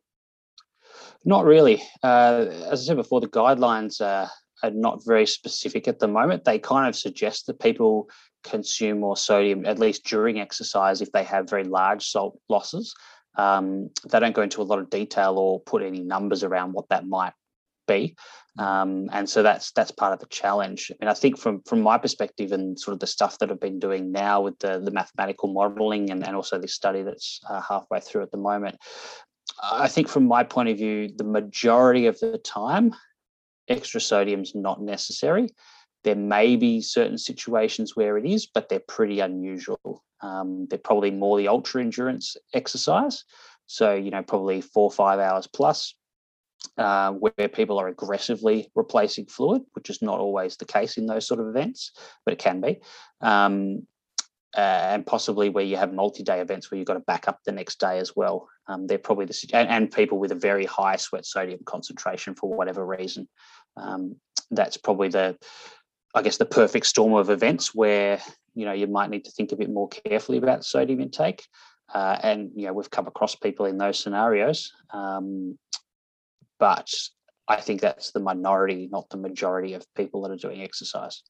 Not 1.24 1.44
really. 1.44 1.82
Uh, 2.02 2.46
as 2.70 2.82
I 2.82 2.84
said 2.84 2.96
before, 2.96 3.20
the 3.20 3.28
guidelines 3.28 4.00
are, 4.00 4.28
are 4.62 4.70
not 4.70 5.04
very 5.04 5.26
specific 5.26 5.86
at 5.86 5.98
the 6.00 6.08
moment. 6.08 6.44
They 6.44 6.58
kind 6.58 6.88
of 6.88 6.96
suggest 6.96 7.46
that 7.46 7.60
people 7.60 8.08
consume 8.42 9.00
more 9.00 9.16
sodium, 9.16 9.66
at 9.66 9.78
least 9.78 10.04
during 10.04 10.40
exercise, 10.40 11.00
if 11.00 11.12
they 11.12 11.24
have 11.24 11.50
very 11.50 11.64
large 11.64 12.06
salt 12.06 12.38
losses. 12.48 12.94
Um, 13.36 13.90
they 14.10 14.20
don't 14.20 14.34
go 14.34 14.42
into 14.42 14.60
a 14.60 14.64
lot 14.64 14.78
of 14.78 14.90
detail 14.90 15.38
or 15.38 15.60
put 15.60 15.82
any 15.82 16.00
numbers 16.00 16.44
around 16.44 16.72
what 16.72 16.88
that 16.90 17.06
might 17.06 17.32
be. 17.88 18.14
Um, 18.58 19.08
and 19.12 19.28
so 19.28 19.42
that's 19.42 19.72
that's 19.72 19.90
part 19.90 20.12
of 20.12 20.18
the 20.18 20.26
challenge. 20.26 20.92
And 21.00 21.08
I 21.08 21.14
think 21.14 21.38
from 21.38 21.62
from 21.62 21.80
my 21.80 21.96
perspective 21.96 22.52
and 22.52 22.78
sort 22.78 22.92
of 22.92 23.00
the 23.00 23.06
stuff 23.06 23.38
that 23.38 23.50
I've 23.50 23.60
been 23.60 23.78
doing 23.78 24.12
now 24.12 24.42
with 24.42 24.58
the 24.58 24.78
the 24.78 24.90
mathematical 24.90 25.52
modelling 25.52 26.10
and, 26.10 26.26
and 26.26 26.36
also 26.36 26.58
this 26.58 26.74
study 26.74 27.02
that's 27.02 27.40
uh, 27.48 27.62
halfway 27.62 28.00
through 28.00 28.22
at 28.22 28.30
the 28.30 28.36
moment, 28.36 28.76
I 29.62 29.88
think 29.88 30.08
from 30.08 30.26
my 30.26 30.44
point 30.44 30.68
of 30.68 30.76
view, 30.76 31.08
the 31.16 31.24
majority 31.24 32.06
of 32.06 32.20
the 32.20 32.36
time, 32.38 32.94
extra 33.68 34.00
sodium 34.00 34.42
is 34.42 34.54
not 34.54 34.82
necessary. 34.82 35.48
There 36.04 36.16
may 36.16 36.56
be 36.56 36.80
certain 36.80 37.18
situations 37.18 37.96
where 37.96 38.18
it 38.18 38.26
is, 38.26 38.46
but 38.46 38.68
they're 38.68 38.80
pretty 38.80 39.20
unusual. 39.20 40.02
Um, 40.20 40.66
they're 40.68 40.78
probably 40.78 41.10
more 41.10 41.38
the 41.38 41.48
ultra 41.48 41.80
endurance 41.80 42.36
exercise. 42.54 43.24
So, 43.66 43.94
you 43.94 44.10
know, 44.10 44.22
probably 44.22 44.60
four 44.60 44.84
or 44.84 44.90
five 44.90 45.18
hours 45.18 45.46
plus, 45.46 45.94
uh, 46.78 47.12
where 47.12 47.48
people 47.48 47.78
are 47.78 47.88
aggressively 47.88 48.70
replacing 48.74 49.26
fluid, 49.26 49.62
which 49.72 49.90
is 49.90 50.02
not 50.02 50.20
always 50.20 50.56
the 50.56 50.64
case 50.64 50.96
in 50.96 51.06
those 51.06 51.26
sort 51.26 51.40
of 51.40 51.48
events, 51.48 51.92
but 52.24 52.32
it 52.32 52.38
can 52.38 52.60
be. 52.60 52.80
Um, 53.20 53.86
uh, 54.56 54.60
and 54.60 55.06
possibly 55.06 55.48
where 55.48 55.64
you 55.64 55.76
have 55.78 55.94
multi-day 55.94 56.40
events 56.40 56.70
where 56.70 56.76
you've 56.76 56.86
got 56.86 56.94
to 56.94 57.00
back 57.00 57.26
up 57.26 57.40
the 57.44 57.52
next 57.52 57.80
day 57.80 57.98
as 57.98 58.14
well. 58.14 58.48
Um, 58.68 58.86
they're 58.86 58.98
probably 58.98 59.24
the 59.24 59.48
and, 59.54 59.68
and, 59.68 59.90
people 59.90 60.18
with 60.18 60.30
a 60.30 60.36
very 60.36 60.66
high 60.66 60.96
sweat 60.96 61.24
sodium 61.24 61.60
concentration 61.64 62.34
for 62.34 62.54
whatever 62.54 62.84
reason. 62.84 63.28
Um, 63.78 64.16
that's 64.50 64.76
probably 64.76 65.08
the, 65.08 65.38
I 66.14 66.22
guess, 66.22 66.36
the 66.36 66.46
perfect 66.46 66.86
storm 66.86 67.14
of 67.14 67.30
events 67.30 67.74
where 67.74 68.20
you 68.54 68.66
know 68.66 68.72
you 68.72 68.86
might 68.86 69.10
need 69.10 69.24
to 69.24 69.30
think 69.30 69.52
a 69.52 69.56
bit 69.56 69.70
more 69.70 69.88
carefully 69.88 70.38
about 70.38 70.64
sodium 70.64 71.00
intake. 71.00 71.44
Uh, 71.92 72.18
and 72.22 72.50
you 72.54 72.66
know 72.66 72.72
we've 72.72 72.90
come 72.90 73.06
across 73.06 73.34
people 73.34 73.66
in 73.66 73.76
those 73.78 73.98
scenarios, 73.98 74.72
um, 74.90 75.58
but 76.58 76.88
I 77.48 77.60
think 77.60 77.80
that's 77.80 78.12
the 78.12 78.20
minority, 78.20 78.88
not 78.90 79.10
the 79.10 79.18
majority 79.18 79.74
of 79.74 79.84
people 79.94 80.22
that 80.22 80.30
are 80.30 80.36
doing 80.36 80.62
exercise. 80.62 81.22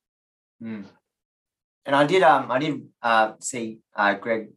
Mm. 0.63 0.85
And 1.85 1.97
I 1.97 2.07
did 2.07 2.23
um 2.23 2.51
I 2.51 2.59
did 2.59 2.83
uh, 3.03 3.33
see 3.41 3.79
uh, 3.97 4.15
Greg 4.15 4.51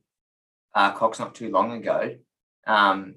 uh, 0.76 0.92
Cox 0.92 1.18
not 1.20 1.34
too 1.34 1.50
long 1.50 1.72
ago. 1.72 2.16
Um, 2.68 3.16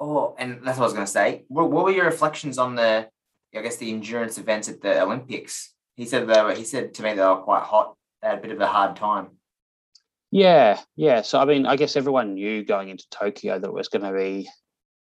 oh, 0.00 0.34
and 0.38 0.60
that's 0.64 0.78
what 0.78 0.84
I 0.84 0.86
was 0.86 0.92
going 0.94 1.06
to 1.06 1.12
say. 1.12 1.44
What, 1.48 1.70
what, 1.70 1.84
were 1.84 1.90
your 1.90 2.06
reflections 2.06 2.58
on 2.58 2.74
the, 2.74 3.08
I 3.54 3.62
guess, 3.62 3.76
the 3.76 3.90
endurance 3.90 4.38
events 4.38 4.68
at 4.68 4.80
the 4.80 5.02
Olympics? 5.02 5.74
He 5.96 6.06
said 6.06 6.26
they 6.26 6.42
were, 6.42 6.54
he 6.54 6.64
said 6.64 6.94
to 6.94 7.02
me 7.02 7.14
they 7.14 7.22
were 7.22 7.36
quite 7.36 7.62
hot. 7.62 7.94
They 8.20 8.28
had 8.28 8.38
a 8.38 8.42
bit 8.42 8.50
of 8.52 8.60
a 8.60 8.66
hard 8.66 8.96
time. 8.96 9.30
Yeah, 10.30 10.80
yeah. 10.96 11.22
So 11.22 11.38
I 11.38 11.44
mean, 11.44 11.66
I 11.66 11.76
guess 11.76 11.96
everyone 11.96 12.34
knew 12.34 12.64
going 12.64 12.88
into 12.88 13.04
Tokyo 13.10 13.58
that 13.58 13.66
it 13.66 13.72
was 13.72 13.88
going 13.88 14.04
to 14.04 14.12
be 14.12 14.48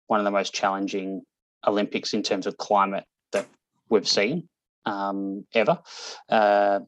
one 0.07 0.19
of 0.19 0.23
the 0.23 0.31
most 0.31 0.53
challenging 0.53 1.21
Olympics 1.67 2.13
in 2.13 2.23
terms 2.23 2.47
of 2.47 2.57
climate 2.57 3.05
that 3.31 3.47
we've 3.89 4.07
seen 4.07 4.49
um, 4.85 5.45
ever. 5.53 5.79
Uh, 6.27 6.79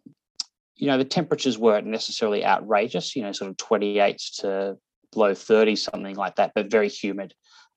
you 0.75 0.87
know, 0.87 0.97
the 0.97 1.05
temperatures 1.05 1.57
weren't 1.57 1.85
necessarily 1.85 2.43
outrageous, 2.43 3.15
you 3.15 3.21
know, 3.21 3.31
sort 3.31 3.51
of 3.51 3.57
28 3.57 4.17
to 4.39 4.77
below 5.11 5.35
30, 5.35 5.75
something 5.75 6.15
like 6.15 6.35
that, 6.37 6.53
but 6.55 6.71
very 6.71 6.89
humid. 6.89 7.33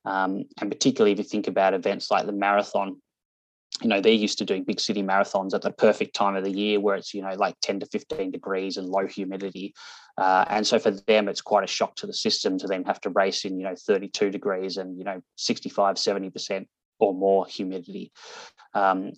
Um, 0.07 0.45
and 0.61 0.71
particularly 0.71 1.13
if 1.13 1.19
you 1.19 1.25
think 1.25 1.47
about 1.47 1.75
events 1.75 2.11
like 2.11 2.25
the 2.27 2.33
marathon, 2.33 3.01
you 3.83 3.89
know, 3.89 4.01
they're 4.01 4.13
used 4.13 4.39
to 4.39 4.45
doing 4.45 4.63
big 4.63 4.79
city 4.79 5.03
marathons 5.03 5.53
at 5.53 5.63
the 5.63 5.71
perfect 5.73 6.15
time 6.15 6.37
of 6.37 6.45
the 6.45 6.51
year 6.51 6.79
where 6.79 6.95
it's, 6.95 7.13
you 7.13 7.23
know, 7.23 7.35
like 7.37 7.57
10 7.61 7.81
to 7.81 7.87
15 7.87 8.31
degrees 8.31 8.77
and 8.77 8.89
low 8.89 9.07
humidity. 9.07 9.75
Uh, 10.17 10.45
and 10.49 10.67
so 10.67 10.79
for 10.79 10.93
them, 10.93 11.29
it's 11.29 11.41
quite 11.41 11.65
a 11.65 11.69
shock 11.69 11.97
to 11.97 12.07
the 12.07 12.15
system 12.15 12.57
to 12.59 12.69
then 12.69 12.85
have 12.85 13.01
to 13.01 13.11
race 13.11 13.45
in, 13.45 13.59
you 13.59 13.65
know, 13.65 13.75
32 13.77 14.31
degrees 14.31 14.77
and, 14.77 14.97
you 14.97 15.05
know, 15.05 15.21
65, 15.37 15.97
70% 15.97 16.67
or 17.01 17.15
more 17.15 17.47
humidity. 17.47 18.13
Um, 18.75 19.13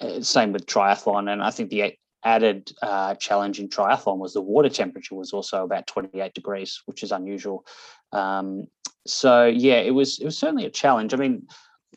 uh, 0.00 0.22
same 0.22 0.52
with 0.52 0.66
triathlon. 0.66 1.30
And 1.30 1.42
I 1.42 1.50
think 1.50 1.68
the 1.68 1.94
added 2.24 2.72
uh, 2.82 3.14
challenge 3.16 3.60
in 3.60 3.68
triathlon 3.68 4.18
was 4.18 4.32
the 4.32 4.40
water 4.40 4.70
temperature 4.70 5.14
was 5.14 5.32
also 5.32 5.64
about 5.64 5.86
28 5.86 6.32
degrees, 6.32 6.82
which 6.86 7.02
is 7.02 7.12
unusual. 7.12 7.66
Um, 8.12 8.66
so 9.06 9.46
yeah, 9.46 9.76
it 9.76 9.92
was 9.92 10.18
it 10.18 10.24
was 10.24 10.36
certainly 10.36 10.66
a 10.66 10.70
challenge. 10.70 11.14
I 11.14 11.16
mean, 11.16 11.46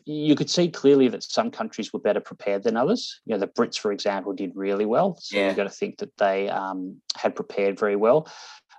you 0.04 0.34
could 0.34 0.50
see 0.50 0.68
clearly 0.68 1.08
that 1.08 1.22
some 1.22 1.50
countries 1.50 1.92
were 1.92 2.00
better 2.00 2.20
prepared 2.20 2.62
than 2.62 2.76
others. 2.76 3.20
You 3.26 3.34
know, 3.34 3.40
the 3.40 3.46
Brits, 3.46 3.78
for 3.78 3.92
example, 3.92 4.32
did 4.32 4.52
really 4.54 4.86
well. 4.86 5.16
So 5.20 5.36
yeah. 5.36 5.48
you've 5.48 5.56
got 5.56 5.64
to 5.64 5.70
think 5.70 5.98
that 5.98 6.16
they 6.16 6.48
um, 6.48 7.00
had 7.16 7.34
prepared 7.34 7.78
very 7.78 7.96
well. 7.96 8.28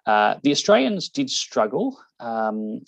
Uh, 0.05 0.35
the 0.43 0.51
Australians 0.51 1.09
did 1.09 1.29
struggle. 1.29 1.99
Um, 2.19 2.81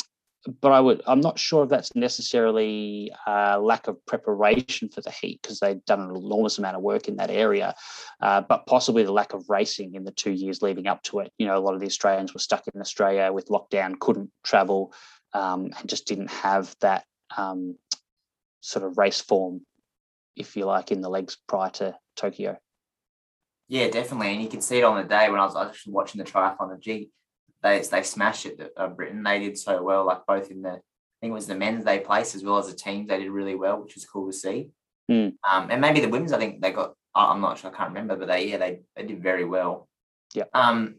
but 0.62 0.72
I 0.72 0.80
would 0.80 1.02
I'm 1.08 1.22
not 1.22 1.40
sure 1.40 1.64
if 1.64 1.70
that's 1.70 1.96
necessarily 1.96 3.12
a 3.26 3.60
lack 3.60 3.88
of 3.88 4.04
preparation 4.06 4.90
for 4.90 5.02
the 5.02 5.12
heat 5.12 5.42
because 5.42 5.60
they'd 5.60 5.86
done 5.86 6.02
an 6.02 6.16
enormous 6.16 6.58
amount 6.58 6.76
of 6.76 6.82
work 6.82 7.08
in 7.08 7.16
that 7.18 7.30
area, 7.30 7.74
uh, 8.22 8.42
but 8.42 8.66
possibly 8.66 9.04
the 9.04 9.14
lack 9.14 9.34
of 9.34 9.50
racing 9.50 9.96
in 9.96 10.04
the 10.04 10.12
two 10.12 10.32
years 10.32 10.62
leading 10.62 10.88
up 10.88 11.02
to 11.04 11.20
it. 11.20 11.32
You 11.38 11.48
know, 11.48 11.58
a 11.58 11.62
lot 11.62 11.76
of 11.76 11.80
the 11.80 11.86
Australians 11.86 12.34
were 12.34 12.40
stuck 12.40 12.68
in 12.74 12.82
Australia 12.82 13.32
with 13.32 13.48
lockdown, 13.48 14.00
couldn't 14.00 14.32
travel, 14.44 14.94
um, 15.34 15.70
and 15.80 15.90
just 15.90 16.08
didn't 16.08 16.32
have 16.32 16.76
that 16.82 17.06
um, 17.38 17.78
sort 18.64 18.86
of 18.86 18.98
race 18.98 19.20
form, 19.20 19.62
if 20.36 20.56
you 20.56 20.66
like, 20.66 20.92
in 20.92 21.02
the 21.02 21.10
legs 21.10 21.38
prior 21.48 21.70
to 21.70 21.96
Tokyo. 22.16 22.58
Yeah, 23.68 23.90
definitely, 23.90 24.34
and 24.34 24.42
you 24.42 24.50
can 24.50 24.62
see 24.62 24.80
it 24.80 24.84
on 24.84 24.98
the 24.98 25.08
day 25.08 25.30
when 25.30 25.40
I 25.40 25.46
was 25.46 25.56
actually 25.56 25.94
watching 25.94 26.24
the 26.24 26.30
triathlon. 26.30 26.72
The 26.72 26.80
G 26.80 27.10
they 27.62 27.80
they 27.80 28.04
smashed 28.04 28.46
it. 28.46 28.74
Uh, 28.76 28.88
Britain 28.88 29.22
they 29.24 29.40
did 29.40 29.58
so 29.58 29.84
well, 29.84 30.06
like 30.06 30.26
both 30.26 30.50
in 30.50 30.62
the 30.62 30.70
I 30.70 31.20
think 31.22 31.32
it 31.32 31.34
was 31.34 31.48
the 31.48 31.56
men's 31.56 31.86
they 31.86 32.00
placed 32.00 32.36
as 32.36 32.44
well 32.44 32.58
as 32.58 32.68
the 32.68 32.76
teams 32.76 33.08
they 33.08 33.20
did 33.20 33.30
really 33.30 33.56
well, 33.56 33.82
which 33.82 33.96
was 33.96 34.06
cool 34.06 34.28
to 34.28 34.34
see. 34.34 34.70
Mm. 35.10 35.36
Um, 35.50 35.68
and 35.70 35.82
maybe 35.82 36.00
the 36.00 36.10
women's 36.10 36.34
I 36.34 36.38
think 36.38 36.62
they 36.62 36.72
got 36.72 36.94
I'm 37.14 37.42
not 37.42 37.60
sure 37.60 37.72
I 37.72 37.76
can't 37.76 37.90
remember, 37.90 38.16
but 38.16 38.28
they 38.28 38.50
yeah 38.50 38.58
they 38.58 38.82
they 38.96 39.06
did 39.06 39.22
very 39.22 39.46
well. 39.46 39.88
Yeah. 40.34 40.46
Um. 40.54 40.96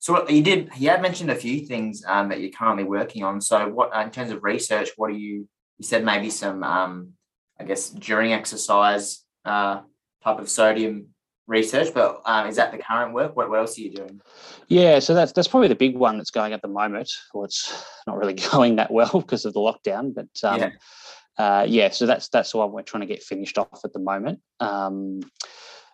So 0.00 0.28
you 0.28 0.42
did 0.42 0.70
you 0.76 0.90
had 0.90 1.02
mentioned 1.02 1.30
a 1.30 1.36
few 1.36 1.66
things 1.66 2.04
um, 2.06 2.28
that 2.28 2.40
you're 2.40 2.50
currently 2.50 2.84
working 2.84 3.24
on. 3.24 3.40
So 3.40 3.68
what 3.68 3.94
in 4.00 4.10
terms 4.10 4.30
of 4.30 4.44
research, 4.44 4.90
what 4.96 5.10
are 5.10 5.14
you 5.14 5.48
you 5.78 5.84
said 5.84 6.04
maybe 6.04 6.30
some 6.30 6.62
um, 6.62 7.12
I 7.58 7.64
guess 7.64 7.90
during 7.90 8.32
exercise 8.32 9.24
uh, 9.44 9.80
type 10.22 10.38
of 10.38 10.48
sodium 10.48 11.08
research, 11.46 11.92
but 11.94 12.20
um, 12.26 12.46
is 12.46 12.56
that 12.56 12.72
the 12.72 12.78
current 12.78 13.14
work? 13.14 13.34
What, 13.34 13.48
what 13.48 13.58
else 13.58 13.78
are 13.78 13.80
you 13.80 13.92
doing? 13.92 14.20
Yeah, 14.68 14.98
so 14.98 15.14
that's 15.14 15.32
that's 15.32 15.48
probably 15.48 15.68
the 15.68 15.74
big 15.74 15.96
one 15.96 16.18
that's 16.18 16.30
going 16.30 16.52
at 16.52 16.62
the 16.62 16.68
moment. 16.68 17.10
Well, 17.32 17.44
it's 17.44 17.84
not 18.06 18.16
really 18.16 18.34
going 18.52 18.76
that 18.76 18.90
well 18.90 19.10
because 19.20 19.44
of 19.44 19.54
the 19.54 19.60
lockdown, 19.60 20.14
but 20.14 20.28
um, 20.48 20.60
yeah. 20.60 20.70
Uh, 21.38 21.64
yeah, 21.68 21.88
so 21.88 22.04
that's 22.04 22.28
that's 22.28 22.52
the 22.52 22.58
one 22.58 22.72
we're 22.72 22.82
trying 22.82 23.00
to 23.00 23.06
get 23.06 23.22
finished 23.22 23.58
off 23.58 23.80
at 23.84 23.92
the 23.92 24.00
moment. 24.00 24.40
Um, 24.60 25.20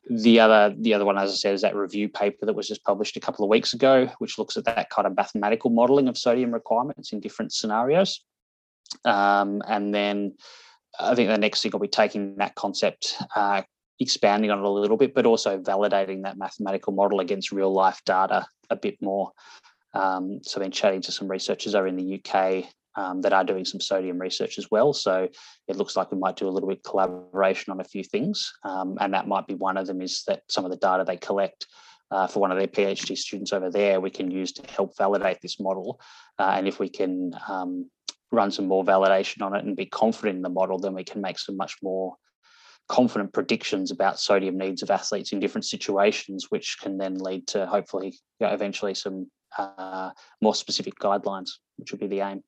the 0.09 0.41
other 0.41 0.75
the 0.79 0.95
other 0.95 1.05
one, 1.05 1.19
as 1.19 1.31
I 1.31 1.35
said, 1.35 1.55
is 1.55 1.63
that 1.63 1.77
review 1.77 2.09
paper 2.09 2.47
that 2.47 2.55
was 2.55 2.69
just 2.69 2.85
published 2.85 3.17
a 3.17 3.21
couple 3.21 3.45
of 3.45 3.51
weeks 3.51 3.75
ago, 3.75 4.11
which 4.19 4.39
looks 4.39 4.57
at 4.57 4.65
that 4.65 4.91
kind 4.91 5.07
of 5.07 5.17
mathematical 5.17 5.71
modelling 5.71 6.09
of 6.09 6.19
sodium 6.19 6.53
requirements 6.53 7.13
in 7.13 7.21
different 7.21 7.53
scenarios. 7.53 8.25
Um, 9.05 9.63
and 9.67 9.95
then 9.95 10.35
I 10.99 11.15
think 11.15 11.29
the 11.29 11.39
next 11.39 11.63
thing 11.63 11.73
will 11.73 11.81
be 11.81 11.89
taking 11.89 12.37
that 12.37 12.55
concept, 12.55 13.17
uh, 13.35 13.63
expanding 14.01 14.51
on 14.51 14.59
it 14.59 14.65
a 14.65 14.69
little 14.69 14.97
bit, 14.97 15.15
but 15.15 15.27
also 15.27 15.59
validating 15.59 16.23
that 16.23 16.39
mathematical 16.39 16.93
model 16.93 17.21
against 17.21 17.53
real 17.53 17.73
life 17.73 18.01
data 18.05 18.47
a 18.71 18.77
bit 18.77 18.97
more. 19.01 19.33
Um, 19.93 20.41
so 20.43 20.59
I've 20.59 20.65
been 20.65 20.73
chatting 20.73 21.03
to 21.03 21.13
some 21.13 21.29
researchers 21.29 21.75
over 21.75 21.87
in 21.87 21.97
the 21.97 22.21
UK 22.21 22.65
um, 22.97 23.23
that 23.23 23.33
are 23.33 23.45
doing 23.45 23.65
some 23.65 23.81
sodium 23.81 24.19
research 24.19 24.59
as 24.59 24.71
well. 24.71 24.93
So 24.93 25.29
it 25.69 25.77
looks 25.77 25.97
like 25.97 26.13
we 26.13 26.19
might 26.19 26.37
do 26.37 26.49
a 26.49 26.51
little 26.51 26.69
bit 26.69 26.79
of 26.79 26.91
collaboration 26.91 27.73
on 27.73 27.81
a 27.81 27.85
few 27.85 28.05
things. 28.05 28.53
Um, 28.65 28.97
and 29.01 29.15
that 29.15 29.29
might 29.29 29.47
be 29.47 29.55
one 29.55 29.77
of 29.77 29.87
them 29.87 30.01
is 30.01 30.25
that 30.27 30.43
some 30.49 30.65
of 30.65 30.71
the 30.71 30.77
data 30.77 31.05
they 31.07 31.17
collect 31.17 31.67
uh, 32.11 32.27
for 32.27 32.41
one 32.41 32.53
of 32.53 32.59
their 32.59 32.69
PhD 32.69 33.17
students 33.17 33.53
over 33.53 33.71
there, 33.71 34.01
we 34.01 34.11
can 34.11 34.31
use 34.31 34.53
to 34.53 34.71
help 34.71 34.97
validate 34.97 35.41
this 35.41 35.59
model. 35.59 36.01
Uh, 36.39 36.55
and 36.57 36.69
if 36.69 36.79
we 36.79 36.89
can 36.89 37.33
um, 37.49 37.91
run 38.35 38.51
some 38.51 38.67
more 38.67 38.85
validation 38.85 39.43
on 39.43 39.55
it 39.55 39.65
and 39.65 39.77
be 39.77 39.87
confident 39.87 40.37
in 40.37 40.43
the 40.43 40.49
model, 40.49 40.79
then 40.79 40.95
we 40.95 41.05
can 41.05 41.21
make 41.21 41.39
some 41.39 41.57
much 41.57 41.77
more 41.83 42.17
confident 42.89 43.33
predictions 43.33 43.91
about 43.91 44.21
sodium 44.21 44.59
needs 44.59 44.83
of 44.83 44.91
athletes 44.91 45.33
in 45.33 45.41
different 45.41 45.65
situations, 45.65 46.51
which 46.51 46.79
can 46.81 46.99
then 46.99 47.17
lead 47.19 47.47
to 47.49 47.67
hopefully 47.67 48.09
you 48.41 48.47
know, 48.47 48.53
eventually 48.53 48.95
some 48.95 49.31
uh, 49.57 50.11
more 50.43 50.55
specific 50.55 50.99
guidelines, 50.99 51.51
which 51.77 51.93
would 51.93 52.01
be 52.01 52.07
the 52.07 52.21
aim. 52.21 52.43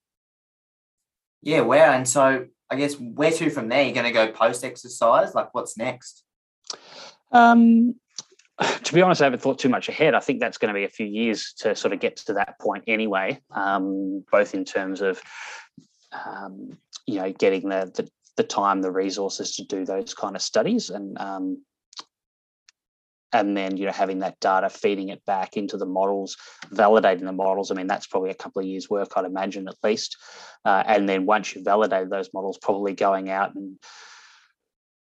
Yeah, 1.42 1.60
wow. 1.60 1.92
And 1.92 2.08
so 2.08 2.46
I 2.70 2.76
guess 2.76 2.94
where 2.94 3.30
to 3.30 3.50
from 3.50 3.68
there? 3.68 3.84
You're 3.84 3.94
going 3.94 4.06
to 4.06 4.12
go 4.12 4.30
post 4.32 4.64
exercise? 4.64 5.34
Like 5.34 5.54
what's 5.54 5.78
next? 5.78 6.24
Um, 7.32 7.94
to 8.82 8.94
be 8.94 9.02
honest, 9.02 9.20
I 9.20 9.24
haven't 9.24 9.40
thought 9.40 9.58
too 9.58 9.68
much 9.68 9.88
ahead. 9.88 10.14
I 10.14 10.20
think 10.20 10.40
that's 10.40 10.58
going 10.58 10.72
to 10.72 10.78
be 10.78 10.84
a 10.84 10.88
few 10.88 11.06
years 11.06 11.52
to 11.58 11.76
sort 11.76 11.92
of 11.92 12.00
get 12.00 12.16
to 12.16 12.34
that 12.34 12.58
point 12.58 12.84
anyway, 12.86 13.40
um, 13.50 14.24
both 14.32 14.54
in 14.54 14.64
terms 14.64 15.00
of 15.02 15.20
um, 16.12 16.78
you 17.06 17.20
know 17.20 17.32
getting 17.32 17.68
the, 17.68 17.90
the, 17.94 18.08
the 18.36 18.42
time, 18.42 18.82
the 18.82 18.90
resources 18.90 19.56
to 19.56 19.64
do 19.64 19.84
those 19.84 20.14
kind 20.14 20.36
of 20.36 20.42
studies, 20.42 20.90
and 20.90 21.18
um, 21.18 21.62
and 23.32 23.56
then 23.56 23.76
you 23.76 23.86
know 23.86 23.92
having 23.92 24.20
that 24.20 24.40
data, 24.40 24.68
feeding 24.68 25.08
it 25.08 25.24
back 25.24 25.56
into 25.56 25.76
the 25.76 25.86
models, 25.86 26.36
validating 26.72 27.24
the 27.24 27.32
models. 27.32 27.70
I 27.70 27.74
mean, 27.74 27.86
that's 27.86 28.06
probably 28.06 28.30
a 28.30 28.34
couple 28.34 28.60
of 28.60 28.66
years' 28.66 28.90
work, 28.90 29.12
I'd 29.16 29.24
imagine 29.24 29.68
at 29.68 29.76
least. 29.82 30.16
Uh, 30.64 30.82
and 30.86 31.08
then 31.08 31.26
once 31.26 31.54
you've 31.54 31.64
validated 31.64 32.10
those 32.10 32.30
models, 32.32 32.58
probably 32.58 32.94
going 32.94 33.30
out 33.30 33.54
and 33.54 33.78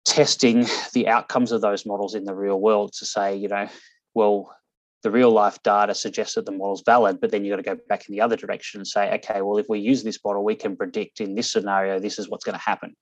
testing 0.05 0.66
the 0.92 1.09
outcomes 1.09 1.53
of 1.53 1.61
those 1.61 1.86
models 1.86 2.14
in 2.14 2.24
the 2.24 2.34
real 2.34 2.61
world 2.61 2.92
to 2.94 3.07
say, 3.07 3.36
you 3.36 3.48
know, 3.48 3.68
well, 4.14 4.55
the 5.03 5.11
real 5.11 5.30
life 5.30 5.62
data 5.62 5.94
suggests 5.94 6.34
that 6.34 6.46
the 6.46 6.53
model's 6.53 6.82
valid, 6.84 7.20
but 7.20 7.30
then 7.30 7.44
you've 7.44 7.57
got 7.57 7.62
to 7.64 7.76
go 7.76 7.82
back 7.88 8.09
in 8.09 8.14
the 8.14 8.20
other 8.20 8.36
direction 8.36 8.80
and 8.80 8.86
say, 8.86 9.12
okay, 9.14 9.40
well, 9.40 9.59
if 9.59 9.66
we 9.68 9.78
use 9.78 10.03
this 10.03 10.18
model, 10.24 10.44
we 10.44 10.55
can 10.55 10.76
predict 10.76 11.20
in 11.20 11.34
this 11.34 11.51
scenario, 11.51 11.98
this 11.98 12.18
is 12.18 12.28
what's 12.28 12.44
going 12.44 12.59
to 12.59 12.64
happen. 12.64 12.94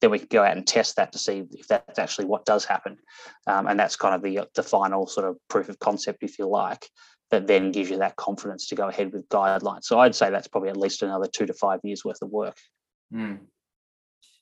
Then 0.00 0.10
we 0.10 0.18
can 0.18 0.28
go 0.30 0.44
out 0.44 0.56
and 0.56 0.66
test 0.66 0.96
that 0.96 1.12
to 1.12 1.18
see 1.18 1.44
if 1.52 1.66
that's 1.66 1.98
actually 1.98 2.26
what 2.26 2.44
does 2.44 2.64
happen. 2.64 2.96
Um, 3.46 3.66
and 3.66 3.78
that's 3.78 3.96
kind 3.96 4.14
of 4.14 4.22
the, 4.22 4.48
the 4.54 4.62
final 4.62 5.06
sort 5.06 5.28
of 5.28 5.36
proof 5.48 5.68
of 5.68 5.78
concept, 5.78 6.22
if 6.22 6.38
you 6.38 6.46
like, 6.46 6.86
that 7.30 7.46
then 7.46 7.72
gives 7.72 7.90
you 7.90 7.98
that 7.98 8.16
confidence 8.16 8.68
to 8.68 8.74
go 8.74 8.88
ahead 8.88 9.12
with 9.12 9.28
guidelines. 9.28 9.84
So 9.84 9.98
I'd 9.98 10.14
say 10.14 10.30
that's 10.30 10.48
probably 10.48 10.70
at 10.70 10.76
least 10.76 11.02
another 11.02 11.26
two 11.26 11.46
to 11.46 11.54
five 11.54 11.80
years 11.82 12.04
worth 12.04 12.22
of 12.22 12.30
work. 12.30 12.56
Mm. 13.12 13.40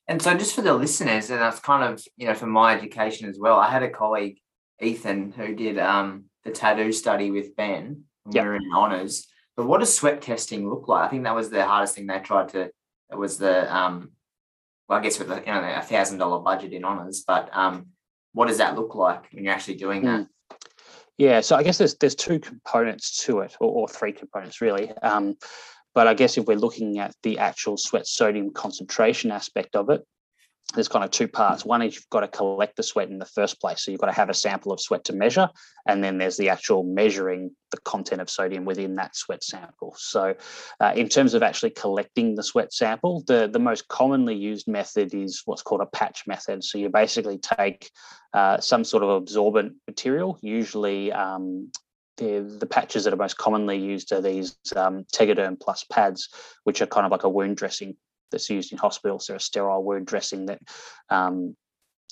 And 0.08 0.22
so, 0.22 0.34
just 0.34 0.54
for 0.54 0.62
the 0.62 0.72
listeners, 0.72 1.28
and 1.28 1.40
that's 1.40 1.60
kind 1.60 1.84
of 1.84 2.02
you 2.16 2.26
know 2.26 2.34
for 2.34 2.46
my 2.46 2.74
education 2.74 3.28
as 3.28 3.38
well. 3.38 3.58
I 3.58 3.70
had 3.70 3.82
a 3.82 3.90
colleague, 3.90 4.38
Ethan, 4.80 5.32
who 5.32 5.54
did 5.54 5.78
um, 5.78 6.24
the 6.48 6.54
tattoo 6.54 6.92
study 6.92 7.30
with 7.30 7.56
Ben. 7.56 8.04
Yep. 8.30 8.44
We 8.44 8.48
were 8.48 8.56
in 8.56 8.70
honors. 8.74 9.26
But 9.56 9.66
what 9.66 9.80
does 9.80 9.94
sweat 9.94 10.22
testing 10.22 10.68
look 10.68 10.88
like? 10.88 11.06
I 11.06 11.08
think 11.08 11.24
that 11.24 11.34
was 11.34 11.50
the 11.50 11.64
hardest 11.64 11.94
thing 11.94 12.06
they 12.06 12.18
tried 12.18 12.50
to. 12.50 12.70
It 13.10 13.16
was 13.16 13.38
the 13.38 13.74
um, 13.74 14.12
well, 14.88 14.98
I 14.98 15.02
guess 15.02 15.18
with 15.18 15.30
a, 15.30 15.40
you 15.40 15.52
know 15.52 15.80
thousand 15.82 16.18
dollar 16.18 16.40
budget 16.40 16.72
in 16.72 16.84
honors. 16.84 17.24
But 17.26 17.50
um, 17.52 17.86
what 18.32 18.48
does 18.48 18.58
that 18.58 18.76
look 18.76 18.94
like 18.94 19.32
when 19.32 19.44
you're 19.44 19.52
actually 19.52 19.76
doing 19.76 20.04
that? 20.04 20.20
Mm. 20.20 20.28
Yeah, 21.16 21.40
so 21.40 21.56
I 21.56 21.62
guess 21.62 21.78
there's 21.78 21.96
there's 21.96 22.14
two 22.14 22.38
components 22.38 23.24
to 23.24 23.40
it, 23.40 23.56
or, 23.60 23.70
or 23.70 23.88
three 23.88 24.12
components 24.12 24.60
really. 24.60 24.92
Um, 24.98 25.36
but 25.94 26.06
I 26.06 26.14
guess 26.14 26.38
if 26.38 26.46
we're 26.46 26.56
looking 26.56 27.00
at 27.00 27.14
the 27.24 27.38
actual 27.38 27.76
sweat 27.76 28.06
sodium 28.06 28.52
concentration 28.52 29.32
aspect 29.32 29.74
of 29.74 29.90
it, 29.90 30.02
there's 30.74 30.88
kind 30.88 31.04
of 31.04 31.10
two 31.10 31.28
parts. 31.28 31.64
One 31.64 31.80
is 31.80 31.94
you've 31.94 32.10
got 32.10 32.20
to 32.20 32.28
collect 32.28 32.76
the 32.76 32.82
sweat 32.82 33.08
in 33.08 33.18
the 33.18 33.24
first 33.24 33.58
place. 33.58 33.82
So 33.82 33.90
you've 33.90 34.00
got 34.00 34.08
to 34.08 34.12
have 34.12 34.28
a 34.28 34.34
sample 34.34 34.70
of 34.70 34.80
sweat 34.80 35.04
to 35.04 35.14
measure. 35.14 35.48
And 35.86 36.04
then 36.04 36.18
there's 36.18 36.36
the 36.36 36.50
actual 36.50 36.82
measuring 36.82 37.52
the 37.70 37.78
content 37.78 38.20
of 38.20 38.28
sodium 38.28 38.66
within 38.66 38.94
that 38.96 39.16
sweat 39.16 39.42
sample. 39.42 39.94
So, 39.96 40.34
uh, 40.80 40.92
in 40.94 41.08
terms 41.08 41.32
of 41.32 41.42
actually 41.42 41.70
collecting 41.70 42.34
the 42.34 42.42
sweat 42.42 42.72
sample, 42.72 43.24
the, 43.26 43.48
the 43.50 43.58
most 43.58 43.88
commonly 43.88 44.34
used 44.34 44.68
method 44.68 45.14
is 45.14 45.42
what's 45.46 45.62
called 45.62 45.80
a 45.80 45.86
patch 45.86 46.24
method. 46.26 46.62
So, 46.62 46.76
you 46.76 46.90
basically 46.90 47.38
take 47.38 47.90
uh, 48.34 48.60
some 48.60 48.84
sort 48.84 49.02
of 49.02 49.10
absorbent 49.10 49.74
material, 49.86 50.38
usually 50.42 51.12
um, 51.12 51.70
the, 52.18 52.40
the 52.58 52.66
patches 52.66 53.04
that 53.04 53.12
are 53.12 53.16
most 53.16 53.38
commonly 53.38 53.78
used 53.78 54.12
are 54.12 54.20
these 54.20 54.56
um, 54.76 55.04
Tegaderm 55.14 55.58
Plus 55.58 55.84
pads, 55.84 56.28
which 56.64 56.82
are 56.82 56.86
kind 56.86 57.06
of 57.06 57.12
like 57.12 57.24
a 57.24 57.28
wound 57.28 57.56
dressing 57.56 57.96
that's 58.30 58.50
used 58.50 58.72
in 58.72 58.78
hospitals. 58.78 59.26
They're 59.26 59.36
a 59.36 59.40
sterile 59.40 59.82
wound 59.82 60.06
dressing 60.06 60.46
that 60.46 60.60
um, 61.10 61.56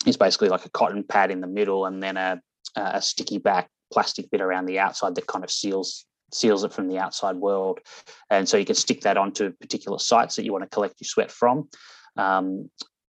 is 0.06 0.16
basically 0.16 0.48
like 0.48 0.64
a 0.64 0.70
cotton 0.70 1.04
pad 1.04 1.30
in 1.30 1.40
the 1.40 1.46
middle 1.46 1.86
and 1.86 2.02
then 2.02 2.16
a, 2.16 2.40
a 2.76 3.00
sticky 3.02 3.38
back 3.38 3.68
plastic 3.92 4.30
bit 4.30 4.40
around 4.40 4.66
the 4.66 4.78
outside 4.78 5.14
that 5.14 5.26
kind 5.26 5.44
of 5.44 5.50
seals 5.50 6.06
seals 6.32 6.64
it 6.64 6.72
from 6.72 6.88
the 6.88 6.98
outside 6.98 7.36
world. 7.36 7.78
And 8.30 8.48
so 8.48 8.56
you 8.56 8.64
can 8.64 8.74
stick 8.74 9.02
that 9.02 9.16
onto 9.16 9.52
particular 9.52 9.98
sites 9.98 10.34
that 10.36 10.44
you 10.44 10.52
want 10.52 10.64
to 10.64 10.70
collect 10.70 11.00
your 11.00 11.06
sweat 11.06 11.30
from. 11.30 11.68
Um, 12.16 12.68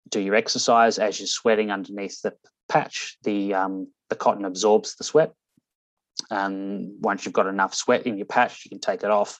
do 0.09 0.19
your 0.19 0.35
exercise 0.35 0.99
as 0.99 1.19
you're 1.19 1.27
sweating 1.27 1.71
underneath 1.71 2.21
the 2.21 2.33
patch. 2.67 3.17
The 3.23 3.53
um, 3.53 3.87
the 4.09 4.15
cotton 4.15 4.45
absorbs 4.45 4.95
the 4.95 5.03
sweat 5.03 5.33
and 6.29 6.91
once 6.99 7.25
you've 7.25 7.33
got 7.33 7.47
enough 7.47 7.73
sweat 7.73 8.05
in 8.05 8.17
your 8.17 8.25
patch, 8.25 8.65
you 8.65 8.69
can 8.69 8.79
take 8.79 9.03
it 9.03 9.09
off, 9.09 9.39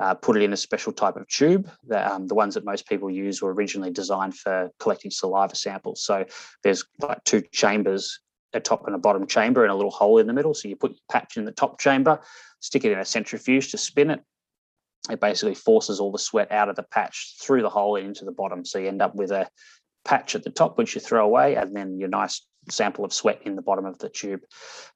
uh, 0.00 0.14
put 0.14 0.36
it 0.36 0.42
in 0.42 0.52
a 0.52 0.56
special 0.56 0.92
type 0.92 1.16
of 1.16 1.28
tube. 1.28 1.70
That, 1.88 2.10
um, 2.10 2.26
the 2.26 2.34
ones 2.34 2.54
that 2.54 2.64
most 2.64 2.88
people 2.88 3.10
use 3.10 3.40
were 3.40 3.54
originally 3.54 3.90
designed 3.90 4.36
for 4.36 4.70
collecting 4.80 5.10
saliva 5.10 5.54
samples. 5.54 6.02
So 6.04 6.24
there's 6.62 6.84
like 7.00 7.22
two 7.24 7.42
chambers, 7.52 8.18
a 8.52 8.60
top 8.60 8.86
and 8.86 8.94
a 8.94 8.98
bottom 8.98 9.26
chamber, 9.26 9.62
and 9.62 9.72
a 9.72 9.76
little 9.76 9.90
hole 9.90 10.18
in 10.18 10.26
the 10.26 10.32
middle. 10.32 10.54
So 10.54 10.68
you 10.68 10.76
put 10.76 10.92
your 10.92 11.00
patch 11.10 11.36
in 11.36 11.44
the 11.44 11.52
top 11.52 11.80
chamber, 11.80 12.20
stick 12.60 12.84
it 12.84 12.92
in 12.92 12.98
a 12.98 13.04
centrifuge 13.04 13.70
to 13.70 13.78
spin 13.78 14.10
it. 14.10 14.20
It 15.10 15.20
basically 15.20 15.54
forces 15.54 16.00
all 16.00 16.10
the 16.10 16.18
sweat 16.18 16.50
out 16.50 16.68
of 16.68 16.76
the 16.76 16.82
patch 16.82 17.36
through 17.40 17.62
the 17.62 17.68
hole 17.68 17.96
into 17.96 18.24
the 18.24 18.32
bottom. 18.32 18.64
So 18.64 18.78
you 18.78 18.88
end 18.88 19.02
up 19.02 19.14
with 19.14 19.30
a 19.30 19.48
patch 20.04 20.34
at 20.34 20.44
the 20.44 20.50
top, 20.50 20.78
which 20.78 20.94
you 20.94 21.00
throw 21.00 21.24
away, 21.24 21.54
and 21.54 21.76
then 21.76 21.98
your 21.98 22.08
nice 22.08 22.44
sample 22.70 23.04
of 23.04 23.12
sweat 23.12 23.40
in 23.44 23.56
the 23.56 23.62
bottom 23.62 23.86
of 23.86 23.98
the 23.98 24.08
tube. 24.08 24.42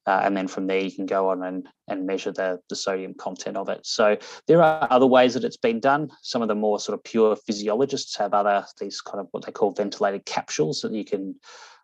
Uh, 0.05 0.21
and 0.23 0.35
then 0.35 0.47
from 0.47 0.67
there, 0.67 0.79
you 0.79 0.91
can 0.91 1.05
go 1.05 1.29
on 1.29 1.43
and, 1.43 1.67
and 1.87 2.05
measure 2.05 2.31
the, 2.31 2.59
the 2.69 2.75
sodium 2.75 3.13
content 3.13 3.57
of 3.57 3.69
it. 3.69 3.85
So 3.85 4.17
there 4.47 4.61
are 4.61 4.87
other 4.89 5.07
ways 5.07 5.33
that 5.33 5.43
it's 5.43 5.57
been 5.57 5.79
done. 5.79 6.09
Some 6.21 6.41
of 6.41 6.47
the 6.47 6.55
more 6.55 6.79
sort 6.79 6.97
of 6.97 7.03
pure 7.03 7.35
physiologists 7.35 8.17
have 8.17 8.33
other, 8.33 8.65
these 8.79 9.01
kind 9.01 9.19
of 9.19 9.27
what 9.31 9.45
they 9.45 9.51
call 9.51 9.71
ventilated 9.71 10.25
capsules 10.25 10.81
that 10.81 10.93
you 10.93 11.05
can 11.05 11.35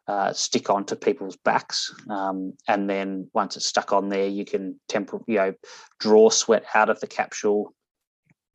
uh, 0.08 0.34
stick 0.34 0.70
onto 0.70 0.96
people's 0.96 1.38
backs. 1.38 1.94
Um, 2.10 2.54
and 2.68 2.90
then 2.90 3.30
once 3.34 3.56
it's 3.58 3.66
stuck 3.66 3.92
on 3.92 4.10
there, 4.10 4.28
you 4.28 4.46
can 4.46 4.80
temper, 4.88 5.20
you 5.28 5.38
know, 5.38 5.54
draw 6.00 6.30
sweat 6.30 6.66
out 6.74 6.90
of 6.90 7.00
the 7.00 7.08
capsule 7.08 7.74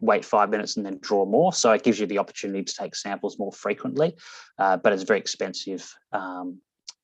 wait 0.01 0.25
five 0.25 0.51
minutes 0.51 0.77
and 0.77 0.85
then 0.85 0.99
draw 1.01 1.25
more. 1.25 1.53
So 1.53 1.73
it 1.73 1.83
gives 1.83 2.01
you 2.01 2.07
the 2.07 2.19
opportunity 2.19 2.65
to 2.65 2.75
take 2.75 2.95
samples 2.95 3.39
more 3.39 3.53
frequently, 3.53 4.17
uh, 4.59 4.79
but 4.79 4.93
it's 4.93 5.03
very 5.03 5.21
expensive 5.21 5.95
um, 6.13 6.61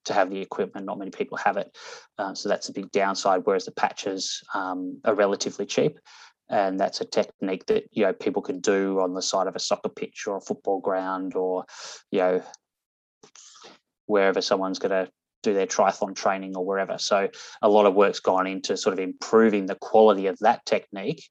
to 0.06 0.14
have 0.14 0.30
the 0.30 0.40
equipment. 0.40 0.86
Not 0.86 0.98
many 0.98 1.10
people 1.10 1.38
have 1.38 1.56
it, 1.56 1.76
uh, 2.18 2.34
so 2.34 2.48
that's 2.48 2.68
a 2.68 2.72
big 2.72 2.90
downside. 2.90 3.42
Whereas 3.44 3.64
the 3.64 3.72
patches 3.72 4.42
um, 4.54 5.00
are 5.04 5.14
relatively 5.14 5.66
cheap, 5.66 5.98
and 6.48 6.78
that's 6.78 7.00
a 7.00 7.04
technique 7.04 7.66
that 7.66 7.84
you 7.92 8.04
know 8.04 8.12
people 8.12 8.42
can 8.42 8.60
do 8.60 9.00
on 9.00 9.14
the 9.14 9.22
side 9.22 9.46
of 9.46 9.56
a 9.56 9.60
soccer 9.60 9.88
pitch 9.88 10.24
or 10.26 10.36
a 10.36 10.40
football 10.40 10.80
ground, 10.80 11.34
or 11.34 11.64
you 12.10 12.20
know 12.20 12.42
wherever 14.06 14.40
someone's 14.40 14.78
going 14.78 14.90
to 14.90 15.10
do 15.42 15.54
their 15.54 15.66
triathlon 15.66 16.14
training 16.14 16.56
or 16.56 16.64
wherever. 16.64 16.98
So 16.98 17.28
a 17.62 17.68
lot 17.68 17.86
of 17.86 17.94
work's 17.94 18.20
gone 18.20 18.46
into 18.46 18.76
sort 18.76 18.92
of 18.92 18.98
improving 18.98 19.66
the 19.66 19.76
quality 19.76 20.26
of 20.26 20.38
that 20.40 20.64
technique 20.66 21.24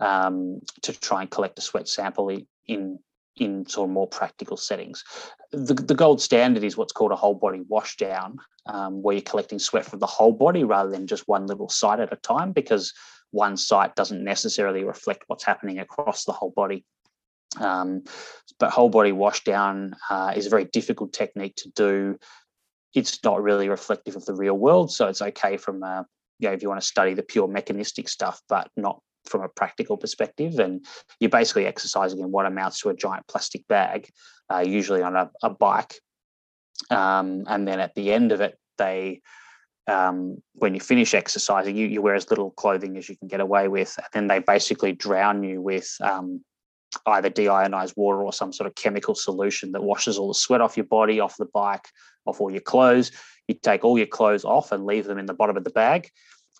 um, 0.00 0.60
to 0.82 0.98
try 0.98 1.22
and 1.22 1.30
collect 1.30 1.58
a 1.58 1.62
sweat 1.62 1.88
sample 1.88 2.36
in 2.66 2.98
in 3.36 3.66
sort 3.66 3.88
of 3.88 3.92
more 3.92 4.06
practical 4.06 4.56
settings. 4.56 5.04
The, 5.52 5.74
the 5.74 5.94
gold 5.94 6.20
standard 6.20 6.64
is 6.64 6.76
what's 6.76 6.92
called 6.92 7.12
a 7.12 7.16
whole 7.16 7.34
body 7.34 7.62
washdown, 7.70 8.36
um, 8.66 9.02
where 9.02 9.14
you're 9.14 9.22
collecting 9.22 9.58
sweat 9.58 9.84
from 9.84 9.98
the 9.98 10.06
whole 10.06 10.32
body 10.32 10.64
rather 10.64 10.90
than 10.90 11.06
just 11.06 11.28
one 11.28 11.46
little 11.46 11.68
site 11.68 12.00
at 12.00 12.12
a 12.12 12.16
time, 12.16 12.52
because 12.52 12.92
one 13.30 13.56
site 13.56 13.94
doesn't 13.94 14.24
necessarily 14.24 14.84
reflect 14.84 15.24
what's 15.26 15.44
happening 15.44 15.78
across 15.78 16.24
the 16.24 16.32
whole 16.32 16.52
body. 16.54 16.84
Um, 17.58 18.04
but 18.58 18.70
whole 18.70 18.90
body 18.90 19.12
washdown 19.12 19.92
uh, 20.08 20.32
is 20.36 20.46
a 20.46 20.50
very 20.50 20.66
difficult 20.66 21.12
technique 21.12 21.56
to 21.56 21.70
do. 21.70 22.18
It's 22.94 23.22
not 23.24 23.42
really 23.42 23.68
reflective 23.68 24.16
of 24.16 24.24
the 24.24 24.34
real 24.34 24.56
world, 24.56 24.92
so 24.92 25.08
it's 25.08 25.22
okay 25.22 25.56
from 25.56 25.82
uh, 25.82 26.02
you 26.38 26.48
know 26.48 26.54
if 26.54 26.62
you 26.62 26.68
want 26.68 26.80
to 26.80 26.86
study 26.86 27.14
the 27.14 27.22
pure 27.22 27.48
mechanistic 27.48 28.08
stuff, 28.08 28.40
but 28.48 28.68
not 28.76 29.00
from 29.26 29.42
a 29.42 29.48
practical 29.48 29.96
perspective. 29.96 30.58
And 30.58 30.84
you're 31.18 31.30
basically 31.30 31.66
exercising 31.66 32.20
in 32.20 32.30
what 32.30 32.46
amounts 32.46 32.80
to 32.80 32.90
a 32.90 32.94
giant 32.94 33.26
plastic 33.26 33.66
bag, 33.68 34.08
uh, 34.52 34.64
usually 34.66 35.02
on 35.02 35.16
a, 35.16 35.30
a 35.42 35.50
bike. 35.50 35.94
Um, 36.90 37.44
and 37.46 37.66
then 37.66 37.80
at 37.80 37.94
the 37.94 38.12
end 38.12 38.32
of 38.32 38.40
it, 38.40 38.58
they, 38.78 39.20
um, 39.86 40.38
when 40.54 40.74
you 40.74 40.80
finish 40.80 41.14
exercising, 41.14 41.76
you, 41.76 41.86
you 41.86 42.00
wear 42.02 42.14
as 42.14 42.30
little 42.30 42.50
clothing 42.50 42.96
as 42.96 43.08
you 43.08 43.16
can 43.16 43.28
get 43.28 43.40
away 43.40 43.68
with. 43.68 43.96
And 43.98 44.06
then 44.12 44.26
they 44.28 44.38
basically 44.38 44.92
drown 44.92 45.42
you 45.42 45.60
with 45.60 45.94
um, 46.00 46.42
either 47.06 47.30
deionized 47.30 47.96
water 47.96 48.22
or 48.22 48.32
some 48.32 48.52
sort 48.52 48.66
of 48.66 48.74
chemical 48.74 49.14
solution 49.14 49.72
that 49.72 49.82
washes 49.82 50.18
all 50.18 50.28
the 50.28 50.34
sweat 50.34 50.60
off 50.60 50.76
your 50.76 50.86
body, 50.86 51.20
off 51.20 51.36
the 51.36 51.46
bike, 51.46 51.88
off 52.26 52.40
all 52.40 52.50
your 52.50 52.60
clothes. 52.60 53.12
You 53.48 53.54
take 53.54 53.84
all 53.84 53.98
your 53.98 54.06
clothes 54.06 54.44
off 54.44 54.72
and 54.72 54.86
leave 54.86 55.06
them 55.06 55.18
in 55.18 55.26
the 55.26 55.34
bottom 55.34 55.56
of 55.56 55.64
the 55.64 55.70
bag. 55.70 56.08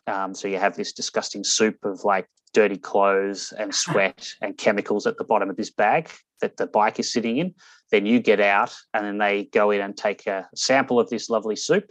Um, 0.07 0.35
so 0.35 0.49
you 0.49 0.59
have 0.59 0.77
this 0.77 0.93
disgusting 0.93 1.45
soup 1.45 1.77
of 1.85 2.05
like 2.05 2.27
dirty 2.53 2.77
clothes 2.77 3.53
and 3.57 3.75
sweat 3.85 4.35
and 4.41 4.57
chemicals 4.57 5.07
at 5.07 5.17
the 5.17 5.25
bottom 5.25 5.51
of 5.51 5.57
this 5.57 5.71
bag 5.71 6.11
that 6.41 6.57
the 6.57 6.67
bike 6.67 6.99
is 6.99 7.13
sitting 7.13 7.39
in. 7.39 7.55
Then 7.91 8.07
you 8.07 8.21
get 8.21 8.41
out 8.41 8.75
and 8.95 9.05
then 9.05 9.19
they 9.19 9.45
go 9.45 9.71
in 9.71 9.81
and 9.81 9.97
take 9.97 10.27
a 10.27 10.49
sample 10.55 11.01
of 11.01 11.11
this 11.11 11.29
lovely 11.29 11.57
soup. 11.57 11.91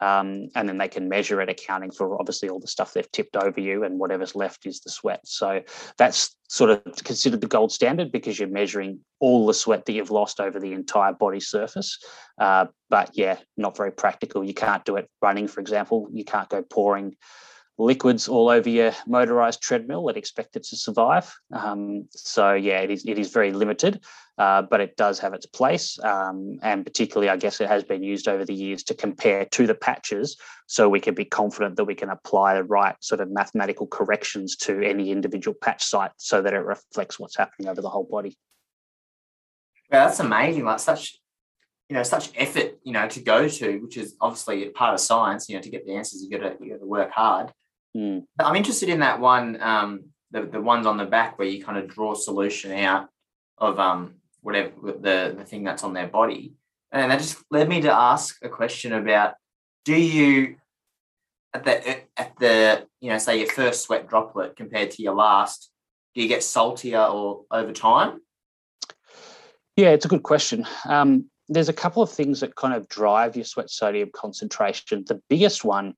Um, 0.00 0.48
and 0.54 0.66
then 0.66 0.78
they 0.78 0.88
can 0.88 1.10
measure 1.10 1.42
it, 1.42 1.50
accounting 1.50 1.90
for 1.90 2.18
obviously 2.18 2.48
all 2.48 2.58
the 2.58 2.66
stuff 2.66 2.94
they've 2.94 3.12
tipped 3.12 3.36
over 3.36 3.60
you, 3.60 3.84
and 3.84 3.98
whatever's 3.98 4.34
left 4.34 4.64
is 4.64 4.80
the 4.80 4.88
sweat. 4.88 5.20
So 5.26 5.60
that's 5.98 6.34
sort 6.48 6.70
of 6.70 6.82
considered 7.04 7.42
the 7.42 7.46
gold 7.46 7.70
standard 7.70 8.10
because 8.10 8.38
you're 8.38 8.48
measuring 8.48 9.00
all 9.18 9.46
the 9.46 9.52
sweat 9.52 9.84
that 9.84 9.92
you've 9.92 10.10
lost 10.10 10.40
over 10.40 10.58
the 10.58 10.72
entire 10.72 11.12
body 11.12 11.40
surface. 11.40 11.98
Uh, 12.38 12.66
but 12.88 13.10
yeah, 13.12 13.36
not 13.58 13.76
very 13.76 13.92
practical. 13.92 14.42
You 14.42 14.54
can't 14.54 14.86
do 14.86 14.96
it 14.96 15.06
running, 15.20 15.48
for 15.48 15.60
example. 15.60 16.08
You 16.10 16.24
can't 16.24 16.48
go 16.48 16.62
pouring 16.62 17.16
liquids 17.80 18.28
all 18.28 18.48
over 18.48 18.68
your 18.68 18.92
motorized 19.06 19.62
treadmill 19.62 20.08
and 20.08 20.16
expect 20.16 20.54
it 20.56 20.64
to 20.64 20.76
survive. 20.76 21.34
Um, 21.52 22.06
so 22.10 22.52
yeah, 22.52 22.80
it 22.80 22.90
is 22.90 23.04
it 23.06 23.18
is 23.18 23.32
very 23.32 23.52
limited, 23.52 24.04
uh, 24.38 24.62
but 24.62 24.80
it 24.80 24.96
does 24.96 25.18
have 25.20 25.34
its 25.34 25.46
place. 25.46 25.98
Um, 26.02 26.58
and 26.62 26.84
particularly, 26.84 27.30
I 27.30 27.36
guess 27.36 27.60
it 27.60 27.68
has 27.68 27.82
been 27.82 28.02
used 28.02 28.28
over 28.28 28.44
the 28.44 28.54
years 28.54 28.82
to 28.84 28.94
compare 28.94 29.46
to 29.46 29.66
the 29.66 29.74
patches, 29.74 30.36
so 30.66 30.88
we 30.88 31.00
can 31.00 31.14
be 31.14 31.24
confident 31.24 31.76
that 31.76 31.86
we 31.86 31.94
can 31.94 32.10
apply 32.10 32.54
the 32.54 32.64
right 32.64 32.96
sort 33.00 33.20
of 33.20 33.30
mathematical 33.30 33.86
corrections 33.86 34.56
to 34.56 34.82
any 34.82 35.10
individual 35.10 35.56
patch 35.60 35.82
site, 35.82 36.12
so 36.18 36.42
that 36.42 36.52
it 36.52 36.58
reflects 36.58 37.18
what's 37.18 37.36
happening 37.36 37.68
over 37.68 37.80
the 37.80 37.90
whole 37.90 38.08
body. 38.10 38.36
Yeah, 39.90 40.06
that's 40.06 40.20
amazing. 40.20 40.64
Like 40.64 40.80
such 40.80 41.18
you 41.88 41.94
know 41.94 42.04
such 42.04 42.30
effort 42.36 42.78
you 42.84 42.92
know 42.92 43.08
to 43.08 43.20
go 43.20 43.48
to 43.48 43.78
which 43.78 43.96
is 43.96 44.14
obviously 44.20 44.68
part 44.68 44.94
of 44.94 45.00
science 45.00 45.48
you 45.48 45.56
know 45.56 45.60
to 45.60 45.70
get 45.70 45.84
the 45.84 45.96
answers 45.96 46.22
you 46.22 46.30
got 46.30 46.38
to 46.38 46.64
you 46.64 46.70
got 46.70 46.78
to 46.78 46.86
work 46.86 47.10
hard 47.10 47.52
Mm. 47.96 48.24
I'm 48.38 48.56
interested 48.56 48.88
in 48.88 49.00
that 49.00 49.20
one, 49.20 49.60
um, 49.60 50.04
the, 50.30 50.42
the 50.42 50.60
ones 50.60 50.86
on 50.86 50.96
the 50.96 51.04
back 51.04 51.38
where 51.38 51.48
you 51.48 51.64
kind 51.64 51.78
of 51.78 51.88
draw 51.88 52.14
solution 52.14 52.72
out 52.72 53.08
of 53.58 53.78
um, 53.78 54.14
whatever 54.42 54.70
the, 54.84 55.34
the 55.36 55.44
thing 55.44 55.64
that's 55.64 55.84
on 55.84 55.92
their 55.92 56.06
body. 56.06 56.54
And 56.92 57.10
that 57.10 57.18
just 57.18 57.38
led 57.50 57.68
me 57.68 57.80
to 57.82 57.92
ask 57.92 58.38
a 58.42 58.48
question 58.48 58.92
about 58.92 59.34
do 59.84 59.94
you 59.94 60.56
at 61.54 61.64
the 61.64 62.00
at 62.18 62.36
the 62.38 62.86
you 63.00 63.10
know 63.10 63.18
say 63.18 63.38
your 63.38 63.48
first 63.48 63.82
sweat 63.82 64.08
droplet 64.08 64.56
compared 64.56 64.90
to 64.92 65.02
your 65.02 65.14
last, 65.14 65.70
do 66.14 66.22
you 66.22 66.28
get 66.28 66.42
saltier 66.42 67.04
or 67.04 67.44
over 67.50 67.72
time? 67.72 68.20
Yeah, 69.76 69.90
it's 69.90 70.04
a 70.04 70.08
good 70.08 70.22
question. 70.22 70.66
Um, 70.84 71.30
there's 71.48 71.68
a 71.68 71.74
couple 71.74 72.02
of 72.02 72.10
things 72.10 72.40
that 72.40 72.54
kind 72.54 72.74
of 72.74 72.88
drive 72.88 73.36
your 73.36 73.44
sweat 73.44 73.70
sodium 73.70 74.10
concentration. 74.14 75.04
The 75.06 75.20
biggest 75.28 75.64
one 75.64 75.94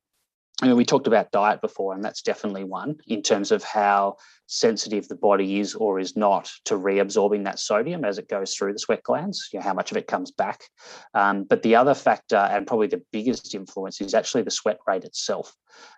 I 0.61 0.67
mean, 0.67 0.77
we 0.77 0.85
talked 0.85 1.07
about 1.07 1.33
diet 1.33 1.61
before, 1.61 1.95
and 1.95 2.05
that's 2.05 2.23
definitely 2.23 2.65
one 2.65 2.97
in 3.09 3.23
terms 3.23 3.51
of 3.51 3.65
how 3.65 4.17
sensitive 4.47 5.09
the 5.09 5.17
body 5.17 5.59
is 5.59 5.75
or 5.75 5.99
is 5.99 6.17
not 6.17 6.53
to 6.67 6.75
reabsorbing 6.75 7.45
that 7.45 7.59
sodium 7.59 8.05
as 8.05 8.19
it 8.19 8.29
goes 8.29 8.55
through 8.55 8.73
the 8.73 8.79
sweat 8.79 9.03
glands, 9.03 9.49
you 9.53 9.59
know, 9.59 9.65
how 9.65 9.75
much 9.75 9.91
of 9.91 9.97
it 9.97 10.07
comes 10.07 10.31
back. 10.31 10.61
Um, 11.15 11.45
but 11.45 11.63
the 11.63 11.75
other 11.75 11.95
factor, 11.95 12.37
and 12.37 12.67
probably 12.67 12.87
the 12.87 13.03
biggest 13.13 13.55
influence, 13.55 14.01
is 14.01 14.15
actually 14.15 14.43
the 14.43 14.51
sweat 14.51 14.79
rate 14.87 15.05
itself. 15.05 15.53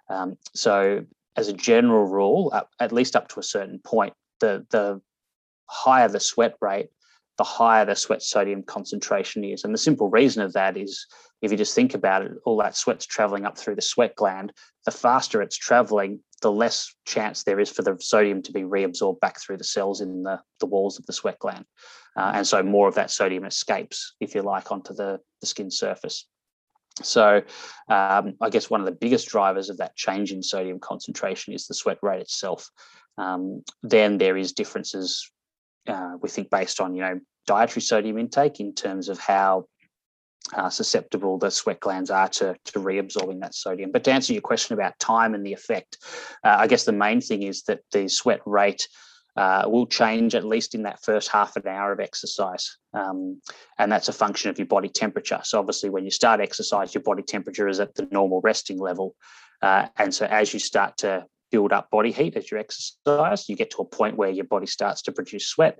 Um, 0.08 0.38
so, 0.54 1.04
as 1.36 1.48
a 1.48 1.52
general 1.52 2.04
rule, 2.04 2.54
at 2.78 2.92
least 2.92 3.16
up 3.16 3.28
to 3.28 3.40
a 3.40 3.42
certain 3.42 3.80
point, 3.80 4.14
the, 4.38 4.64
the 4.70 5.00
higher 5.66 6.08
the 6.08 6.20
sweat 6.20 6.54
rate, 6.60 6.90
the 7.38 7.44
higher 7.44 7.84
the 7.84 7.96
sweat 7.96 8.22
sodium 8.22 8.62
concentration 8.62 9.42
is. 9.44 9.64
And 9.64 9.74
the 9.74 9.78
simple 9.78 10.08
reason 10.08 10.42
of 10.42 10.52
that 10.52 10.76
is 10.76 11.06
if 11.44 11.50
you 11.50 11.56
just 11.56 11.74
think 11.74 11.94
about 11.94 12.22
it, 12.22 12.32
all 12.44 12.56
that 12.58 12.76
sweat's 12.76 13.06
traveling 13.06 13.44
up 13.44 13.58
through 13.58 13.76
the 13.76 13.82
sweat 13.82 14.14
gland. 14.16 14.52
The 14.84 14.90
faster 14.90 15.42
it's 15.42 15.56
traveling, 15.56 16.20
the 16.42 16.50
less 16.52 16.94
chance 17.06 17.44
there 17.44 17.60
is 17.60 17.70
for 17.70 17.82
the 17.82 17.96
sodium 18.00 18.42
to 18.42 18.52
be 18.52 18.62
reabsorbed 18.62 19.20
back 19.20 19.40
through 19.40 19.58
the 19.58 19.64
cells 19.64 20.00
in 20.00 20.22
the, 20.22 20.40
the 20.60 20.66
walls 20.66 20.98
of 20.98 21.06
the 21.06 21.12
sweat 21.12 21.38
gland. 21.38 21.64
Uh, 22.16 22.32
and 22.34 22.46
so 22.46 22.62
more 22.62 22.88
of 22.88 22.94
that 22.94 23.10
sodium 23.10 23.44
escapes, 23.44 24.14
if 24.20 24.34
you 24.34 24.42
like, 24.42 24.70
onto 24.70 24.94
the, 24.94 25.18
the 25.40 25.46
skin 25.46 25.70
surface. 25.70 26.26
So, 27.02 27.42
um, 27.88 28.34
I 28.40 28.50
guess 28.50 28.70
one 28.70 28.80
of 28.80 28.86
the 28.86 28.92
biggest 28.92 29.28
drivers 29.28 29.68
of 29.68 29.78
that 29.78 29.96
change 29.96 30.30
in 30.30 30.42
sodium 30.42 30.78
concentration 30.78 31.52
is 31.52 31.66
the 31.66 31.74
sweat 31.74 31.98
rate 32.02 32.20
itself. 32.20 32.70
Um, 33.18 33.64
then 33.82 34.18
there 34.18 34.36
is 34.36 34.52
differences 34.52 35.30
uh, 35.88 36.12
we 36.20 36.28
think 36.28 36.50
based 36.50 36.80
on 36.80 36.94
you 36.94 37.02
know 37.02 37.20
dietary 37.46 37.82
sodium 37.82 38.18
intake 38.18 38.60
in 38.60 38.74
terms 38.74 39.08
of 39.08 39.18
how 39.18 39.66
uh, 40.52 40.68
susceptible 40.68 41.38
the 41.38 41.50
sweat 41.50 41.80
glands 41.80 42.10
are 42.10 42.28
to, 42.28 42.54
to 42.66 42.78
reabsorbing 42.78 43.40
that 43.40 43.54
sodium. 43.54 43.90
But 43.90 44.04
to 44.04 44.12
answer 44.12 44.32
your 44.32 44.42
question 44.42 44.74
about 44.74 44.98
time 44.98 45.34
and 45.34 45.44
the 45.44 45.52
effect, 45.52 45.98
uh, 46.44 46.56
I 46.58 46.66
guess 46.66 46.84
the 46.84 46.92
main 46.92 47.20
thing 47.20 47.42
is 47.42 47.62
that 47.62 47.80
the 47.92 48.08
sweat 48.08 48.40
rate 48.44 48.86
uh, 49.36 49.64
will 49.66 49.86
change 49.86 50.34
at 50.34 50.44
least 50.44 50.74
in 50.74 50.82
that 50.84 51.02
first 51.02 51.28
half 51.28 51.56
an 51.56 51.66
hour 51.66 51.92
of 51.92 51.98
exercise. 51.98 52.76
Um, 52.92 53.40
and 53.78 53.90
that's 53.90 54.08
a 54.08 54.12
function 54.12 54.50
of 54.50 54.58
your 54.58 54.66
body 54.66 54.88
temperature. 54.88 55.40
So, 55.42 55.58
obviously, 55.58 55.90
when 55.90 56.04
you 56.04 56.10
start 56.10 56.40
exercise, 56.40 56.94
your 56.94 57.02
body 57.02 57.22
temperature 57.22 57.66
is 57.66 57.80
at 57.80 57.94
the 57.94 58.06
normal 58.12 58.40
resting 58.42 58.78
level. 58.78 59.16
Uh, 59.60 59.86
and 59.96 60.14
so, 60.14 60.26
as 60.26 60.52
you 60.52 60.60
start 60.60 60.98
to 60.98 61.26
build 61.54 61.72
up 61.72 61.88
body 61.88 62.10
heat 62.10 62.36
as 62.36 62.50
you 62.50 62.58
exercise. 62.58 63.48
You 63.48 63.54
get 63.54 63.70
to 63.70 63.82
a 63.82 63.84
point 63.84 64.16
where 64.16 64.28
your 64.28 64.44
body 64.44 64.66
starts 64.66 65.02
to 65.02 65.12
produce 65.12 65.46
sweat, 65.46 65.78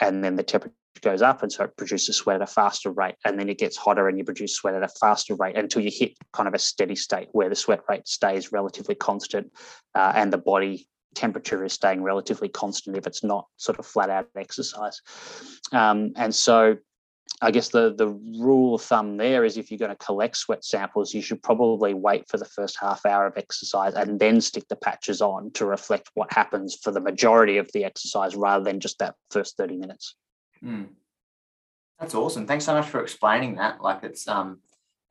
and 0.00 0.24
then 0.24 0.36
the 0.36 0.42
temperature 0.42 0.74
goes 1.00 1.22
up, 1.22 1.42
and 1.42 1.52
so 1.52 1.64
it 1.64 1.76
produces 1.76 2.16
sweat 2.16 2.36
at 2.36 2.42
a 2.42 2.46
faster 2.46 2.90
rate. 2.90 3.16
And 3.24 3.38
then 3.38 3.48
it 3.48 3.58
gets 3.58 3.76
hotter, 3.76 4.08
and 4.08 4.18
you 4.18 4.24
produce 4.24 4.54
sweat 4.54 4.74
at 4.74 4.82
a 4.82 4.88
faster 4.88 5.34
rate 5.34 5.56
until 5.56 5.82
you 5.82 5.90
hit 5.92 6.12
kind 6.32 6.48
of 6.48 6.54
a 6.54 6.58
steady 6.58 6.96
state 6.96 7.28
where 7.32 7.48
the 7.48 7.56
sweat 7.56 7.80
rate 7.88 8.06
stays 8.08 8.52
relatively 8.52 8.94
constant, 8.94 9.52
uh, 9.94 10.12
and 10.14 10.32
the 10.32 10.38
body 10.38 10.88
temperature 11.14 11.64
is 11.64 11.72
staying 11.72 12.02
relatively 12.02 12.48
constant 12.48 12.96
if 12.96 13.06
it's 13.06 13.22
not 13.22 13.46
sort 13.56 13.78
of 13.78 13.86
flat 13.86 14.10
out 14.10 14.28
exercise. 14.36 15.00
Um, 15.72 16.12
and 16.16 16.34
so 16.34 16.76
I 17.40 17.50
guess 17.50 17.68
the 17.68 17.94
the 17.94 18.08
rule 18.08 18.74
of 18.74 18.82
thumb 18.82 19.16
there 19.16 19.44
is 19.44 19.56
if 19.56 19.70
you're 19.70 19.78
going 19.78 19.90
to 19.90 19.96
collect 19.96 20.36
sweat 20.36 20.64
samples, 20.64 21.12
you 21.12 21.22
should 21.22 21.42
probably 21.42 21.94
wait 21.94 22.28
for 22.28 22.38
the 22.38 22.44
first 22.44 22.78
half 22.80 23.04
hour 23.04 23.26
of 23.26 23.36
exercise 23.36 23.94
and 23.94 24.18
then 24.18 24.40
stick 24.40 24.68
the 24.68 24.76
patches 24.76 25.20
on 25.20 25.50
to 25.52 25.66
reflect 25.66 26.10
what 26.14 26.32
happens 26.32 26.76
for 26.82 26.90
the 26.90 27.00
majority 27.00 27.58
of 27.58 27.70
the 27.72 27.84
exercise 27.84 28.36
rather 28.36 28.64
than 28.64 28.80
just 28.80 28.98
that 28.98 29.14
first 29.30 29.56
30 29.56 29.76
minutes. 29.76 30.16
Mm. 30.64 30.88
That's 31.98 32.14
awesome. 32.14 32.46
Thanks 32.46 32.64
so 32.64 32.74
much 32.74 32.88
for 32.88 33.00
explaining 33.00 33.56
that. 33.56 33.80
Like 33.80 34.02
it's 34.02 34.26
um 34.26 34.60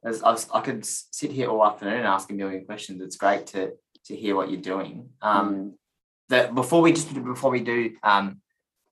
as 0.04 0.22
I, 0.22 0.32
was, 0.32 0.48
I 0.54 0.60
could 0.62 0.86
sit 0.86 1.32
here 1.32 1.50
all 1.50 1.66
afternoon 1.66 2.00
and 2.00 2.08
ask 2.08 2.30
a 2.30 2.34
million 2.34 2.66
questions. 2.66 3.02
It's 3.02 3.16
great 3.16 3.48
to 3.48 3.74
to 4.06 4.16
hear 4.16 4.36
what 4.36 4.52
you're 4.52 4.62
doing. 4.62 5.10
Um 5.22 5.56
mm. 5.56 5.72
that 6.30 6.56
before 6.56 6.82
we 6.82 6.92
just 6.92 7.14
before 7.14 7.52
we 7.52 7.62
do 7.62 7.96
um 8.04 8.42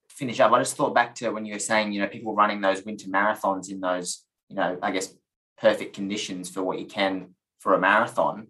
finish 0.10 0.40
up, 0.40 0.52
I 0.52 0.60
just 0.60 0.78
thought 0.78 0.96
back 0.96 1.16
to 1.16 1.32
when 1.32 1.46
you 1.46 1.54
were 1.54 1.60
saying, 1.60 1.92
you 1.92 2.02
know, 2.02 2.08
people 2.08 2.36
running 2.36 2.62
those 2.62 2.84
winter 2.86 3.08
marathons 3.08 3.70
in 3.70 3.80
those, 3.80 4.24
you 4.50 4.56
know, 4.56 4.78
I 4.82 4.92
guess 4.92 5.14
perfect 5.58 5.96
conditions 5.96 6.50
for 6.50 6.64
what 6.64 6.80
you 6.80 6.86
can 6.86 7.36
for 7.60 7.74
a 7.74 7.80
marathon. 7.80 8.48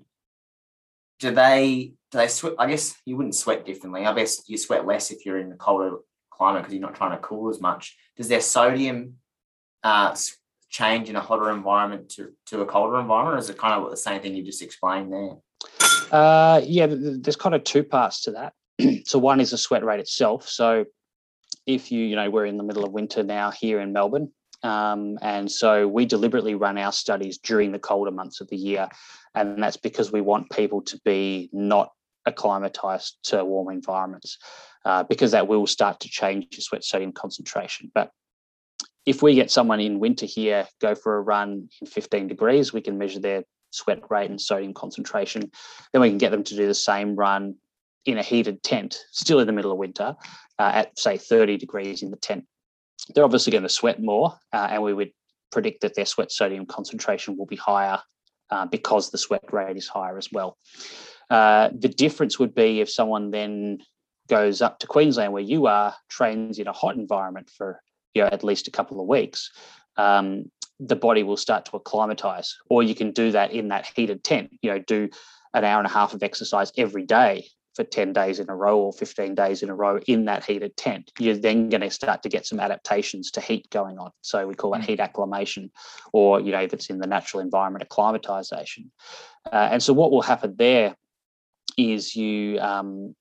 Do 1.20 1.32
they 1.32 1.94
do 2.12 2.18
they 2.18 2.28
sweat? 2.28 2.54
I 2.60 2.68
guess 2.68 2.96
you 3.06 3.16
wouldn't 3.16 3.36
sweat 3.36 3.66
differently. 3.66 4.06
I 4.06 4.14
guess 4.14 4.44
you 4.48 4.58
sweat 4.58 4.86
less 4.86 5.12
if 5.12 5.26
you're 5.26 5.40
in 5.40 5.50
the 5.50 5.56
colder 5.56 5.98
climate 6.42 6.64
because 6.64 6.74
you're 6.74 6.82
not 6.82 6.96
trying 6.96 7.12
to 7.12 7.18
cool 7.18 7.52
as 7.52 7.62
much. 7.62 7.96
Does 8.18 8.28
their 8.28 8.42
sodium 8.42 9.18
uh, 9.84 10.16
change 10.72 11.08
in 11.08 11.16
a 11.16 11.22
hotter 11.22 11.52
environment 11.52 12.10
to, 12.16 12.34
to 12.48 12.62
a 12.62 12.66
colder 12.66 13.00
environment, 13.00 13.36
or 13.36 13.40
is 13.40 13.52
it 13.52 13.60
kind 13.60 13.76
of 13.76 13.92
the 13.92 13.98
same 13.98 14.22
thing 14.22 14.34
you 14.36 14.44
just 14.44 14.64
explained 14.64 15.14
there? 15.14 15.36
Uh, 16.12 16.60
yeah, 16.66 16.88
there's 16.90 17.36
kind 17.36 17.54
of 17.54 17.64
two 17.64 17.84
parts 17.84 18.22
to 18.22 18.32
that. 18.32 18.54
so 19.06 19.20
one 19.20 19.40
is 19.40 19.52
the 19.52 19.58
sweat 19.58 19.86
rate 19.86 20.00
itself. 20.00 20.50
So 20.50 20.86
if 21.68 21.92
you, 21.92 22.04
you 22.04 22.16
know, 22.16 22.32
we're 22.32 22.48
in 22.48 22.58
the 22.58 22.64
middle 22.64 22.84
of 22.84 22.92
winter 22.92 23.22
now 23.22 23.52
here 23.52 23.80
in 23.80 23.94
Melbourne. 23.94 24.32
Um, 24.64 25.20
and 25.22 25.52
so 25.52 25.88
we 25.88 26.08
deliberately 26.08 26.56
run 26.56 26.80
our 26.80 26.92
studies 26.92 27.38
during 27.38 27.72
the 27.72 27.80
colder 27.80 28.12
months 28.12 28.42
of 28.42 28.50
the 28.50 28.58
year. 28.58 28.90
And 29.36 29.62
that's 29.62 29.78
because 29.78 30.12
we 30.12 30.22
want 30.22 30.50
people 30.50 30.82
to 30.82 31.00
be 31.06 31.50
not 31.54 31.92
acclimatized 32.26 33.18
to 33.24 33.44
warm 33.44 33.70
environments 33.74 34.38
uh, 34.86 35.04
because 35.04 35.32
that 35.32 35.48
will 35.48 35.68
start 35.68 36.00
to 36.02 36.10
change 36.10 36.48
your 36.52 36.62
sweat 36.62 36.84
sodium 36.84 37.12
concentration. 37.12 37.92
But 37.94 38.12
if 39.06 39.22
we 39.22 39.36
get 39.36 39.52
someone 39.52 39.80
in 39.80 40.00
winter 40.00 40.26
here 40.26 40.68
go 40.80 40.96
for 40.96 41.18
a 41.18 41.22
run 41.22 41.70
in 41.82 41.88
15 41.88 42.28
degrees, 42.28 42.72
we 42.72 42.82
can 42.82 42.98
measure 42.98 43.20
their 43.20 43.44
sweat 43.72 44.02
rate 44.10 44.30
and 44.30 44.40
sodium 44.40 44.74
concentration. 44.74 45.52
Then 45.92 46.02
we 46.02 46.10
can 46.10 46.18
get 46.18 46.32
them 46.32 46.44
to 46.44 46.56
do 46.56 46.68
the 46.68 46.74
same 46.74 47.16
run 47.16 47.56
in 48.06 48.18
a 48.18 48.24
heated 48.24 48.64
tent, 48.64 48.98
still 49.12 49.40
in 49.40 49.48
the 49.48 49.54
middle 49.54 49.72
of 49.72 49.78
winter, 49.78 50.16
uh, 50.60 50.72
at 50.74 50.98
say 50.98 51.18
30 51.18 51.58
degrees 51.58 52.02
in 52.02 52.12
the 52.12 52.18
tent. 52.18 52.46
They're 53.14 53.24
obviously 53.24 53.52
going 53.52 53.64
to 53.64 53.70
sweat 53.70 54.02
more, 54.02 54.38
uh, 54.54 54.68
and 54.72 54.84
we 54.84 54.94
would 54.94 55.12
predict 55.52 55.82
that 55.82 55.96
their 55.96 56.06
sweat 56.06 56.32
sodium 56.32 56.66
concentration 56.66 57.38
will 57.38 57.46
be 57.46 57.56
higher 57.56 58.00
uh, 58.50 58.66
because 58.66 59.10
the 59.10 59.18
sweat 59.18 59.44
rate 59.52 59.78
is 59.78 59.88
higher 59.88 60.18
as 60.18 60.30
well. 60.32 60.58
Uh, 61.32 61.70
the 61.74 61.88
difference 61.88 62.38
would 62.38 62.54
be 62.54 62.82
if 62.82 62.90
someone 62.90 63.32
then 63.32 63.80
goes 64.28 64.62
up 64.62 64.80
to 64.80 64.88
Queensland, 64.88 65.32
where 65.32 65.42
you 65.42 65.66
are, 65.66 65.96
trains 66.10 66.60
in 66.60 66.68
a 66.68 66.74
hot 66.74 66.96
environment 66.96 67.50
for 67.50 67.82
you 68.14 68.22
know 68.22 68.28
at 68.28 68.44
least 68.44 68.68
a 68.68 68.72
couple 68.72 69.00
of 69.00 69.08
weeks. 69.08 69.50
Um, 69.96 70.52
the 70.80 70.96
body 70.96 71.24
will 71.24 71.38
start 71.38 71.66
to 71.66 71.78
acclimatize, 71.78 72.58
or 72.70 72.84
you 72.84 72.96
can 72.96 73.12
do 73.12 73.32
that 73.32 73.54
in 73.54 73.70
that 73.70 73.88
heated 73.96 74.26
tent. 74.26 74.52
You 74.62 74.72
know, 74.72 74.80
do 74.80 75.10
an 75.54 75.64
hour 75.64 75.80
and 75.80 75.88
a 75.88 75.92
half 75.92 76.14
of 76.14 76.22
exercise 76.22 76.74
every 76.78 77.06
day 77.06 77.48
for 77.76 77.86
10 77.86 78.12
days 78.12 78.40
in 78.40 78.50
a 78.50 78.56
row 78.56 78.80
or 78.80 78.92
15 78.92 79.34
days 79.34 79.64
in 79.64 79.70
a 79.70 79.76
row 79.76 79.98
in 80.06 80.26
that 80.26 80.44
heated 80.44 80.76
tent, 80.76 81.10
you're 81.20 81.38
then 81.38 81.70
going 81.70 81.80
to 81.80 81.90
start 81.90 82.22
to 82.24 82.28
get 82.28 82.46
some 82.46 82.60
adaptations 82.60 83.32
to 83.32 83.40
heat 83.40 83.70
going 83.70 83.98
on. 83.98 84.12
So 84.22 84.46
we 84.46 84.56
call 84.56 84.72
that 84.72 84.82
mm. 84.82 84.88
heat 84.88 85.00
acclimation, 85.00 85.72
or 86.12 86.42
you 86.42 86.52
know, 86.52 86.60
if 86.60 86.74
it's 86.74 86.90
in 86.90 87.00
the 87.00 87.08
natural 87.08 87.42
environment, 87.42 87.84
acclimatization. 87.84 88.92
Uh, 89.52 89.70
and 89.72 89.82
so 89.82 89.94
what 89.94 90.12
will 90.12 90.22
happen 90.22 90.56
there 90.58 90.96
is 91.78 92.16
you 92.16 92.60
um, 92.60 93.16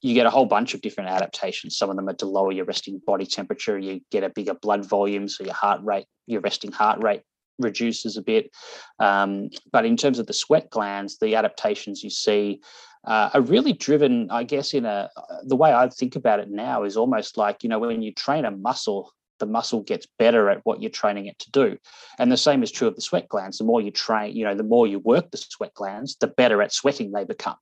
you 0.00 0.14
get 0.14 0.26
a 0.26 0.30
whole 0.30 0.46
bunch 0.46 0.74
of 0.74 0.80
different 0.80 1.10
adaptations. 1.10 1.76
Some 1.76 1.88
of 1.88 1.96
them 1.96 2.08
are 2.08 2.14
to 2.14 2.26
lower 2.26 2.52
your 2.52 2.64
resting 2.64 3.00
body 3.06 3.24
temperature. 3.24 3.78
You 3.78 4.00
get 4.10 4.24
a 4.24 4.30
bigger 4.30 4.54
blood 4.54 4.84
volume, 4.84 5.28
so 5.28 5.44
your 5.44 5.54
heart 5.54 5.80
rate, 5.82 6.06
your 6.26 6.40
resting 6.40 6.72
heart 6.72 7.02
rate 7.02 7.22
reduces 7.58 8.16
a 8.16 8.22
bit. 8.22 8.50
Um, 8.98 9.50
but 9.70 9.84
in 9.84 9.96
terms 9.96 10.18
of 10.18 10.26
the 10.26 10.32
sweat 10.32 10.70
glands, 10.70 11.18
the 11.18 11.36
adaptations 11.36 12.02
you 12.02 12.10
see 12.10 12.60
uh, 13.06 13.30
are 13.32 13.40
really 13.40 13.72
driven, 13.72 14.28
I 14.30 14.44
guess, 14.44 14.74
in 14.74 14.84
a 14.84 15.10
the 15.44 15.56
way 15.56 15.72
I 15.72 15.88
think 15.88 16.16
about 16.16 16.40
it 16.40 16.50
now 16.50 16.84
is 16.84 16.96
almost 16.96 17.36
like 17.36 17.62
you 17.62 17.68
know 17.68 17.78
when 17.78 18.02
you 18.02 18.12
train 18.12 18.44
a 18.44 18.50
muscle, 18.50 19.12
the 19.42 19.46
muscle 19.46 19.82
gets 19.82 20.06
better 20.20 20.48
at 20.48 20.60
what 20.62 20.80
you're 20.80 20.88
training 20.88 21.26
it 21.26 21.36
to 21.40 21.50
do, 21.50 21.76
and 22.20 22.30
the 22.30 22.36
same 22.36 22.62
is 22.62 22.70
true 22.70 22.86
of 22.86 22.94
the 22.94 23.02
sweat 23.02 23.28
glands. 23.28 23.58
The 23.58 23.64
more 23.64 23.80
you 23.80 23.90
train, 23.90 24.36
you 24.36 24.44
know, 24.44 24.54
the 24.54 24.62
more 24.62 24.86
you 24.86 25.00
work 25.00 25.32
the 25.32 25.36
sweat 25.36 25.74
glands, 25.74 26.16
the 26.20 26.28
better 26.28 26.62
at 26.62 26.72
sweating 26.72 27.10
they 27.10 27.24
become. 27.24 27.56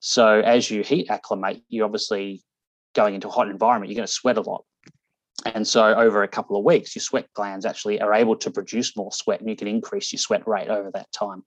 So 0.00 0.38
as 0.38 0.70
you 0.70 0.84
heat 0.84 1.10
acclimate, 1.10 1.62
you're 1.68 1.86
obviously 1.86 2.44
going 2.94 3.16
into 3.16 3.26
a 3.26 3.32
hot 3.32 3.50
environment, 3.50 3.90
you're 3.90 3.96
going 3.96 4.06
to 4.06 4.12
sweat 4.12 4.36
a 4.36 4.42
lot. 4.42 4.64
And 5.44 5.66
so 5.66 5.92
over 5.94 6.22
a 6.22 6.28
couple 6.28 6.56
of 6.56 6.64
weeks, 6.64 6.94
your 6.94 7.00
sweat 7.00 7.26
glands 7.34 7.66
actually 7.66 8.00
are 8.00 8.14
able 8.14 8.36
to 8.36 8.50
produce 8.52 8.96
more 8.96 9.10
sweat 9.10 9.40
and 9.40 9.50
you 9.50 9.56
can 9.56 9.66
increase 9.66 10.12
your 10.12 10.20
sweat 10.20 10.46
rate 10.46 10.68
over 10.68 10.92
that 10.92 11.10
time. 11.10 11.42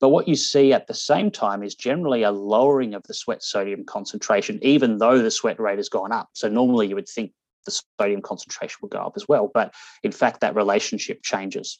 But 0.00 0.10
what 0.10 0.28
you 0.28 0.36
see 0.36 0.72
at 0.72 0.86
the 0.86 0.94
same 0.94 1.30
time 1.30 1.62
is 1.62 1.74
generally 1.74 2.22
a 2.22 2.30
lowering 2.30 2.94
of 2.94 3.02
the 3.04 3.14
sweat 3.14 3.42
sodium 3.42 3.84
concentration, 3.84 4.58
even 4.62 4.98
though 4.98 5.18
the 5.18 5.30
sweat 5.30 5.58
rate 5.58 5.78
has 5.78 5.88
gone 5.88 6.12
up. 6.12 6.28
So 6.34 6.48
normally 6.48 6.88
you 6.88 6.94
would 6.94 7.08
think 7.08 7.32
the 7.66 7.82
sodium 8.00 8.22
concentration 8.22 8.78
will 8.80 8.88
go 8.88 9.00
up 9.00 9.12
as 9.16 9.28
well. 9.28 9.50
But 9.52 9.74
in 10.02 10.12
fact, 10.12 10.40
that 10.40 10.54
relationship 10.54 11.22
changes. 11.22 11.78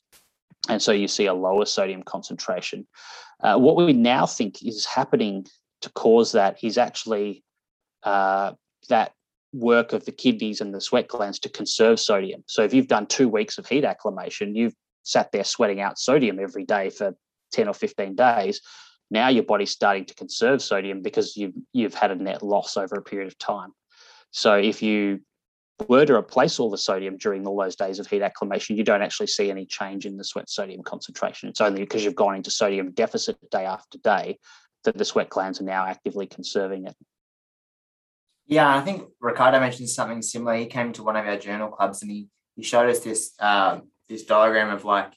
And 0.68 0.82
so 0.82 0.93
you 0.93 1.09
see 1.09 1.26
a 1.26 1.34
lower 1.34 1.64
sodium 1.64 2.03
concentration. 2.03 2.87
Uh, 3.43 3.59
what 3.59 3.76
we 3.76 3.93
now 3.93 4.26
think 4.26 4.62
is 4.62 4.84
happening 4.84 5.47
to 5.82 5.91
cause 5.91 6.32
that 6.32 6.62
is 6.62 6.76
actually 6.76 7.45
uh, 8.03 8.53
that 8.89 9.12
work 9.53 9.93
of 9.93 10.05
the 10.05 10.12
kidneys 10.12 10.61
and 10.61 10.74
the 10.74 10.80
sweat 10.80 11.09
glands 11.09 11.39
to 11.41 11.49
conserve 11.49 12.01
sodium. 12.01 12.43
So 12.47 12.62
if 12.62 12.74
you've 12.74 12.89
done 12.89 13.07
two 13.07 13.28
weeks 13.28 13.59
of 13.59 13.66
heat 13.66 13.84
acclimation, 13.84 14.55
you've 14.55 14.74
sat 15.03 15.30
there 15.32 15.45
sweating 15.45 15.80
out 15.80 15.99
sodium 15.99 16.39
every 16.41 16.64
day 16.64 16.91
for 16.91 17.14
10 17.53 17.68
or 17.68 17.74
15 17.74 18.14
days. 18.14 18.61
Now 19.11 19.28
your 19.28 19.45
body's 19.45 19.70
starting 19.70 20.05
to 20.07 20.14
conserve 20.14 20.61
sodium 20.61 21.01
because 21.01 21.37
you've 21.37 21.55
you've 21.72 21.95
had 21.95 22.11
a 22.11 22.16
net 22.16 22.43
loss 22.43 22.76
over 22.76 22.97
a 22.97 23.03
period 23.03 23.28
of 23.28 23.39
time. 23.39 23.72
So 24.32 24.55
if 24.55 24.82
you 24.82 25.20
were 25.89 26.07
to 26.07 26.14
replace 26.14 26.59
all 26.59 26.70
the 26.70 26.79
sodium 26.79 27.16
during 27.16 27.47
all 27.47 27.61
those 27.61 27.77
days 27.77 27.99
of 27.99 28.07
heat 28.07 28.22
acclimation, 28.22 28.77
you 28.77 28.85
don't 28.85 29.03
actually 29.03 29.27
see 29.27 29.51
any 29.51 29.66
change 29.66 30.07
in 30.07 30.16
the 30.16 30.24
sweat 30.24 30.49
sodium 30.49 30.83
concentration. 30.83 31.49
It's 31.49 31.61
only 31.61 31.81
because 31.81 32.05
you've 32.05 32.14
gone 32.14 32.35
into 32.35 32.51
sodium 32.51 32.93
deficit 32.93 33.37
day 33.51 33.64
after 33.64 33.99
day 33.99 34.39
that 34.85 34.97
the 34.97 35.05
sweat 35.05 35.29
glands 35.29 35.61
are 35.61 35.64
now 35.64 35.85
actively 35.85 36.27
conserving 36.27 36.87
it. 36.87 36.97
Yeah, 38.47 38.74
I 38.74 38.81
think 38.81 39.09
Ricardo 39.20 39.61
mentioned 39.61 39.91
something 39.91 40.22
similar. 40.22 40.55
He 40.57 40.66
came 40.66 40.93
to 40.95 41.03
one 41.03 41.16
of 41.16 41.27
our 41.27 41.37
journal 41.37 41.68
clubs 41.68 42.03
and 42.03 42.11
he 42.11 42.29
he 42.55 42.62
showed 42.62 42.89
us 42.89 43.01
this 43.01 43.35
uh, 43.39 43.81
this 44.09 44.24
diagram 44.24 44.70
of 44.70 44.85
like 44.85 45.12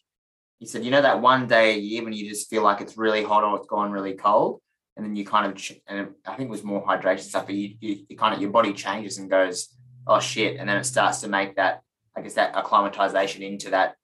he 0.57 0.65
said, 0.65 0.83
you 0.83 0.91
know, 0.91 1.01
that 1.01 1.21
one 1.21 1.47
day 1.47 1.75
a 1.75 1.77
year 1.77 2.03
when 2.03 2.11
you 2.11 2.27
just 2.27 2.49
feel 2.49 2.63
like 2.63 2.81
it's 2.81 2.97
really 2.97 3.23
hot 3.23 3.43
or 3.45 3.55
it's 3.57 3.67
gone 3.67 3.91
really 3.91 4.15
cold, 4.15 4.59
and 4.97 5.05
then 5.05 5.15
you 5.15 5.25
kind 5.25 5.45
of 5.45 5.71
and 5.87 6.09
I 6.25 6.35
think 6.35 6.49
it 6.49 6.51
was 6.51 6.63
more 6.63 6.85
hydration 6.85 7.19
stuff, 7.19 7.45
but 7.45 7.55
you, 7.55 7.75
you, 7.79 8.05
you 8.09 8.17
kind 8.17 8.33
of 8.33 8.41
your 8.41 8.51
body 8.51 8.73
changes 8.73 9.19
and 9.19 9.29
goes, 9.29 9.69
oh 10.09 10.19
shit, 10.19 10.57
and 10.57 10.67
then 10.67 10.77
it 10.77 10.83
starts 10.85 11.21
to 11.21 11.29
make 11.29 11.55
that 11.55 11.83
I 12.17 12.21
guess 12.21 12.33
that 12.33 12.55
acclimatization 12.55 13.43
into 13.43 13.69
that 13.69 13.95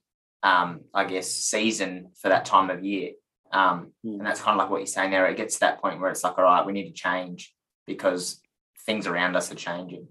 um, 0.44 0.82
I 0.94 1.06
guess 1.06 1.30
season 1.30 2.12
for 2.22 2.30
that 2.30 2.46
time 2.46 2.70
of 2.70 2.84
year. 2.84 3.12
Um, 3.52 3.92
mm. 4.06 4.18
and 4.18 4.26
that's 4.26 4.42
kind 4.42 4.56
of 4.56 4.64
like 4.64 4.70
what 4.70 4.78
you're 4.78 4.88
saying 4.88 5.12
there. 5.12 5.26
It 5.28 5.38
gets 5.38 5.56
to 5.56 5.60
that 5.62 5.82
point 5.82 6.00
where 6.00 6.12
it's 6.12 6.24
like, 6.24 6.38
all 6.38 6.44
right, 6.44 6.66
we 6.66 6.74
need 6.74 6.88
to 6.88 6.94
change 6.94 7.54
because 7.88 8.42
things 8.86 9.08
around 9.08 9.36
us 9.36 9.52
are 9.52 9.56
changing. 9.56 10.08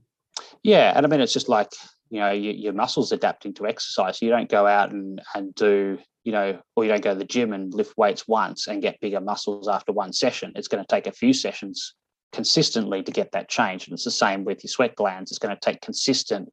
Yeah, 0.62 0.92
and 0.95 1.07
I 1.07 1.09
mean 1.09 1.20
it's 1.20 1.32
just 1.32 1.49
like 1.49 1.72
you 2.11 2.20
know 2.20 2.32
your, 2.32 2.55
your 2.55 2.72
muscles 2.72 3.12
adapting 3.12 3.55
to 3.55 3.66
exercise. 3.66 4.20
You 4.20 4.30
don't 4.30 4.51
go 4.51 4.66
out 4.66 4.92
and 4.92 5.22
and 5.34 5.55
do 5.55 5.99
you 6.24 6.32
know, 6.32 6.59
or 6.74 6.84
you 6.84 6.90
don't 6.90 7.03
go 7.03 7.12
to 7.12 7.18
the 7.18 7.24
gym 7.24 7.53
and 7.53 7.72
lift 7.74 7.99
weights 7.99 8.26
once 8.26 8.66
and 8.66 8.80
get 8.80 8.99
bigger 9.01 9.20
muscles 9.20 9.68
after 9.68 9.92
one 9.92 10.11
session. 10.11 10.53
It's 10.57 10.68
going 10.68 10.82
to 10.82 10.88
take 10.88 11.07
a 11.07 11.12
few 11.12 11.34
sessions 11.34 11.95
consistently 12.35 13.03
to 13.03 13.12
get 13.12 13.32
that 13.32 13.49
change. 13.49 13.87
And 13.87 13.95
it's 13.95 14.05
the 14.05 14.11
same 14.11 14.45
with 14.45 14.62
your 14.64 14.68
sweat 14.68 14.97
glands. 14.97 15.30
It's 15.30 15.39
going 15.39 15.55
to 15.55 15.61
take 15.61 15.80
consistent, 15.80 16.51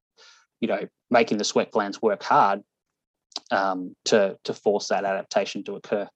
you 0.60 0.68
know, 0.68 0.88
making 1.10 1.38
the 1.38 1.44
sweat 1.44 1.72
glands 1.72 2.02
work 2.02 2.24
hard 2.24 2.62
um, 3.50 3.96
to 4.06 4.38
to 4.44 4.54
force 4.54 4.88
that 4.88 5.06
adaptation 5.06 5.64
to 5.66 5.76
occur. 5.76 6.08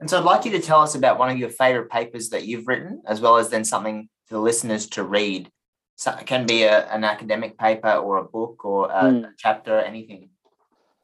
And 0.00 0.08
so 0.08 0.18
I'd 0.18 0.24
like 0.24 0.44
you 0.44 0.52
to 0.52 0.60
tell 0.60 0.80
us 0.80 0.94
about 0.94 1.18
one 1.18 1.30
of 1.30 1.38
your 1.38 1.50
favorite 1.50 1.90
papers 1.90 2.30
that 2.30 2.46
you've 2.46 2.66
written, 2.66 3.02
as 3.06 3.20
well 3.20 3.36
as 3.36 3.50
then 3.50 3.64
something 3.64 4.08
for 4.26 4.34
the 4.34 4.40
listeners 4.40 4.86
to 4.90 5.04
read. 5.04 5.50
So 5.96 6.12
it 6.12 6.26
can 6.26 6.46
be 6.46 6.62
a, 6.62 6.86
an 6.86 7.04
academic 7.04 7.58
paper 7.58 7.92
or 7.92 8.16
a 8.16 8.24
book 8.24 8.64
or 8.64 8.90
a, 8.90 9.02
mm. 9.02 9.28
chapter, 9.36 9.78
anything. 9.78 10.30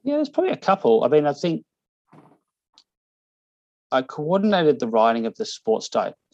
Yeah, 0.03 0.17
there's 0.17 0.31
probably 0.31 0.53
a 0.53 0.57
couple. 0.57 1.05
I 1.05 1.09
mean, 1.09 1.27
I 1.27 1.35
think 1.35 1.65
I 3.93 4.01
coordinated 4.01 4.81
the 4.81 4.89
writing 4.89 5.27
of 5.27 5.35
the 5.35 5.45
Sports 5.45 5.91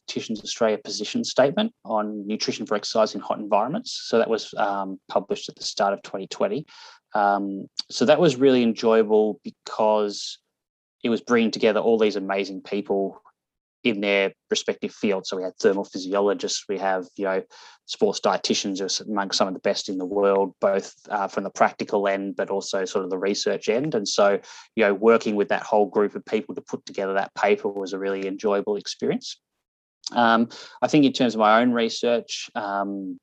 Dietitians 0.09 0.43
Australia 0.43 0.79
position 0.79 1.25
statement 1.25 1.73
on 1.85 2.27
nutrition 2.27 2.67
for 2.67 2.75
exercise 2.75 3.15
in 3.15 3.21
hot 3.21 3.39
environments. 3.39 4.07
So 4.07 4.19
that 4.19 4.29
was 4.29 4.53
um, 4.57 4.99
published 5.09 5.49
at 5.49 5.57
the 5.57 5.65
start 5.65 5.95
of 5.95 6.03
2020. 6.03 6.67
Um, 7.15 7.67
so 7.91 8.05
that 8.07 8.21
was 8.21 8.37
really 8.37 8.63
enjoyable 8.63 9.41
because 9.45 10.39
it 11.03 11.11
was 11.11 11.21
bringing 11.21 11.51
together 11.51 11.81
all 11.81 11.99
these 11.99 12.17
amazing 12.17 12.63
people 12.63 13.21
in 13.85 14.01
their 14.01 14.33
respective 14.49 14.93
fields. 14.93 15.29
So 15.29 15.37
we 15.37 15.43
had 15.43 15.57
thermal 15.57 15.85
physiologists, 15.85 16.65
we 16.69 16.79
have 16.79 17.07
you 17.17 17.25
know 17.25 17.43
sports 17.87 18.21
dietitians 18.21 18.79
who 18.79 18.85
are 18.85 19.13
among 19.13 19.33
some 19.33 19.49
of 19.49 19.55
the 19.55 19.61
best 19.61 19.89
in 19.89 19.99
the 19.99 20.07
world, 20.07 20.55
both 20.61 20.95
uh, 21.11 21.27
from 21.29 21.45
the 21.45 21.51
practical 21.51 22.07
end, 22.07 22.37
but 22.37 22.49
also 22.49 22.85
sort 22.85 23.05
of 23.05 23.11
the 23.11 23.19
research 23.19 23.69
end. 23.69 23.95
And 23.95 24.07
so 24.07 24.39
you 24.77 24.85
know 24.85 24.95
working 24.95 25.35
with 25.35 25.49
that 25.49 25.63
whole 25.63 25.87
group 25.87 26.15
of 26.15 26.25
people 26.25 26.55
to 26.55 26.63
put 26.63 26.87
together 26.87 27.15
that 27.15 27.35
paper 27.35 27.69
was 27.69 27.93
a 27.93 27.99
really 27.99 28.27
enjoyable 28.27 28.77
experience. 28.77 29.41
Um, 30.15 30.49
I 30.81 30.89
think 30.89 31.05
in 31.05 31.13
terms 31.13 31.35
of 31.35 31.41
my 31.41 31.61
own 31.61 31.73
research. 31.73 32.51
Um, 32.55 33.19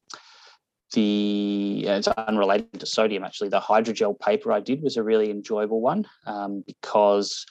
the 0.93 1.85
it's 1.85 2.07
unrelated 2.07 2.79
to 2.79 2.85
sodium 2.87 3.23
actually 3.23 3.49
the 3.49 3.59
hydrogel 3.59 4.19
paper 4.19 4.51
i 4.51 4.59
did 4.59 4.81
was 4.81 4.97
a 4.97 5.03
really 5.03 5.29
enjoyable 5.29 5.81
one 5.81 6.03
um, 6.25 6.63
because 6.65 7.45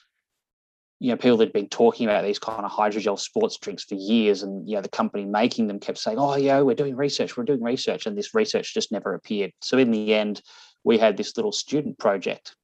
you 1.01 1.11
know, 1.11 1.17
people 1.17 1.39
had 1.39 1.53
been 1.53 1.69
talking 1.69 2.07
about 2.07 2.25
these 2.25 2.39
kind 2.39 2.65
of 2.65 2.73
hydrogel 2.73 3.19
sports 3.19 3.57
drinks 3.59 3.85
for 3.85 3.95
years, 3.95 4.43
and 4.43 4.69
you 4.69 4.75
know, 4.75 4.83
the 4.83 4.89
company 4.89 5.25
making 5.25 5.69
them 5.69 5.79
kept 5.79 5.99
saying, 5.99 6.19
"Oh, 6.19 6.37
yeah, 6.37 6.61
we're 6.61 6.75
doing 6.75 6.97
research, 6.97 7.37
we're 7.37 7.45
doing 7.45 7.63
research," 7.63 8.07
and 8.07 8.19
this 8.19 8.35
research 8.35 8.75
just 8.75 8.91
never 8.91 9.15
appeared. 9.15 9.53
So 9.63 9.79
in 9.79 9.93
the 9.93 10.15
end, 10.15 10.43
we 10.83 10.99
had 10.99 11.17
this 11.17 11.37
little 11.37 11.53
student 11.53 11.99
project, 11.99 12.57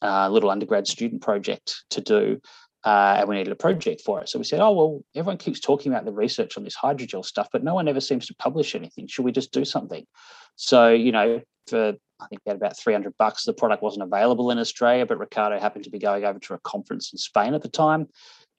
a 0.00 0.10
uh, 0.10 0.28
little 0.30 0.50
undergrad 0.50 0.86
student 0.86 1.20
project 1.20 1.84
to 1.90 2.00
do, 2.00 2.40
uh, 2.84 3.16
and 3.18 3.28
we 3.28 3.36
needed 3.36 3.52
a 3.52 3.56
project 3.56 4.00
for 4.00 4.20
it. 4.20 4.28
So 4.28 4.38
we 4.38 4.44
said, 4.44 4.60
"Oh, 4.60 4.72
well, 4.72 5.04
everyone 5.14 5.38
keeps 5.38 5.60
talking 5.60 5.92
about 5.92 6.04
the 6.04 6.12
research 6.12 6.56
on 6.56 6.64
this 6.64 6.76
hydrogel 6.76 7.24
stuff, 7.24 7.48
but 7.52 7.64
no 7.64 7.74
one 7.74 7.88
ever 7.88 8.00
seems 8.00 8.26
to 8.26 8.34
publish 8.34 8.74
anything. 8.74 9.06
Should 9.06 9.24
we 9.24 9.32
just 9.32 9.52
do 9.52 9.64
something?" 9.64 10.06
So 10.56 10.88
you 10.88 11.12
know, 11.12 11.40
for 11.66 11.94
I 12.20 12.26
think 12.26 12.42
we 12.44 12.50
had 12.50 12.56
about 12.56 12.76
300 12.76 13.16
bucks. 13.18 13.44
The 13.44 13.52
product 13.52 13.82
wasn't 13.82 14.04
available 14.04 14.50
in 14.50 14.58
Australia, 14.58 15.06
but 15.06 15.18
Ricardo 15.18 15.58
happened 15.58 15.84
to 15.84 15.90
be 15.90 15.98
going 15.98 16.24
over 16.24 16.38
to 16.38 16.54
a 16.54 16.58
conference 16.58 17.12
in 17.12 17.18
Spain 17.18 17.54
at 17.54 17.62
the 17.62 17.68
time. 17.68 18.08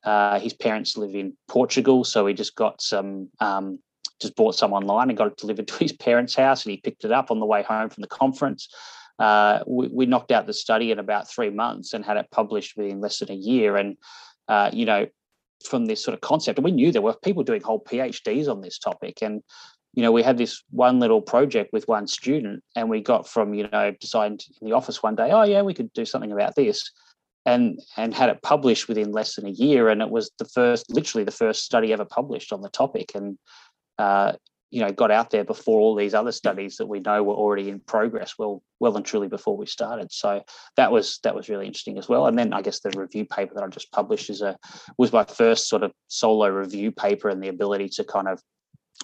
Uh, 0.04 0.40
his 0.40 0.54
parents 0.54 0.98
live 0.98 1.14
in 1.14 1.38
Portugal, 1.48 2.04
so 2.04 2.26
he 2.26 2.34
just 2.34 2.56
got 2.56 2.82
some, 2.82 3.30
um, 3.40 3.80
just 4.20 4.36
bought 4.36 4.56
some 4.56 4.74
online 4.74 5.10
and 5.10 5.18
got 5.18 5.28
it 5.28 5.38
delivered 5.38 5.68
to 5.68 5.78
his 5.78 5.94
parents' 5.94 6.36
house, 6.36 6.66
and 6.66 6.72
he 6.72 6.78
picked 6.78 7.06
it 7.06 7.12
up 7.12 7.30
on 7.30 7.40
the 7.40 7.46
way 7.46 7.62
home 7.62 7.90
from 7.90 8.02
the 8.02 8.08
conference. 8.08 8.68
Uh, 9.22 9.64
we, 9.68 9.88
we, 9.90 10.06
knocked 10.08 10.32
out 10.32 10.48
the 10.48 10.54
study 10.54 10.90
in 10.90 10.98
about 10.98 11.30
three 11.30 11.52
months 11.52 11.94
and 11.94 12.04
had 12.04 12.18
it 12.18 12.26
published 12.32 12.76
within 12.76 13.00
less 13.00 13.20
than 13.20 13.30
a 13.30 13.36
year. 13.36 13.76
And 13.76 13.96
uh, 14.48 14.72
you 14.74 14.84
know, 14.84 15.06
from 15.64 15.86
this 15.86 16.04
sort 16.04 16.16
of 16.16 16.22
concept, 16.22 16.58
and 16.58 16.66
we 16.66 16.72
knew 16.72 16.92
there 16.92 17.04
were 17.04 17.16
people 17.24 17.44
doing 17.44 17.62
whole 17.62 17.84
PhDs 17.84 18.50
on 18.50 18.62
this 18.62 18.80
topic, 18.80 19.20
and 19.22 19.44
you 19.94 20.02
know, 20.02 20.12
we 20.12 20.24
had 20.24 20.40
this 20.40 20.64
one 20.72 21.00
little 21.00 21.22
project 21.22 21.72
with 21.72 21.88
one 21.88 22.08
student, 22.08 22.64
and 22.76 22.90
we 22.90 23.00
got 23.00 23.28
from 23.28 23.54
you 23.54 23.70
know 23.72 23.94
designed 24.02 24.44
in 24.60 24.68
the 24.68 24.76
office 24.76 25.04
one 25.04 25.16
day, 25.16 25.30
oh 25.32 25.44
yeah, 25.44 25.62
we 25.62 25.76
could 25.76 25.94
do 25.94 26.04
something 26.04 26.32
about 26.32 26.56
this, 26.56 26.92
and 27.46 27.80
and 27.98 28.16
had 28.16 28.30
it 28.30 28.42
published 28.42 28.88
within 28.88 29.12
less 29.12 29.36
than 29.36 29.46
a 29.46 29.52
year, 29.52 29.90
and 29.90 30.02
it 30.02 30.10
was 30.10 30.32
the 30.40 30.46
first, 30.46 30.90
literally 30.90 31.26
the 31.26 31.32
first 31.32 31.64
study 31.64 31.94
ever 31.94 32.06
published 32.06 32.52
on 32.52 32.62
the 32.62 32.70
topic, 32.70 33.12
and 33.14 33.38
uh, 34.00 34.34
you 34.72 34.82
know 34.82 34.92
got 34.92 35.12
out 35.12 35.30
there 35.30 35.44
before 35.44 35.80
all 35.80 35.96
these 35.96 36.14
other 36.14 36.32
studies 36.32 36.78
that 36.78 36.88
we 36.88 37.00
know 37.02 37.22
were 37.22 37.36
already 37.36 37.70
in 37.70 37.80
progress 37.82 38.36
well 38.40 38.64
well 38.80 38.96
and 38.96 39.06
truly 39.06 39.28
before 39.28 39.56
we 39.56 39.66
started. 39.66 40.12
So 40.12 40.44
that 40.78 40.92
was 40.92 41.20
that 41.24 41.36
was 41.36 41.50
really 41.50 41.68
interesting 41.68 41.98
as 41.98 42.10
well. 42.10 42.26
And 42.26 42.40
then 42.40 42.54
i 42.54 42.62
guess 42.62 42.80
the 42.80 42.92
review 42.92 43.26
paper 43.26 43.54
that 43.54 43.64
i 43.64 43.68
just 43.68 43.92
published 43.92 44.30
is 44.30 44.42
a 44.42 44.58
was 44.98 45.14
my 45.14 45.26
first 45.26 45.68
sort 45.68 45.84
of 45.84 45.92
solo 46.08 46.48
review 46.48 46.92
paper 46.92 47.30
and 47.30 47.44
the 47.44 47.50
ability 47.50 47.90
to 47.90 48.04
kind 48.04 48.28
of 48.28 48.42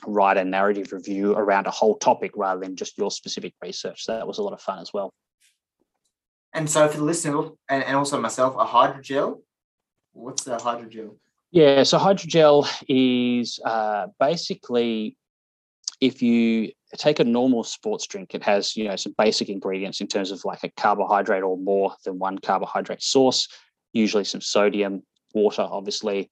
write 0.05 0.37
a 0.37 0.45
narrative 0.45 0.91
review 0.91 1.33
around 1.33 1.67
a 1.67 1.71
whole 1.71 1.97
topic 1.97 2.31
rather 2.35 2.61
than 2.61 2.75
just 2.75 2.97
your 2.97 3.11
specific 3.11 3.53
research. 3.61 4.05
So 4.05 4.13
that 4.13 4.27
was 4.27 4.37
a 4.37 4.43
lot 4.43 4.53
of 4.53 4.61
fun 4.61 4.79
as 4.79 4.91
well. 4.93 5.13
And 6.53 6.69
so 6.69 6.87
for 6.87 6.97
the 6.97 7.03
listener 7.03 7.49
and, 7.69 7.83
and 7.83 7.95
also 7.95 8.19
myself 8.19 8.55
a 8.57 8.65
hydrogel? 8.65 9.41
What's 10.13 10.43
the 10.43 10.57
hydrogel? 10.57 11.15
Yeah, 11.51 11.83
so 11.83 11.97
hydrogel 11.97 12.67
is 12.87 13.59
uh, 13.63 14.07
basically 14.19 15.17
if 15.99 16.21
you 16.21 16.71
take 16.97 17.19
a 17.19 17.23
normal 17.23 17.63
sports 17.63 18.07
drink, 18.07 18.33
it 18.33 18.43
has 18.43 18.75
you 18.75 18.87
know 18.87 18.95
some 18.95 19.15
basic 19.17 19.49
ingredients 19.49 20.01
in 20.01 20.07
terms 20.07 20.31
of 20.31 20.43
like 20.45 20.63
a 20.63 20.69
carbohydrate 20.69 21.43
or 21.43 21.57
more 21.57 21.95
than 22.05 22.19
one 22.19 22.37
carbohydrate 22.39 23.01
source, 23.01 23.47
usually 23.93 24.23
some 24.23 24.41
sodium, 24.41 25.03
water, 25.33 25.67
obviously, 25.69 26.29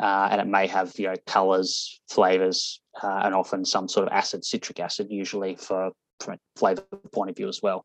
uh, 0.00 0.28
and 0.30 0.40
it 0.40 0.46
may 0.46 0.66
have 0.66 0.92
you 0.98 1.08
know 1.08 1.14
colors, 1.26 2.00
flavors, 2.08 2.80
uh, 3.02 3.22
and 3.24 3.34
often 3.34 3.64
some 3.64 3.88
sort 3.88 4.06
of 4.06 4.12
acid, 4.12 4.44
citric 4.44 4.80
acid, 4.80 5.08
usually 5.10 5.56
for 5.56 5.90
from 6.20 6.34
a 6.34 6.58
flavor 6.58 6.84
point 7.12 7.30
of 7.30 7.36
view 7.36 7.48
as 7.48 7.60
well. 7.62 7.84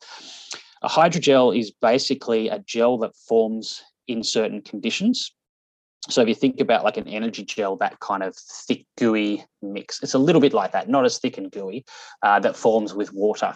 A 0.84 0.89
hydrogel 0.89 1.57
is 1.57 1.72
basically 1.72 2.49
a 2.49 2.59
gel 2.59 2.99
that 2.99 3.15
forms 3.15 3.82
in 4.07 4.24
certain 4.24 4.61
conditions 4.61 5.32
so 6.09 6.21
if 6.21 6.27
you 6.27 6.35
think 6.35 6.61
about 6.61 6.83
like 6.83 6.97
an 6.97 7.07
energy 7.07 7.43
gel, 7.43 7.75
that 7.77 7.99
kind 7.99 8.23
of 8.23 8.35
thick, 8.35 8.85
gooey 8.97 9.43
mix, 9.61 10.01
it's 10.01 10.13
a 10.13 10.19
little 10.19 10.39
bit 10.39 10.53
like 10.53 10.71
that, 10.71 10.87
not 10.87 11.03
as 11.03 11.19
thick 11.19 11.37
and 11.37 11.51
gooey, 11.51 11.85
uh, 12.23 12.39
that 12.39 12.55
forms 12.55 12.93
with 12.93 13.11
water. 13.11 13.53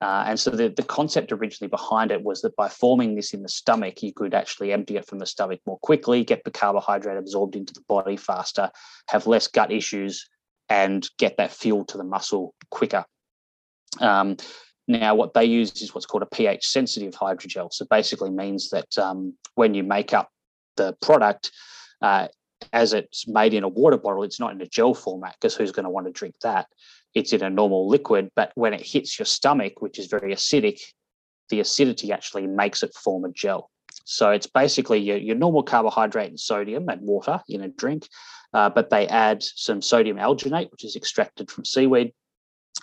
Uh, 0.00 0.24
and 0.26 0.40
so 0.40 0.50
the, 0.50 0.68
the 0.68 0.82
concept 0.82 1.30
originally 1.30 1.68
behind 1.68 2.10
it 2.10 2.22
was 2.22 2.42
that 2.42 2.56
by 2.56 2.68
forming 2.68 3.14
this 3.14 3.32
in 3.32 3.42
the 3.42 3.48
stomach, 3.48 4.02
you 4.02 4.12
could 4.12 4.34
actually 4.34 4.72
empty 4.72 4.96
it 4.96 5.06
from 5.06 5.18
the 5.18 5.26
stomach 5.26 5.60
more 5.64 5.78
quickly, 5.78 6.24
get 6.24 6.42
the 6.44 6.50
carbohydrate 6.50 7.18
absorbed 7.18 7.54
into 7.54 7.72
the 7.72 7.84
body 7.88 8.16
faster, 8.16 8.70
have 9.08 9.28
less 9.28 9.46
gut 9.46 9.70
issues, 9.70 10.28
and 10.68 11.08
get 11.18 11.36
that 11.36 11.52
fuel 11.52 11.84
to 11.84 11.98
the 11.98 12.04
muscle 12.04 12.54
quicker. 12.70 13.04
Um, 14.00 14.38
now, 14.88 15.14
what 15.14 15.34
they 15.34 15.44
use 15.44 15.80
is 15.80 15.94
what's 15.94 16.06
called 16.06 16.24
a 16.24 16.34
pH 16.34 16.66
sensitive 16.66 17.14
hydrogel. 17.14 17.72
So 17.72 17.86
basically 17.88 18.30
means 18.30 18.70
that 18.70 18.98
um, 18.98 19.34
when 19.54 19.74
you 19.74 19.84
make 19.84 20.12
up 20.12 20.30
the 20.76 20.96
product, 21.00 21.52
uh, 22.02 22.28
as 22.72 22.92
it's 22.92 23.26
made 23.26 23.54
in 23.54 23.64
a 23.64 23.68
water 23.68 23.96
bottle, 23.96 24.22
it's 24.22 24.40
not 24.40 24.52
in 24.52 24.60
a 24.60 24.66
gel 24.66 24.94
format 24.94 25.34
because 25.40 25.54
who's 25.54 25.72
going 25.72 25.84
to 25.84 25.90
want 25.90 26.06
to 26.06 26.12
drink 26.12 26.34
that? 26.42 26.66
It's 27.14 27.32
in 27.32 27.42
a 27.42 27.50
normal 27.50 27.88
liquid, 27.88 28.30
but 28.34 28.52
when 28.54 28.72
it 28.72 28.80
hits 28.80 29.18
your 29.18 29.26
stomach, 29.26 29.80
which 29.80 29.98
is 29.98 30.06
very 30.06 30.34
acidic, 30.34 30.80
the 31.50 31.60
acidity 31.60 32.12
actually 32.12 32.46
makes 32.46 32.82
it 32.82 32.94
form 32.94 33.24
a 33.24 33.32
gel. 33.32 33.70
So 34.04 34.30
it's 34.30 34.46
basically 34.46 34.98
your, 34.98 35.18
your 35.18 35.36
normal 35.36 35.62
carbohydrate 35.62 36.30
and 36.30 36.40
sodium 36.40 36.88
and 36.88 37.02
water 37.02 37.40
in 37.48 37.62
a 37.62 37.68
drink, 37.68 38.08
uh, 38.54 38.70
but 38.70 38.90
they 38.90 39.06
add 39.06 39.42
some 39.42 39.82
sodium 39.82 40.16
alginate, 40.16 40.70
which 40.70 40.84
is 40.84 40.96
extracted 40.96 41.50
from 41.50 41.64
seaweed, 41.64 42.12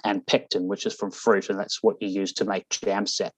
and 0.03 0.25
pectin, 0.25 0.67
which 0.67 0.85
is 0.85 0.93
from 0.93 1.11
fruit, 1.11 1.49
and 1.49 1.59
that's 1.59 1.83
what 1.83 2.01
you 2.01 2.07
use 2.07 2.33
to 2.33 2.45
make 2.45 2.69
jam 2.69 3.05
set. 3.05 3.33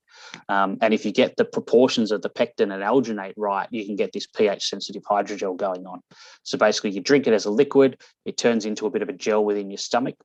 Um, 0.49 0.77
and 0.81 0.93
if 0.93 1.05
you 1.05 1.11
get 1.11 1.35
the 1.35 1.45
proportions 1.45 2.11
of 2.11 2.21
the 2.21 2.29
pectin 2.29 2.71
and 2.71 2.83
alginate 2.83 3.33
right, 3.37 3.67
you 3.71 3.85
can 3.85 3.95
get 3.95 4.11
this 4.11 4.27
pH 4.27 4.67
sensitive 4.67 5.03
hydrogel 5.03 5.57
going 5.57 5.85
on. 5.85 6.01
So 6.43 6.57
basically, 6.57 6.91
you 6.91 7.01
drink 7.01 7.27
it 7.27 7.33
as 7.33 7.45
a 7.45 7.51
liquid, 7.51 8.01
it 8.25 8.37
turns 8.37 8.65
into 8.65 8.85
a 8.85 8.91
bit 8.91 9.01
of 9.01 9.09
a 9.09 9.13
gel 9.13 9.43
within 9.43 9.69
your 9.69 9.77
stomach. 9.77 10.15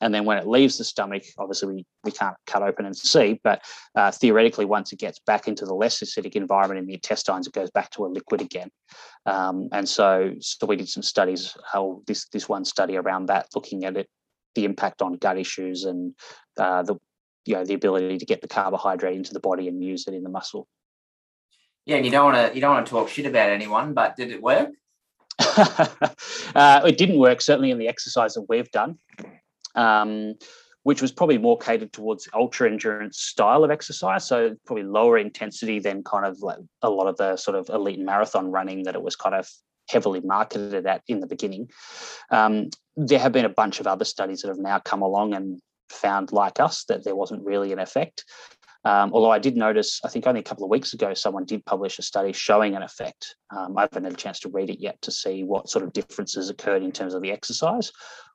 And 0.00 0.12
then 0.12 0.24
when 0.24 0.38
it 0.38 0.48
leaves 0.48 0.78
the 0.78 0.84
stomach, 0.84 1.22
obviously 1.38 1.74
we, 1.74 1.86
we 2.02 2.10
can't 2.10 2.36
cut 2.46 2.62
open 2.62 2.86
and 2.86 2.96
see, 2.96 3.40
but 3.44 3.62
uh, 3.94 4.10
theoretically, 4.10 4.64
once 4.64 4.92
it 4.92 4.98
gets 4.98 5.20
back 5.20 5.46
into 5.46 5.64
the 5.64 5.74
less 5.74 6.02
acidic 6.02 6.34
environment 6.34 6.80
in 6.80 6.86
the 6.86 6.94
intestines, 6.94 7.46
it 7.46 7.52
goes 7.52 7.70
back 7.70 7.88
to 7.90 8.04
a 8.04 8.08
liquid 8.08 8.40
again. 8.40 8.68
Um, 9.26 9.68
and 9.70 9.88
so, 9.88 10.32
so 10.40 10.66
we 10.66 10.74
did 10.74 10.88
some 10.88 11.04
studies, 11.04 11.56
how 11.70 12.02
this 12.06 12.26
this 12.30 12.48
one 12.48 12.64
study 12.64 12.96
around 12.96 13.26
that, 13.26 13.46
looking 13.54 13.84
at 13.84 13.96
it 13.96 14.08
the 14.54 14.64
impact 14.64 15.02
on 15.02 15.14
gut 15.14 15.38
issues 15.38 15.84
and 15.84 16.14
uh, 16.58 16.82
the 16.82 16.96
you 17.44 17.54
know 17.54 17.64
the 17.64 17.74
ability 17.74 18.18
to 18.18 18.26
get 18.26 18.40
the 18.40 18.48
carbohydrate 18.48 19.16
into 19.16 19.32
the 19.32 19.40
body 19.40 19.68
and 19.68 19.82
use 19.82 20.06
it 20.06 20.14
in 20.14 20.22
the 20.22 20.30
muscle. 20.30 20.68
Yeah, 21.84 21.96
and 21.96 22.04
you 22.04 22.12
don't 22.12 22.32
want 22.32 22.48
to 22.48 22.54
you 22.54 22.60
don't 22.60 22.74
want 22.74 22.86
to 22.86 22.90
talk 22.90 23.08
shit 23.08 23.26
about 23.26 23.50
anyone, 23.50 23.94
but 23.94 24.16
did 24.16 24.30
it 24.30 24.42
work? 24.42 24.70
uh, 25.56 26.82
it 26.84 26.98
didn't 26.98 27.18
work 27.18 27.40
certainly 27.40 27.70
in 27.70 27.78
the 27.78 27.88
exercise 27.88 28.34
that 28.34 28.46
we've 28.48 28.70
done, 28.70 28.96
um, 29.74 30.34
which 30.84 31.02
was 31.02 31.10
probably 31.10 31.38
more 31.38 31.58
catered 31.58 31.92
towards 31.92 32.28
ultra 32.34 32.70
endurance 32.70 33.18
style 33.18 33.64
of 33.64 33.70
exercise. 33.70 34.26
So 34.26 34.54
probably 34.66 34.84
lower 34.84 35.18
intensity 35.18 35.80
than 35.80 36.04
kind 36.04 36.26
of 36.26 36.40
like 36.40 36.58
a 36.82 36.90
lot 36.90 37.08
of 37.08 37.16
the 37.16 37.36
sort 37.36 37.56
of 37.56 37.68
elite 37.70 37.98
marathon 37.98 38.50
running 38.52 38.84
that 38.84 38.94
it 38.94 39.02
was 39.02 39.16
kind 39.16 39.34
of 39.34 39.48
heavily 39.88 40.20
marketed 40.20 40.86
at 40.86 41.02
in 41.08 41.20
the 41.20 41.26
beginning. 41.26 41.70
Um, 42.30 42.70
there 42.96 43.18
have 43.18 43.32
been 43.32 43.44
a 43.44 43.50
bunch 43.50 43.80
of 43.80 43.86
other 43.86 44.04
studies 44.04 44.42
that 44.42 44.48
have 44.48 44.58
now 44.58 44.78
come 44.78 45.02
along 45.02 45.34
and 45.34 45.60
found, 45.90 46.32
like 46.32 46.60
us, 46.60 46.84
that 46.84 47.04
there 47.04 47.16
wasn't 47.16 47.44
really 47.44 47.72
an 47.72 47.78
effect. 47.78 48.24
Um, 48.84 49.12
although 49.12 49.30
I 49.30 49.38
did 49.38 49.56
notice, 49.56 50.00
I 50.04 50.08
think 50.08 50.26
only 50.26 50.40
a 50.40 50.44
couple 50.44 50.64
of 50.64 50.70
weeks 50.70 50.92
ago, 50.92 51.14
someone 51.14 51.44
did 51.44 51.64
publish 51.64 51.98
a 51.98 52.02
study 52.02 52.32
showing 52.32 52.74
an 52.74 52.82
effect. 52.82 53.36
Um, 53.56 53.78
I 53.78 53.82
haven't 53.82 54.04
had 54.04 54.12
a 54.12 54.16
chance 54.16 54.40
to 54.40 54.48
read 54.48 54.70
it 54.70 54.80
yet 54.80 55.00
to 55.02 55.12
see 55.12 55.44
what 55.44 55.68
sort 55.68 55.84
of 55.84 55.92
differences 55.92 56.50
occurred 56.50 56.82
in 56.82 56.90
terms 56.90 57.14
of 57.14 57.22
the 57.22 57.30
exercise 57.30 57.92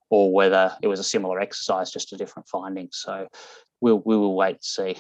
or 0.10 0.34
whether 0.34 0.74
it 0.82 0.88
was 0.88 1.02
a 1.02 1.04
similar 1.04 1.40
exercise, 1.42 1.92
just 1.92 2.14
a 2.14 2.18
different 2.18 2.48
finding. 2.48 2.88
So 2.94 3.28
we'll, 3.82 4.02
we 4.06 4.16
will 4.16 4.36
wait 4.36 4.62
to 4.62 4.68
see. 4.68 4.98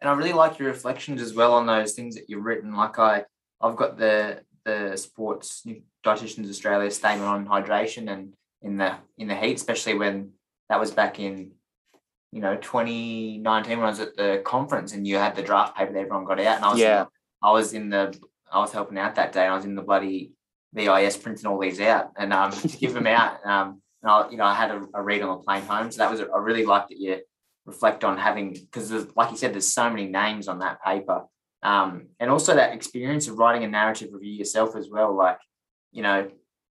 And 0.00 0.08
I 0.08 0.12
really 0.12 0.32
like 0.32 0.58
your 0.58 0.68
reflections 0.68 1.20
as 1.20 1.34
well 1.34 1.54
on 1.54 1.66
those 1.66 1.94
things 1.94 2.14
that 2.14 2.28
you've 2.28 2.44
written. 2.44 2.74
Like 2.74 3.00
I, 3.00 3.24
I've 3.60 3.76
got 3.76 3.98
the 3.98 4.42
the 4.66 4.96
Sports 4.96 5.64
Dietitians 6.04 6.50
Australia 6.50 6.90
statement 6.90 7.28
on 7.28 7.46
hydration 7.46 8.12
and 8.12 8.34
in 8.62 8.76
the 8.76 8.96
in 9.16 9.28
the 9.28 9.34
heat, 9.34 9.56
especially 9.56 9.94
when 9.94 10.32
that 10.68 10.80
was 10.80 10.90
back 10.90 11.20
in 11.20 11.52
you 12.32 12.40
know 12.40 12.56
2019 12.56 13.78
when 13.78 13.86
I 13.86 13.90
was 13.90 14.00
at 14.00 14.16
the 14.16 14.42
conference 14.44 14.92
and 14.92 15.06
you 15.06 15.16
had 15.16 15.36
the 15.36 15.42
draft 15.42 15.76
paper 15.76 15.92
that 15.92 16.00
everyone 16.00 16.24
got 16.24 16.40
out 16.40 16.56
and 16.56 16.64
I 16.64 16.70
was 16.70 16.80
yeah. 16.80 17.04
I 17.42 17.52
was 17.52 17.72
in 17.72 17.88
the 17.88 18.18
I 18.50 18.58
was 18.58 18.72
helping 18.72 18.98
out 18.98 19.14
that 19.14 19.32
day 19.32 19.44
and 19.44 19.52
I 19.52 19.56
was 19.56 19.64
in 19.64 19.76
the 19.76 19.82
bloody 19.82 20.32
VIS 20.74 21.16
printing 21.16 21.46
all 21.46 21.60
these 21.60 21.80
out 21.80 22.10
and 22.18 22.32
um 22.32 22.50
to 22.50 22.68
give 22.80 22.92
them 22.92 23.06
out 23.06 23.38
um 23.46 23.80
and 24.02 24.10
I 24.10 24.30
you 24.30 24.36
know 24.36 24.44
I 24.44 24.54
had 24.54 24.72
a, 24.72 24.86
a 24.94 25.02
read 25.02 25.22
on 25.22 25.38
the 25.38 25.44
plane 25.44 25.62
home 25.62 25.90
so 25.90 25.98
that 25.98 26.10
was 26.10 26.20
I 26.20 26.38
really 26.38 26.66
liked 26.66 26.88
that 26.88 26.98
you 26.98 27.20
reflect 27.64 28.04
on 28.04 28.18
having 28.18 28.52
because 28.52 28.90
like 29.16 29.30
you 29.30 29.36
said 29.36 29.54
there's 29.54 29.72
so 29.72 29.88
many 29.88 30.06
names 30.06 30.48
on 30.48 30.58
that 30.58 30.82
paper 30.82 31.24
um, 31.66 32.06
and 32.20 32.30
also 32.30 32.54
that 32.54 32.74
experience 32.74 33.26
of 33.26 33.38
writing 33.38 33.64
a 33.64 33.68
narrative 33.68 34.10
review 34.12 34.32
yourself 34.32 34.76
as 34.76 34.88
well 34.88 35.14
like 35.14 35.38
you 35.90 36.02
know 36.02 36.30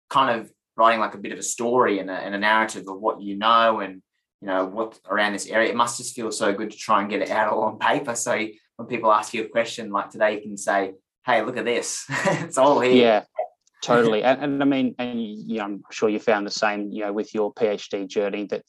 kind 0.09 0.39
of 0.39 0.51
writing 0.75 0.99
like 0.99 1.13
a 1.13 1.19
bit 1.19 1.31
of 1.31 1.37
a 1.37 1.43
story 1.43 1.99
and 1.99 2.09
a, 2.09 2.13
and 2.13 2.33
a 2.33 2.39
narrative 2.39 2.87
of 2.87 2.99
what 2.99 3.21
you 3.21 3.35
know 3.37 3.81
and 3.81 4.01
you 4.41 4.47
know 4.47 4.65
what 4.65 4.97
around 5.07 5.33
this 5.33 5.47
area. 5.47 5.69
It 5.69 5.75
must 5.75 5.97
just 5.97 6.15
feel 6.15 6.31
so 6.31 6.53
good 6.53 6.71
to 6.71 6.77
try 6.77 7.01
and 7.01 7.09
get 7.09 7.21
it 7.21 7.29
out 7.29 7.51
all 7.51 7.63
on 7.63 7.77
paper. 7.77 8.15
So 8.15 8.47
when 8.77 8.87
people 8.87 9.11
ask 9.11 9.33
you 9.33 9.43
a 9.43 9.49
question 9.49 9.91
like 9.91 10.09
today 10.09 10.35
you 10.35 10.41
can 10.41 10.57
say 10.57 10.93
hey 11.25 11.43
look 11.43 11.57
at 11.57 11.65
this. 11.65 12.05
It's 12.25 12.57
all 12.57 12.79
here. 12.79 12.93
Yeah 12.93 13.23
totally. 13.83 14.23
And, 14.23 14.41
and 14.43 14.61
i 14.63 14.65
mean 14.65 14.95
and 14.97 15.21
you 15.21 15.57
know, 15.57 15.65
i'm 15.65 15.83
sure 15.91 16.09
you 16.09 16.19
found 16.19 16.47
the 16.47 16.51
same 16.51 16.91
you 16.91 17.03
know 17.03 17.13
with 17.13 17.33
your 17.33 17.53
phd 17.53 18.07
journey 18.07 18.45
that 18.45 18.63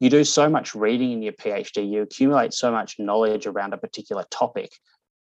you 0.00 0.10
do 0.10 0.24
so 0.24 0.48
much 0.48 0.74
reading 0.74 1.12
in 1.12 1.22
your 1.22 1.34
phd 1.34 1.90
you 1.90 2.02
accumulate 2.02 2.54
so 2.54 2.70
much 2.70 2.96
knowledge 2.98 3.46
around 3.46 3.74
a 3.74 3.78
particular 3.78 4.24
topic 4.30 4.70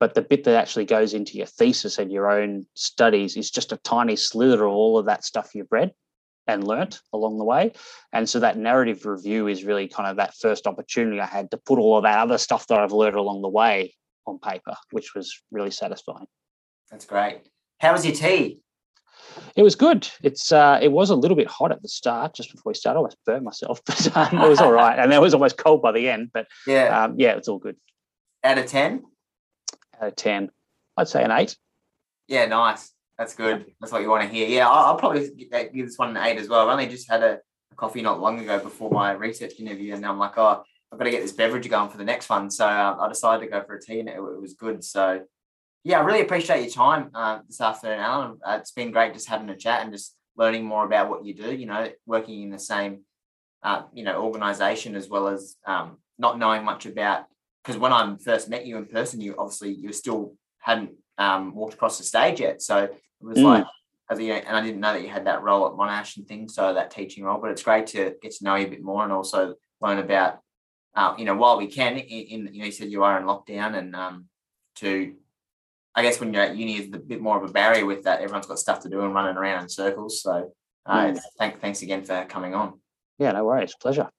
but 0.05 0.12
the 0.12 0.20
bit 0.20 0.44
that 0.44 0.55
actually 0.55 0.84
goes 0.84 1.14
into 1.14 1.38
your 1.38 1.46
thesis 1.46 1.96
and 1.96 2.12
your 2.12 2.30
own 2.30 2.66
studies 2.74 3.38
is 3.38 3.50
just 3.50 3.72
a 3.72 3.78
tiny 3.78 4.16
slither 4.16 4.66
of 4.66 4.70
all 4.70 4.98
of 4.98 5.07
that 5.07 5.24
stuff 5.24 5.55
you've 5.55 5.72
read 5.72 5.94
and 6.46 6.68
learnt 6.68 7.00
along 7.14 7.38
the 7.38 7.44
way. 7.44 7.72
And 8.12 8.28
so 8.28 8.38
that 8.40 8.59
narrative 8.59 9.07
review 9.07 9.46
is 9.46 9.64
really 9.64 9.88
kind 9.88 10.11
of 10.11 10.16
that 10.16 10.34
first 10.34 10.66
opportunity 10.66 11.20
I 11.20 11.24
had 11.24 11.50
to 11.52 11.57
put 11.57 11.78
all 11.78 11.96
of 11.96 12.02
that 12.02 12.18
other 12.18 12.36
stuff 12.36 12.66
that 12.66 12.78
I've 12.78 12.92
learned 12.92 13.16
along 13.16 13.40
the 13.40 13.48
way 13.48 13.94
on 14.26 14.38
paper, 14.38 14.74
which 14.90 15.14
was 15.14 15.40
really 15.50 15.70
satisfying. 15.70 16.26
That's 16.90 17.07
great. 17.07 17.40
How 17.80 17.92
was 17.92 18.05
your 18.05 18.14
tea? 18.14 18.61
It 19.57 19.62
was 19.62 19.74
good. 19.74 20.07
It's 20.22 20.52
uh, 20.52 20.80
it 20.82 20.92
was 20.92 21.09
a 21.09 21.16
little 21.16 21.38
bit 21.38 21.48
hot 21.48 21.72
at 21.72 21.80
the 21.80 21.88
start, 21.88 22.34
just 22.34 22.52
before 22.52 22.72
we 22.72 22.74
started. 22.74 22.98
I 22.98 23.00
almost 23.00 23.16
burned 23.24 23.46
myself, 23.46 23.80
but 23.86 24.14
um, 24.14 24.38
it 24.38 24.50
was 24.50 24.61
all 24.61 24.70
right. 24.70 24.98
And 24.98 25.14
it 25.14 25.20
was 25.22 25.32
almost 25.32 25.57
cold 25.57 25.80
by 25.80 25.92
the 25.92 26.11
end. 26.11 26.28
But 26.34 26.46
yeah, 26.66 27.05
um, 27.05 27.14
yeah, 27.16 27.36
it's 27.36 27.48
all 27.48 27.59
good. 27.59 27.76
Out 28.44 28.59
of 28.59 28.66
ten? 28.66 29.05
Out 30.01 30.09
of 30.09 30.16
ten, 30.16 30.51
I'd 30.97 31.09
say 31.09 31.22
an 31.24 31.30
eight. 31.30 31.57
Yeah, 32.28 32.47
nice. 32.47 32.92
That's 33.18 33.34
good. 33.34 33.66
That's 33.80 33.92
what 33.92 34.03
you 34.03 34.11
want 34.11 34.28
to 34.28 34.34
hear. 34.34 34.49
Yeah, 34.49 34.68
I'll, 34.68 34.86
I'll 34.86 34.97
probably 34.97 35.30
give 35.30 35.86
this 35.86 35.99
one 35.99 36.16
an 36.16 36.24
eight 36.24 36.38
as 36.38 36.49
well. 36.49 36.61
I've 36.61 36.72
only 36.72 36.86
just 36.86 37.09
had 37.09 37.22
a, 37.22 37.38
a, 37.70 37.74
coffee 37.76 38.03
not 38.03 38.20
long 38.20 38.40
ago 38.40 38.59
before 38.59 38.90
my 38.90 39.12
research 39.12 39.61
interview, 39.61 39.95
and 39.95 40.05
I'm 40.05 40.18
like, 40.18 40.36
oh, 40.36 40.64
I've 40.92 40.99
got 40.99 41.05
to 41.05 41.11
get 41.11 41.22
this 41.22 41.32
beverage 41.32 41.68
going 41.68 41.90
for 41.90 41.99
the 41.99 42.05
next 42.05 42.28
one. 42.28 42.51
So 42.51 42.66
uh, 42.66 42.97
I 43.01 43.09
decided 43.09 43.45
to 43.45 43.51
go 43.51 43.62
for 43.62 43.76
a 43.76 43.80
tea, 43.80 44.01
and 44.01 44.09
it, 44.09 44.16
it, 44.16 44.40
was 44.40 44.55
good. 44.55 44.82
So 44.82 45.22
yeah, 45.84 46.01
I 46.01 46.05
really 46.05 46.22
appreciate 46.22 46.62
your 46.62 46.70
time 46.70 47.11
uh, 47.14 47.40
this 47.47 47.61
afternoon, 47.61 48.01
Alan. 48.01 48.38
Uh, 48.45 48.59
it's 48.61 48.72
been 48.72 48.90
great 48.90 49.14
just 49.14 49.28
having 49.28 49.49
a 49.51 49.57
chat 49.57 49.82
and 49.82 49.92
just 49.92 50.16
learning 50.36 50.64
more 50.64 50.84
about 50.84 51.09
what 51.09 51.24
you 51.24 51.34
do. 51.34 51.55
You 51.55 51.66
know, 51.66 51.88
working 52.07 52.42
in 52.42 52.51
the 52.51 52.59
same 52.59 53.03
uh, 53.64 53.82
you 53.92 54.05
know, 54.05 54.22
organization 54.22 54.95
as 54.95 55.09
well 55.09 55.26
as 55.26 55.57
um, 55.66 55.99
not 56.18 56.38
knowing 56.38 56.64
much 56.64 56.86
about. 56.86 57.24
Because 57.65 57.81
when 57.81 57.93
I 57.93 58.15
first 58.23 58.49
met 58.51 58.67
you 58.67 58.77
in 58.77 58.87
person, 58.87 59.21
you 59.21 59.35
obviously 59.39 59.73
you 59.73 59.93
still 59.93 60.35
hadn't 60.59 60.91
um, 61.17 61.55
walked 61.55 61.75
across 61.75 61.97
the 61.97 62.05
stage 62.05 62.41
yet, 62.41 62.61
so 62.61 62.85
it 62.85 62.93
was 63.21 63.39
Mm. 63.39 63.45
like, 63.45 63.67
as 64.11 64.21
you 64.21 64.29
know, 64.29 64.35
and 64.35 64.55
I 64.57 64.61
didn't 64.61 64.81
know 64.81 64.93
that 64.93 65.03
you 65.03 65.09
had 65.09 65.27
that 65.27 65.43
role 65.43 65.67
at 65.67 65.73
Monash 65.73 66.19
and 66.19 66.29
things, 66.29 66.55
so 66.55 66.75
that 66.75 66.91
teaching 66.91 67.25
role. 67.25 67.41
But 67.41 67.53
it's 67.53 67.62
great 67.62 67.87
to 67.89 68.15
get 68.21 68.33
to 68.33 68.45
know 68.45 68.55
you 68.57 68.67
a 68.67 68.71
bit 68.71 68.83
more 68.83 69.03
and 69.03 69.12
also 69.12 69.55
learn 69.81 69.99
about, 69.99 70.41
uh, 70.95 71.15
you 71.17 71.25
know, 71.25 71.37
while 71.37 71.57
we 71.57 71.69
can. 71.69 71.97
In, 71.97 72.01
in 72.47 72.55
you 72.55 72.61
know, 72.61 72.67
you 72.67 72.73
said 72.73 72.91
you 72.91 73.03
are 73.03 73.19
in 73.19 73.25
lockdown, 73.25 73.79
and 73.79 73.97
um, 73.97 74.27
to 74.77 75.15
I 75.95 76.03
guess 76.03 76.19
when 76.21 76.35
you're 76.35 76.43
at 76.43 76.57
uni, 76.57 76.77
is 76.77 76.93
a 76.93 76.99
bit 76.99 77.23
more 77.23 77.37
of 77.43 77.49
a 77.49 77.53
barrier 77.53 77.87
with 77.87 78.03
that. 78.03 78.21
Everyone's 78.21 78.47
got 78.47 78.59
stuff 78.59 78.81
to 78.81 78.89
do 78.91 79.01
and 79.03 79.15
running 79.15 79.37
around 79.37 79.62
in 79.62 79.69
circles. 79.69 80.21
So, 80.21 80.53
uh, 80.85 81.05
Mm. 81.07 81.21
thank, 81.39 81.61
thanks 81.61 81.83
again 81.83 82.05
for 82.05 82.27
coming 82.29 82.55
on. 82.55 82.81
Yeah, 83.19 83.31
no 83.31 83.45
worries. 83.45 83.75
Pleasure. 83.81 84.11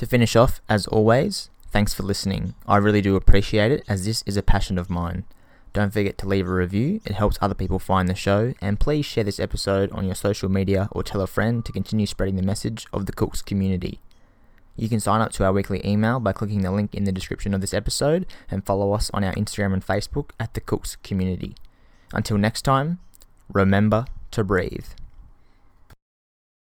To 0.00 0.06
finish 0.06 0.34
off, 0.34 0.62
as 0.66 0.86
always, 0.86 1.50
thanks 1.70 1.92
for 1.92 2.04
listening. 2.04 2.54
I 2.66 2.78
really 2.78 3.02
do 3.02 3.16
appreciate 3.16 3.70
it 3.70 3.84
as 3.86 4.06
this 4.06 4.24
is 4.24 4.38
a 4.38 4.42
passion 4.42 4.78
of 4.78 4.88
mine. 4.88 5.24
Don't 5.74 5.92
forget 5.92 6.16
to 6.16 6.26
leave 6.26 6.48
a 6.48 6.54
review, 6.54 7.02
it 7.04 7.12
helps 7.12 7.36
other 7.42 7.54
people 7.54 7.78
find 7.78 8.08
the 8.08 8.14
show, 8.14 8.54
and 8.62 8.80
please 8.80 9.04
share 9.04 9.24
this 9.24 9.38
episode 9.38 9.92
on 9.92 10.06
your 10.06 10.14
social 10.14 10.48
media 10.48 10.88
or 10.92 11.02
tell 11.02 11.20
a 11.20 11.26
friend 11.26 11.66
to 11.66 11.72
continue 11.72 12.06
spreading 12.06 12.36
the 12.36 12.42
message 12.42 12.86
of 12.94 13.04
the 13.04 13.12
Cooks 13.12 13.42
community. 13.42 14.00
You 14.74 14.88
can 14.88 15.00
sign 15.00 15.20
up 15.20 15.32
to 15.32 15.44
our 15.44 15.52
weekly 15.52 15.82
email 15.86 16.18
by 16.18 16.32
clicking 16.32 16.62
the 16.62 16.72
link 16.72 16.94
in 16.94 17.04
the 17.04 17.12
description 17.12 17.52
of 17.52 17.60
this 17.60 17.74
episode 17.74 18.24
and 18.50 18.64
follow 18.64 18.94
us 18.94 19.10
on 19.12 19.22
our 19.22 19.34
Instagram 19.34 19.74
and 19.74 19.86
Facebook 19.86 20.30
at 20.40 20.54
the 20.54 20.62
Cooks 20.62 20.96
community. 21.02 21.56
Until 22.14 22.38
next 22.38 22.62
time, 22.62 23.00
remember 23.52 24.06
to 24.30 24.44
breathe. 24.44 24.86